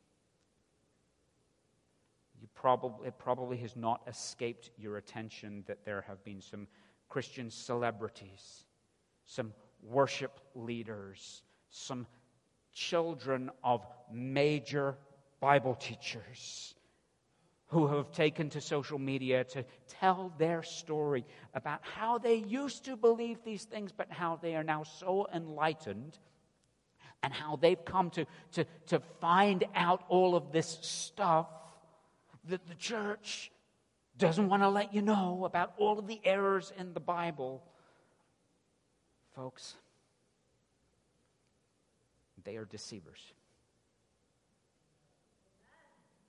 You 2.41 2.47
probably, 2.55 3.07
it 3.07 3.17
probably 3.17 3.57
has 3.57 3.75
not 3.75 4.01
escaped 4.07 4.71
your 4.77 4.97
attention 4.97 5.63
that 5.67 5.83
there 5.83 6.01
have 6.07 6.23
been 6.23 6.41
some 6.41 6.67
Christian 7.09 7.49
celebrities, 7.49 8.65
some 9.25 9.53
worship 9.83 10.39
leaders, 10.55 11.43
some 11.69 12.07
children 12.79 13.51
of 13.63 13.85
major 14.11 14.95
Bible 15.41 15.75
teachers 15.75 16.73
who 17.67 17.87
have 17.87 18.11
taken 18.11 18.49
to 18.49 18.61
social 18.61 18.97
media 18.97 19.43
to 19.43 19.63
tell 19.87 20.33
their 20.39 20.63
story 20.63 21.25
about 21.53 21.81
how 21.83 22.17
they 22.17 22.35
used 22.35 22.85
to 22.85 22.95
believe 22.95 23.37
these 23.43 23.65
things, 23.65 23.91
but 23.91 24.09
how 24.09 24.39
they 24.41 24.55
are 24.55 24.63
now 24.63 24.83
so 24.83 25.27
enlightened 25.35 26.17
and 27.21 27.33
how 27.33 27.57
they've 27.57 27.83
come 27.83 28.09
to, 28.09 28.25
to, 28.53 28.65
to 28.87 28.99
find 29.19 29.65
out 29.75 30.03
all 30.07 30.35
of 30.35 30.51
this 30.51 30.79
stuff 30.81 31.47
that 32.45 32.65
the 32.65 32.75
church 32.75 33.51
doesn't 34.17 34.49
want 34.49 34.63
to 34.63 34.69
let 34.69 34.93
you 34.93 35.01
know 35.01 35.43
about 35.45 35.73
all 35.77 35.99
of 35.99 36.07
the 36.07 36.19
errors 36.23 36.71
in 36.77 36.93
the 36.93 36.99
Bible. 36.99 37.61
Folks, 39.35 39.75
they 42.49 42.57
are 42.57 42.65
deceivers. 42.65 43.21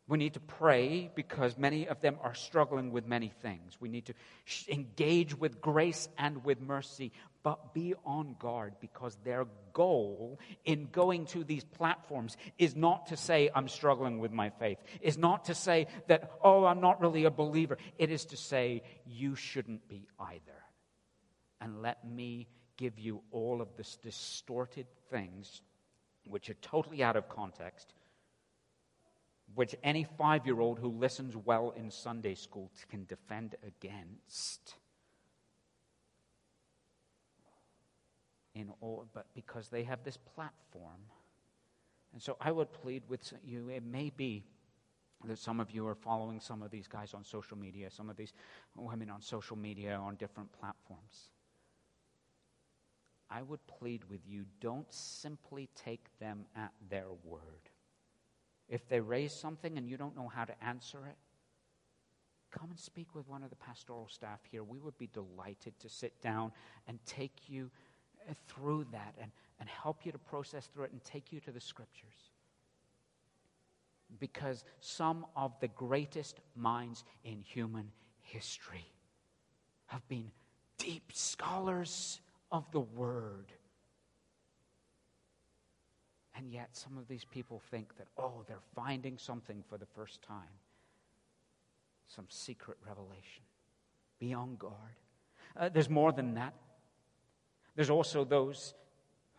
We 0.06 0.18
need 0.18 0.34
to 0.34 0.40
pray 0.40 1.10
because 1.14 1.56
many 1.56 1.88
of 1.88 2.02
them 2.02 2.18
are 2.22 2.34
struggling 2.34 2.90
with 2.92 3.06
many 3.06 3.32
things. 3.40 3.78
We 3.80 3.88
need 3.88 4.06
to 4.06 4.14
engage 4.68 5.38
with 5.38 5.62
grace 5.62 6.10
and 6.18 6.44
with 6.44 6.60
mercy, 6.60 7.12
but 7.42 7.72
be 7.72 7.94
on 8.04 8.36
guard 8.38 8.74
because 8.82 9.16
their 9.24 9.46
goal 9.72 10.38
in 10.66 10.88
going 10.92 11.24
to 11.26 11.42
these 11.42 11.64
platforms 11.64 12.36
is 12.58 12.76
not 12.76 13.06
to 13.06 13.16
say, 13.16 13.48
I'm 13.54 13.68
struggling 13.68 14.18
with 14.18 14.32
my 14.32 14.50
faith, 14.50 14.76
is 15.00 15.16
not 15.16 15.46
to 15.46 15.54
say 15.54 15.86
that, 16.08 16.32
oh, 16.44 16.66
I'm 16.66 16.82
not 16.82 17.00
really 17.00 17.24
a 17.24 17.30
believer. 17.30 17.78
It 17.96 18.10
is 18.10 18.26
to 18.26 18.36
say, 18.36 18.82
you 19.06 19.36
shouldn't 19.36 19.88
be 19.88 20.06
either. 20.18 20.60
And 21.62 21.80
let 21.80 22.06
me 22.06 22.46
give 22.76 22.98
you 22.98 23.22
all 23.30 23.62
of 23.62 23.68
this 23.78 23.96
distorted 24.02 24.86
things 25.10 25.62
which 26.24 26.50
are 26.50 26.54
totally 26.54 27.02
out 27.02 27.16
of 27.16 27.28
context 27.28 27.94
which 29.54 29.74
any 29.82 30.04
five 30.04 30.46
year 30.46 30.60
old 30.60 30.78
who 30.78 30.88
listens 30.88 31.36
well 31.36 31.72
in 31.76 31.90
Sunday 31.90 32.34
school 32.34 32.70
can 32.88 33.04
defend 33.06 33.56
against. 33.66 34.76
In 38.54 38.70
all, 38.80 39.06
but 39.14 39.26
because 39.34 39.68
they 39.68 39.84
have 39.84 40.02
this 40.02 40.16
platform. 40.16 41.00
And 42.12 42.20
so 42.20 42.36
I 42.40 42.50
would 42.50 42.72
plead 42.72 43.04
with 43.08 43.32
you, 43.44 43.68
it 43.68 43.84
may 43.84 44.10
be 44.10 44.44
that 45.24 45.38
some 45.38 45.60
of 45.60 45.70
you 45.70 45.86
are 45.86 45.94
following 45.94 46.40
some 46.40 46.62
of 46.62 46.70
these 46.70 46.88
guys 46.88 47.14
on 47.14 47.22
social 47.24 47.56
media, 47.56 47.90
some 47.90 48.10
of 48.10 48.16
these 48.16 48.32
women 48.74 49.08
on 49.08 49.22
social 49.22 49.56
media 49.56 49.96
on 49.96 50.16
different 50.16 50.50
platforms. 50.52 51.30
I 53.30 53.42
would 53.42 53.64
plead 53.66 54.02
with 54.10 54.20
you 54.26 54.44
don't 54.60 54.92
simply 54.92 55.68
take 55.74 56.06
them 56.18 56.46
at 56.56 56.72
their 56.88 57.06
word. 57.24 57.40
If 58.68 58.88
they 58.88 59.00
raise 59.00 59.32
something 59.32 59.78
and 59.78 59.88
you 59.88 59.96
don't 59.96 60.16
know 60.16 60.28
how 60.28 60.44
to 60.44 60.64
answer 60.64 60.98
it, 61.06 61.16
come 62.50 62.70
and 62.70 62.78
speak 62.78 63.14
with 63.14 63.28
one 63.28 63.42
of 63.42 63.50
the 63.50 63.56
pastoral 63.56 64.08
staff 64.08 64.40
here. 64.50 64.64
We 64.64 64.78
would 64.78 64.98
be 64.98 65.08
delighted 65.12 65.78
to 65.80 65.88
sit 65.88 66.20
down 66.20 66.52
and 66.88 66.98
take 67.06 67.48
you 67.48 67.70
uh, 68.28 68.34
through 68.48 68.86
that 68.92 69.14
and, 69.20 69.30
and 69.60 69.68
help 69.68 70.04
you 70.04 70.12
to 70.12 70.18
process 70.18 70.66
through 70.66 70.84
it 70.84 70.92
and 70.92 71.02
take 71.04 71.32
you 71.32 71.40
to 71.40 71.52
the 71.52 71.60
scriptures. 71.60 72.30
Because 74.18 74.64
some 74.80 75.24
of 75.36 75.52
the 75.60 75.68
greatest 75.68 76.40
minds 76.56 77.04
in 77.24 77.42
human 77.42 77.92
history 78.22 78.92
have 79.86 80.06
been 80.08 80.32
deep 80.78 81.12
scholars 81.12 82.20
of 82.50 82.70
the 82.72 82.80
Word 82.80 83.52
and 86.40 86.50
yet, 86.50 86.70
some 86.72 86.96
of 86.96 87.06
these 87.06 87.26
people 87.26 87.60
think 87.70 87.94
that, 87.98 88.06
oh, 88.16 88.44
they're 88.48 88.62
finding 88.74 89.18
something 89.18 89.62
for 89.68 89.76
the 89.76 89.84
first 89.84 90.22
time 90.22 90.48
some 92.08 92.24
secret 92.30 92.78
revelation. 92.84 93.42
Be 94.18 94.32
on 94.32 94.56
guard. 94.56 94.74
Uh, 95.54 95.68
there's 95.68 95.90
more 95.90 96.12
than 96.12 96.34
that. 96.34 96.54
There's 97.76 97.90
also 97.90 98.24
those 98.24 98.74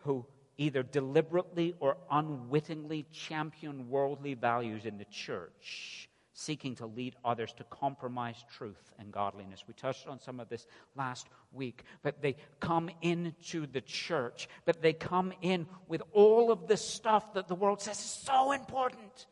who 0.04 0.24
either 0.56 0.82
deliberately 0.84 1.74
or 1.80 1.96
unwittingly 2.10 3.04
champion 3.12 3.90
worldly 3.90 4.34
values 4.34 4.86
in 4.86 4.96
the 4.96 5.04
church 5.06 6.08
seeking 6.42 6.74
to 6.76 6.86
lead 6.86 7.14
others 7.24 7.52
to 7.54 7.64
compromise 7.64 8.44
truth 8.56 8.92
and 8.98 9.12
godliness. 9.12 9.64
We 9.66 9.74
touched 9.74 10.06
on 10.06 10.18
some 10.18 10.40
of 10.40 10.48
this 10.48 10.66
last 10.96 11.28
week, 11.52 11.84
but 12.02 12.20
they 12.20 12.36
come 12.60 12.90
into 13.00 13.66
the 13.66 13.80
church, 13.80 14.48
but 14.64 14.82
they 14.82 14.92
come 14.92 15.32
in 15.40 15.66
with 15.88 16.02
all 16.12 16.50
of 16.50 16.66
the 16.66 16.76
stuff 16.76 17.34
that 17.34 17.48
the 17.48 17.54
world 17.54 17.80
says 17.80 17.98
is 17.98 18.04
so 18.04 18.52
important. 18.52 19.26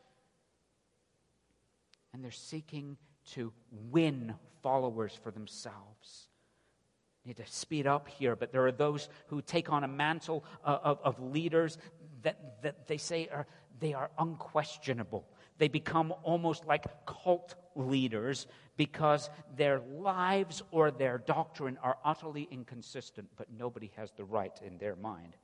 And 2.13 2.23
they're 2.23 2.31
seeking 2.31 2.97
to 3.33 3.51
win 3.89 4.33
followers 4.61 5.17
for 5.21 5.31
themselves. 5.31 6.27
Need 7.25 7.37
to 7.37 7.45
speed 7.45 7.85
up 7.85 8.07
here, 8.07 8.35
but 8.35 8.51
there 8.51 8.65
are 8.65 8.71
those 8.71 9.07
who 9.27 9.41
take 9.41 9.71
on 9.71 9.83
a 9.83 9.87
mantle 9.87 10.43
of, 10.63 10.79
of, 10.83 10.99
of 11.03 11.31
leaders 11.31 11.77
that, 12.23 12.61
that 12.63 12.87
they 12.87 12.97
say 12.97 13.27
are 13.31 13.45
they 13.81 13.93
are 13.93 14.11
unquestionable. 14.17 15.25
They 15.61 15.67
become 15.67 16.11
almost 16.23 16.65
like 16.65 16.87
cult 17.05 17.53
leaders 17.75 18.47
because 18.77 19.29
their 19.55 19.79
lives 19.79 20.63
or 20.71 20.89
their 20.89 21.19
doctrine 21.19 21.77
are 21.83 21.99
utterly 22.03 22.47
inconsistent, 22.49 23.29
but 23.37 23.45
nobody 23.55 23.91
has 23.95 24.11
the 24.17 24.23
right 24.23 24.59
in 24.65 24.79
their 24.79 24.95
mind 24.95 25.35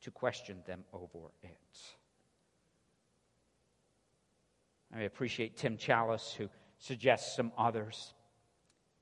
to 0.00 0.10
question 0.10 0.62
them 0.66 0.84
over 0.94 1.28
it. 1.42 1.78
I 4.96 5.02
appreciate 5.02 5.58
Tim 5.58 5.76
Challies, 5.76 6.32
who 6.32 6.48
suggests 6.78 7.36
some 7.36 7.52
others. 7.58 8.14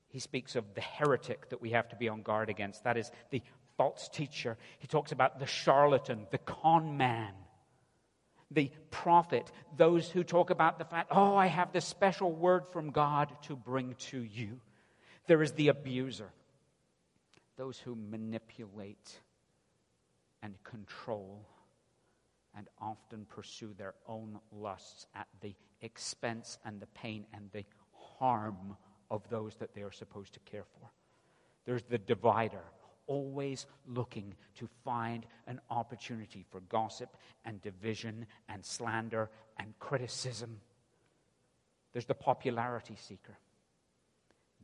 He 0.08 0.18
speaks 0.18 0.56
of 0.56 0.74
the 0.74 0.80
heretic 0.80 1.50
that 1.50 1.62
we 1.62 1.70
have 1.70 1.88
to 1.90 1.94
be 1.94 2.08
on 2.08 2.22
guard 2.22 2.50
against. 2.50 2.82
That 2.82 2.96
is 2.96 3.12
the 3.30 3.42
false 3.76 4.08
teacher. 4.12 4.58
He 4.80 4.88
talks 4.88 5.12
about 5.12 5.38
the 5.38 5.46
charlatan, 5.46 6.26
the 6.32 6.38
con 6.38 6.96
man 6.96 7.32
the 8.54 8.70
prophet, 8.90 9.50
those 9.76 10.08
who 10.08 10.24
talk 10.24 10.50
about 10.50 10.78
the 10.78 10.84
fact, 10.84 11.08
oh, 11.10 11.36
I 11.36 11.46
have 11.46 11.72
this 11.72 11.84
special 11.84 12.32
word 12.32 12.66
from 12.68 12.90
God 12.90 13.32
to 13.42 13.56
bring 13.56 13.94
to 14.10 14.22
you. 14.22 14.60
There 15.26 15.42
is 15.42 15.52
the 15.52 15.68
abuser, 15.68 16.30
those 17.56 17.78
who 17.78 17.96
manipulate 17.96 19.20
and 20.42 20.54
control 20.64 21.46
and 22.56 22.68
often 22.80 23.24
pursue 23.26 23.74
their 23.78 23.94
own 24.06 24.38
lusts 24.52 25.06
at 25.14 25.28
the 25.40 25.54
expense 25.80 26.58
and 26.64 26.80
the 26.80 26.86
pain 26.88 27.24
and 27.32 27.50
the 27.52 27.64
harm 28.18 28.76
of 29.10 29.28
those 29.28 29.56
that 29.56 29.74
they 29.74 29.82
are 29.82 29.92
supposed 29.92 30.34
to 30.34 30.40
care 30.40 30.64
for. 30.78 30.90
There's 31.64 31.82
the 31.84 31.98
divider 31.98 32.64
always 33.06 33.66
looking 33.86 34.34
to 34.56 34.68
find 34.84 35.26
an 35.46 35.60
opportunity 35.70 36.44
for 36.50 36.60
gossip 36.60 37.16
and 37.44 37.60
division 37.62 38.26
and 38.48 38.64
slander 38.64 39.30
and 39.58 39.78
criticism. 39.78 40.60
There's 41.92 42.06
the 42.06 42.14
popularity 42.14 42.96
seeker. 42.96 43.36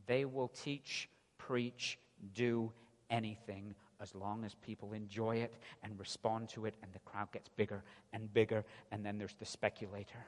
They 0.07 0.25
will 0.25 0.47
teach, 0.47 1.09
preach, 1.37 1.99
do 2.33 2.71
anything 3.09 3.75
as 4.01 4.15
long 4.15 4.45
as 4.45 4.55
people 4.55 4.93
enjoy 4.93 5.37
it 5.37 5.53
and 5.83 5.99
respond 5.99 6.49
to 6.49 6.65
it, 6.65 6.73
and 6.81 6.91
the 6.93 6.99
crowd 6.99 7.31
gets 7.31 7.49
bigger 7.49 7.83
and 8.13 8.33
bigger. 8.33 8.63
And 8.91 9.05
then 9.05 9.17
there's 9.17 9.35
the 9.37 9.45
speculator 9.45 10.25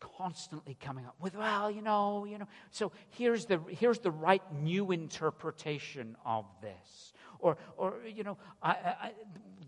constantly 0.00 0.76
coming 0.80 1.06
up 1.06 1.16
with, 1.20 1.36
well, 1.36 1.70
you 1.70 1.82
know, 1.82 2.24
you 2.24 2.38
know. 2.38 2.48
So 2.70 2.92
here's 3.10 3.46
the, 3.46 3.60
here's 3.68 3.98
the 3.98 4.10
right 4.10 4.42
new 4.52 4.92
interpretation 4.92 6.16
of 6.24 6.44
this. 6.62 7.12
Or, 7.38 7.56
or 7.76 7.94
you 8.06 8.24
know, 8.24 8.38
I, 8.62 8.70
I, 8.70 9.12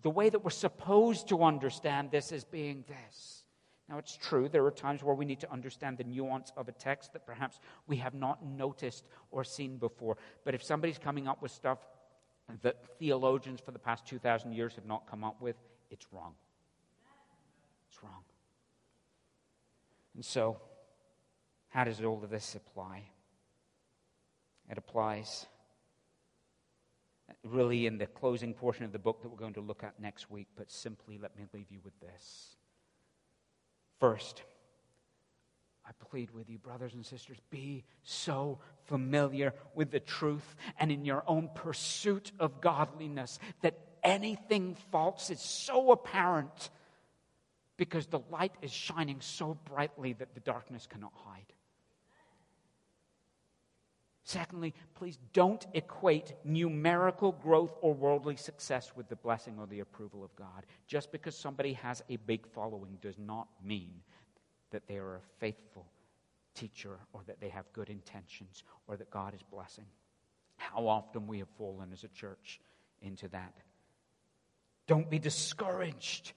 the 0.03 0.11
way 0.11 0.29
that 0.29 0.43
we're 0.43 0.51
supposed 0.51 1.29
to 1.29 1.43
understand 1.43 2.11
this 2.11 2.33
is 2.33 2.45
being 2.45 2.85
this. 2.89 3.45
Now, 3.89 3.99
it's 3.99 4.17
true, 4.17 4.49
there 4.49 4.65
are 4.65 4.71
times 4.71 5.03
where 5.03 5.17
we 5.17 5.25
need 5.25 5.41
to 5.41 5.51
understand 5.51 5.99
the 5.99 6.05
nuance 6.05 6.53
of 6.57 6.69
a 6.69 6.73
text 6.73 7.13
that 7.13 7.27
perhaps 7.27 7.59
we 7.89 7.97
have 7.97 8.15
not 8.15 8.45
noticed 8.45 9.05
or 9.33 9.43
seen 9.43 9.79
before. 9.79 10.17
But 10.45 10.55
if 10.55 10.63
somebody's 10.63 10.99
coming 10.99 11.27
up 11.27 11.43
with 11.43 11.51
stuff 11.51 11.79
that 12.63 12.77
theologians 12.99 13.61
for 13.61 13.73
the 13.73 13.81
past 13.81 14.07
2,000 14.07 14.53
years 14.53 14.75
have 14.77 14.87
not 14.87 15.11
come 15.11 15.25
up 15.25 15.41
with, 15.41 15.57
it's 15.91 16.07
wrong. 16.13 16.35
It's 17.91 18.03
wrong. 18.03 18.23
And 20.21 20.25
so, 20.27 20.59
how 21.71 21.85
does 21.85 21.99
all 22.03 22.23
of 22.23 22.29
this 22.29 22.55
apply? 22.55 23.05
It 24.69 24.77
applies 24.77 25.47
really 27.43 27.87
in 27.87 27.97
the 27.97 28.05
closing 28.05 28.53
portion 28.53 28.85
of 28.85 28.93
the 28.93 28.99
book 28.99 29.23
that 29.23 29.31
we're 29.31 29.39
going 29.39 29.55
to 29.55 29.63
look 29.63 29.83
at 29.83 29.99
next 29.99 30.31
week, 30.31 30.49
but 30.59 30.71
simply 30.71 31.17
let 31.17 31.35
me 31.39 31.47
leave 31.55 31.71
you 31.71 31.79
with 31.83 31.99
this. 32.01 32.55
First, 33.99 34.43
I 35.87 35.93
plead 36.11 36.33
with 36.33 36.51
you, 36.51 36.59
brothers 36.59 36.93
and 36.93 37.07
sisters, 37.07 37.39
be 37.49 37.85
so 38.03 38.59
familiar 38.85 39.55
with 39.75 39.91
the 39.91 40.01
truth 40.01 40.55
and 40.79 40.93
in 40.93 41.07
your 41.07 41.25
own 41.27 41.49
pursuit 41.55 42.31
of 42.39 42.61
godliness 42.61 43.39
that 43.63 43.79
anything 44.03 44.77
false 44.93 45.31
is 45.31 45.41
so 45.41 45.93
apparent 45.93 46.69
because 47.81 48.05
the 48.05 48.21
light 48.31 48.53
is 48.61 48.71
shining 48.71 49.17
so 49.23 49.57
brightly 49.65 50.13
that 50.13 50.35
the 50.35 50.41
darkness 50.41 50.87
cannot 50.87 51.15
hide. 51.15 51.51
Secondly, 54.23 54.75
please 54.95 55.17
don't 55.33 55.67
equate 55.73 56.35
numerical 56.45 57.33
growth 57.33 57.79
or 57.81 57.95
worldly 57.95 58.37
success 58.37 58.93
with 58.95 59.09
the 59.09 59.17
blessing 59.17 59.55
or 59.59 59.67
the 59.67 59.81
approval 59.81 60.23
of 60.23 60.37
God. 60.37 60.67
Just 60.89 61.11
because 61.11 61.35
somebody 61.35 61.73
has 61.73 62.03
a 62.11 62.17
big 62.17 62.47
following 62.47 62.99
does 63.01 63.19
not 63.19 63.49
mean 63.65 64.03
that 64.73 64.87
they 64.87 64.99
are 64.99 65.15
a 65.15 65.39
faithful 65.39 65.87
teacher 66.55 66.99
or 67.15 67.23
that 67.27 67.41
they 67.41 67.49
have 67.49 67.65
good 67.73 67.89
intentions 67.89 68.63
or 68.89 68.99
that 68.99 69.11
God 69.11 69.33
is 69.33 69.41
blessing. 69.51 69.87
How 70.59 70.87
often 70.87 71.27
we 71.27 71.39
have 71.39 71.49
fallen 71.57 71.95
as 71.95 72.05
a 72.05 72.09
church 72.09 72.61
into 73.01 73.27
that. 73.29 73.55
Don't 74.87 75.09
be 75.09 75.19
discouraged. 75.19 76.35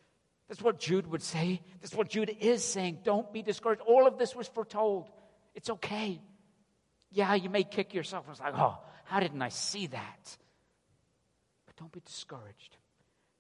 That's 0.54 0.62
what 0.62 0.78
Jude 0.80 1.08
would 1.08 1.24
say. 1.24 1.62
That's 1.82 1.95
what 1.95 2.10
Jude 2.10 2.38
is 2.39 2.64
saying. 2.64 2.99
Don't 3.04 3.34
be 3.34 3.41
discouraged. 3.41 3.82
All 3.82 4.06
of 4.06 4.20
this 4.20 4.36
was 4.36 4.47
foretold. 4.47 5.10
It's 5.56 5.68
okay. 5.68 6.22
Yeah, 7.10 7.34
you 7.34 7.49
may 7.49 7.64
kick 7.64 7.95
yourself. 7.95 8.26
It's 8.30 8.39
like, 8.39 8.54
oh, 8.56 8.78
how 9.06 9.20
didn't 9.20 9.41
I 9.41 9.49
see 9.49 9.88
that? 9.88 10.38
But 11.66 11.76
don't 11.78 11.91
be 11.91 12.01
discouraged. 12.06 12.78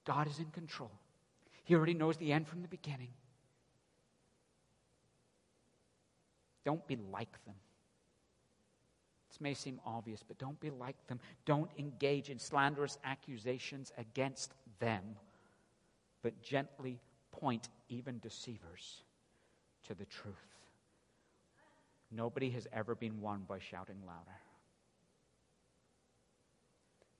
God 0.05 0.27
is 0.27 0.39
in 0.39 0.47
control. 0.47 0.89
He 1.65 1.75
already 1.75 1.93
knows 1.93 2.17
the 2.17 2.33
end 2.33 2.47
from 2.47 2.63
the 2.63 2.67
beginning. 2.67 3.13
Don't 6.65 6.87
be 6.87 6.95
like 6.95 7.45
them. 7.45 7.57
This 9.29 9.39
may 9.39 9.53
seem 9.53 9.79
obvious, 9.85 10.23
but 10.27 10.39
don't 10.39 10.59
be 10.59 10.71
like 10.71 10.95
them. 11.05 11.19
Don't 11.45 11.69
engage 11.77 12.31
in 12.31 12.39
slanderous 12.39 12.97
accusations 13.05 13.91
against 13.99 14.51
them, 14.79 15.03
but 16.23 16.41
gently 16.41 16.99
point 17.31 17.69
even 17.89 18.17
deceivers 18.19 19.03
to 19.83 19.93
the 19.93 20.05
truth. 20.05 20.33
Nobody 22.09 22.49
has 22.51 22.67
ever 22.71 22.95
been 22.95 23.19
won 23.21 23.43
by 23.47 23.59
shouting 23.59 23.97
louder. 24.07 24.39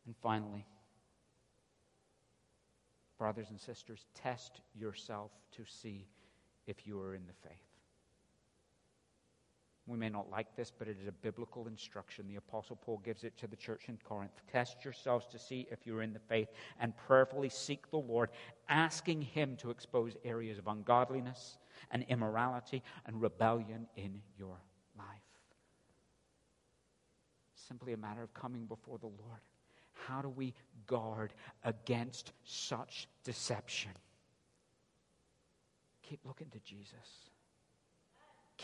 And 0.05 0.15
finally, 0.21 0.65
brothers 3.17 3.49
and 3.49 3.59
sisters, 3.59 4.05
test 4.15 4.61
yourself 4.73 5.31
to 5.57 5.63
see 5.65 6.07
if 6.65 6.87
you 6.87 6.99
are 6.99 7.15
in 7.15 7.23
the 7.27 7.49
faith. 7.49 7.72
We 9.85 9.97
may 9.97 10.09
not 10.09 10.31
like 10.31 10.55
this, 10.55 10.71
but 10.71 10.87
it 10.87 10.97
is 11.01 11.07
a 11.07 11.11
biblical 11.11 11.67
instruction. 11.67 12.25
The 12.27 12.37
Apostle 12.37 12.77
Paul 12.77 13.01
gives 13.03 13.25
it 13.25 13.37
to 13.37 13.47
the 13.47 13.57
church 13.57 13.89
in 13.89 13.97
Corinth. 14.03 14.31
Test 14.49 14.85
yourselves 14.85 15.25
to 15.27 15.39
see 15.39 15.67
if 15.71 15.85
you're 15.85 16.01
in 16.01 16.13
the 16.13 16.19
faith 16.19 16.47
and 16.79 16.95
prayerfully 16.95 17.49
seek 17.49 17.89
the 17.91 17.97
Lord, 17.97 18.29
asking 18.69 19.21
Him 19.21 19.57
to 19.57 19.71
expose 19.71 20.15
areas 20.23 20.57
of 20.57 20.67
ungodliness 20.67 21.57
and 21.91 22.05
immorality 22.07 22.81
and 23.05 23.21
rebellion 23.21 23.87
in 23.97 24.21
your 24.39 24.57
life. 24.97 25.07
Simply 27.55 27.91
a 27.91 27.97
matter 27.97 28.23
of 28.23 28.33
coming 28.33 28.65
before 28.65 28.99
the 28.99 29.07
Lord. 29.07 29.41
How 30.07 30.21
do 30.21 30.29
we 30.29 30.53
guard 30.87 31.33
against 31.65 32.31
such 32.45 33.07
deception? 33.25 33.91
Keep 36.03 36.21
looking 36.25 36.47
to 36.51 36.59
Jesus 36.59 37.32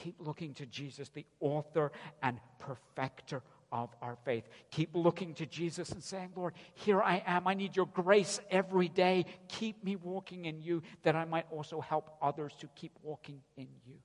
keep 0.04 0.16
looking 0.20 0.54
to 0.56 0.66
Jesus, 0.66 1.10
the 1.10 1.26
author 1.40 1.92
and 2.22 2.40
perfecter 2.60 3.42
of 3.72 3.90
our 4.02 4.18
faith. 4.26 4.48
Keep 4.72 4.92
looking 4.94 5.34
to 5.36 5.46
Jesus 5.46 5.92
and 5.92 6.04
saying, 6.04 6.32
Lord, 6.36 6.54
here 6.74 7.02
I 7.02 7.22
am. 7.26 7.48
I 7.48 7.54
need 7.54 7.76
your 7.76 7.86
grace 7.86 8.40
every 8.50 8.88
day. 8.88 9.26
Keep 9.48 9.84
me 9.84 9.96
walking 9.96 10.46
in 10.46 10.62
you 10.62 10.82
that 11.04 11.16
I 11.16 11.26
might 11.26 11.46
also 11.52 11.82
help 11.82 12.16
others 12.22 12.54
to 12.60 12.68
keep 12.76 12.94
walking 13.04 13.42
in 13.58 13.68
you. 13.86 13.96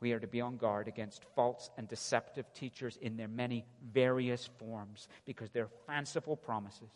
We 0.00 0.12
are 0.12 0.20
to 0.20 0.26
be 0.26 0.40
on 0.40 0.56
guard 0.56 0.88
against 0.88 1.24
false 1.36 1.70
and 1.76 1.86
deceptive 1.86 2.50
teachers 2.54 2.98
in 3.02 3.18
their 3.18 3.28
many 3.28 3.66
various 3.92 4.48
forms 4.58 5.08
because 5.26 5.50
their 5.50 5.68
fanciful 5.86 6.36
promises 6.36 6.88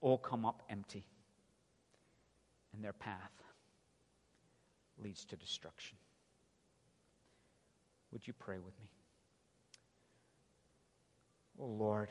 all 0.00 0.18
come 0.18 0.44
up 0.44 0.62
empty 0.70 1.04
and 2.74 2.84
their 2.84 2.92
path 2.92 3.32
leads 5.02 5.24
to 5.26 5.36
destruction. 5.36 5.96
Would 8.12 8.26
you 8.26 8.32
pray 8.32 8.58
with 8.58 8.78
me? 8.80 8.88
Oh 11.58 11.66
Lord, 11.66 12.08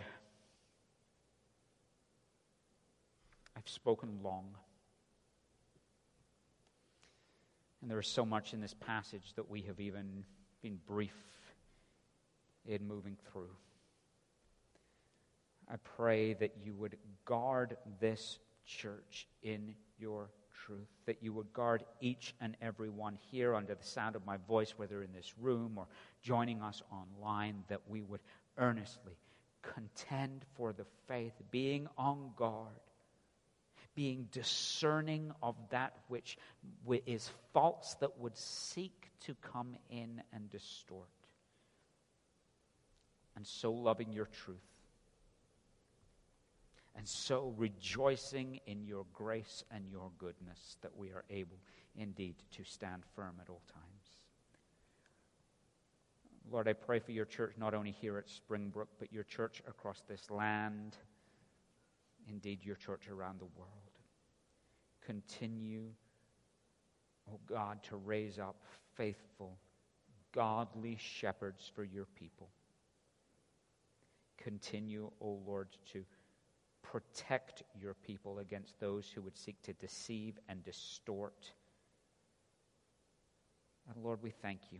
I've 3.55 3.67
spoken 3.67 4.19
long. 4.23 4.55
And 7.81 7.89
there 7.89 7.99
is 7.99 8.07
so 8.07 8.25
much 8.25 8.53
in 8.53 8.61
this 8.61 8.73
passage 8.73 9.33
that 9.35 9.49
we 9.49 9.61
have 9.63 9.79
even 9.79 10.23
been 10.61 10.79
brief 10.87 11.15
in 12.65 12.87
moving 12.87 13.17
through. 13.31 13.55
I 15.67 15.75
pray 15.95 16.33
that 16.33 16.55
you 16.63 16.73
would 16.75 16.97
guard 17.25 17.77
this 17.99 18.39
church 18.65 19.27
in 19.41 19.73
your 19.97 20.29
truth, 20.65 20.87
that 21.05 21.17
you 21.21 21.33
would 21.33 21.51
guard 21.53 21.83
each 21.99 22.33
and 22.41 22.55
every 22.61 22.89
one 22.89 23.17
here 23.31 23.55
under 23.55 23.75
the 23.75 23.83
sound 23.83 24.15
of 24.15 24.25
my 24.25 24.37
voice, 24.47 24.73
whether 24.77 25.03
in 25.03 25.11
this 25.13 25.33
room 25.39 25.73
or 25.77 25.87
joining 26.21 26.61
us 26.61 26.81
online, 26.91 27.63
that 27.67 27.81
we 27.87 28.01
would 28.03 28.21
earnestly 28.57 29.17
contend 29.61 30.43
for 30.55 30.73
the 30.73 30.85
faith, 31.07 31.33
being 31.51 31.87
on 31.97 32.31
guard, 32.35 32.67
being 33.95 34.27
discerning 34.31 35.31
of 35.43 35.55
that 35.69 35.93
which 36.07 36.37
is 37.05 37.29
false 37.53 37.95
that 37.99 38.17
would 38.19 38.37
seek 38.37 39.09
to 39.21 39.35
come 39.41 39.75
in 39.89 40.21
and 40.33 40.49
distort, 40.49 41.07
and 43.35 43.45
so 43.45 43.71
loving 43.71 44.11
your 44.13 44.25
truth 44.25 44.70
and 46.95 47.07
so 47.07 47.53
rejoicing 47.57 48.59
in 48.65 48.83
your 48.83 49.05
grace 49.13 49.63
and 49.71 49.87
your 49.89 50.11
goodness 50.17 50.77
that 50.81 50.95
we 50.95 51.09
are 51.09 51.23
able 51.29 51.57
indeed 51.95 52.35
to 52.51 52.63
stand 52.63 53.03
firm 53.15 53.35
at 53.41 53.49
all 53.49 53.61
times. 53.71 53.85
Lord, 56.49 56.67
I 56.67 56.73
pray 56.73 56.99
for 56.99 57.11
your 57.11 57.25
church 57.25 57.53
not 57.57 57.73
only 57.73 57.91
here 57.91 58.17
at 58.17 58.29
Springbrook, 58.29 58.89
but 58.99 59.13
your 59.13 59.23
church 59.23 59.61
across 59.67 60.03
this 60.07 60.29
land, 60.29 60.97
indeed 62.27 62.65
your 62.65 62.75
church 62.75 63.07
around 63.09 63.39
the 63.39 63.47
world. 63.57 63.69
Continue, 65.05 65.85
oh 67.31 67.39
God, 67.45 67.81
to 67.83 67.95
raise 67.95 68.37
up 68.37 68.57
faithful, 68.95 69.57
godly 70.33 70.97
shepherds 70.99 71.71
for 71.73 71.83
your 71.83 72.05
people. 72.05 72.49
Continue, 74.37 75.05
O 75.21 75.25
oh 75.25 75.41
Lord, 75.45 75.67
to 75.93 76.03
protect 76.91 77.63
your 77.79 77.93
people 77.93 78.39
against 78.39 78.77
those 78.81 79.09
who 79.09 79.21
would 79.21 79.37
seek 79.37 79.61
to 79.61 79.71
deceive 79.73 80.37
and 80.49 80.61
distort. 80.65 81.49
And 83.87 84.03
Lord, 84.03 84.19
we 84.21 84.31
thank 84.31 84.59
you 84.71 84.79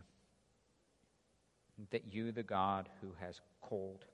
that 1.90 2.12
you, 2.12 2.30
the 2.30 2.42
God 2.42 2.90
who 3.00 3.08
has 3.18 3.40
called, 3.62 4.04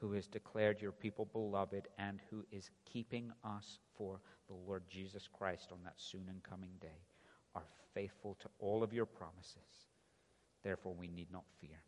who 0.00 0.12
has 0.12 0.26
declared 0.26 0.82
your 0.82 0.92
people 0.92 1.24
beloved, 1.24 1.88
and 1.98 2.20
who 2.30 2.44
is 2.52 2.68
keeping 2.84 3.32
us 3.42 3.78
for 3.96 4.20
the 4.46 4.54
Lord 4.54 4.82
Jesus 4.90 5.26
Christ 5.32 5.70
on 5.72 5.78
that 5.84 5.94
soon 5.96 6.26
and 6.28 6.42
coming 6.42 6.72
day, 6.78 7.06
are 7.54 7.64
faithful 7.94 8.36
to 8.40 8.48
all 8.58 8.82
of 8.82 8.92
your 8.92 9.06
promises. 9.06 9.88
Therefore, 10.62 10.94
we 10.94 11.08
need 11.08 11.28
not 11.32 11.44
fear. 11.58 11.80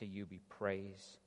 To 0.00 0.06
you 0.06 0.26
be 0.26 0.40
praise, 0.48 1.18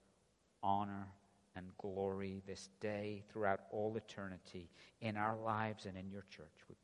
honor, 0.61 1.07
and 1.55 1.65
glory 1.77 2.41
this 2.45 2.69
day 2.81 3.23
throughout 3.31 3.61
all 3.71 3.95
eternity 3.95 4.69
in 5.01 5.17
our 5.17 5.37
lives 5.37 5.85
and 5.85 5.97
in 5.97 6.09
your 6.09 6.25
church. 6.29 6.63
We 6.69 6.75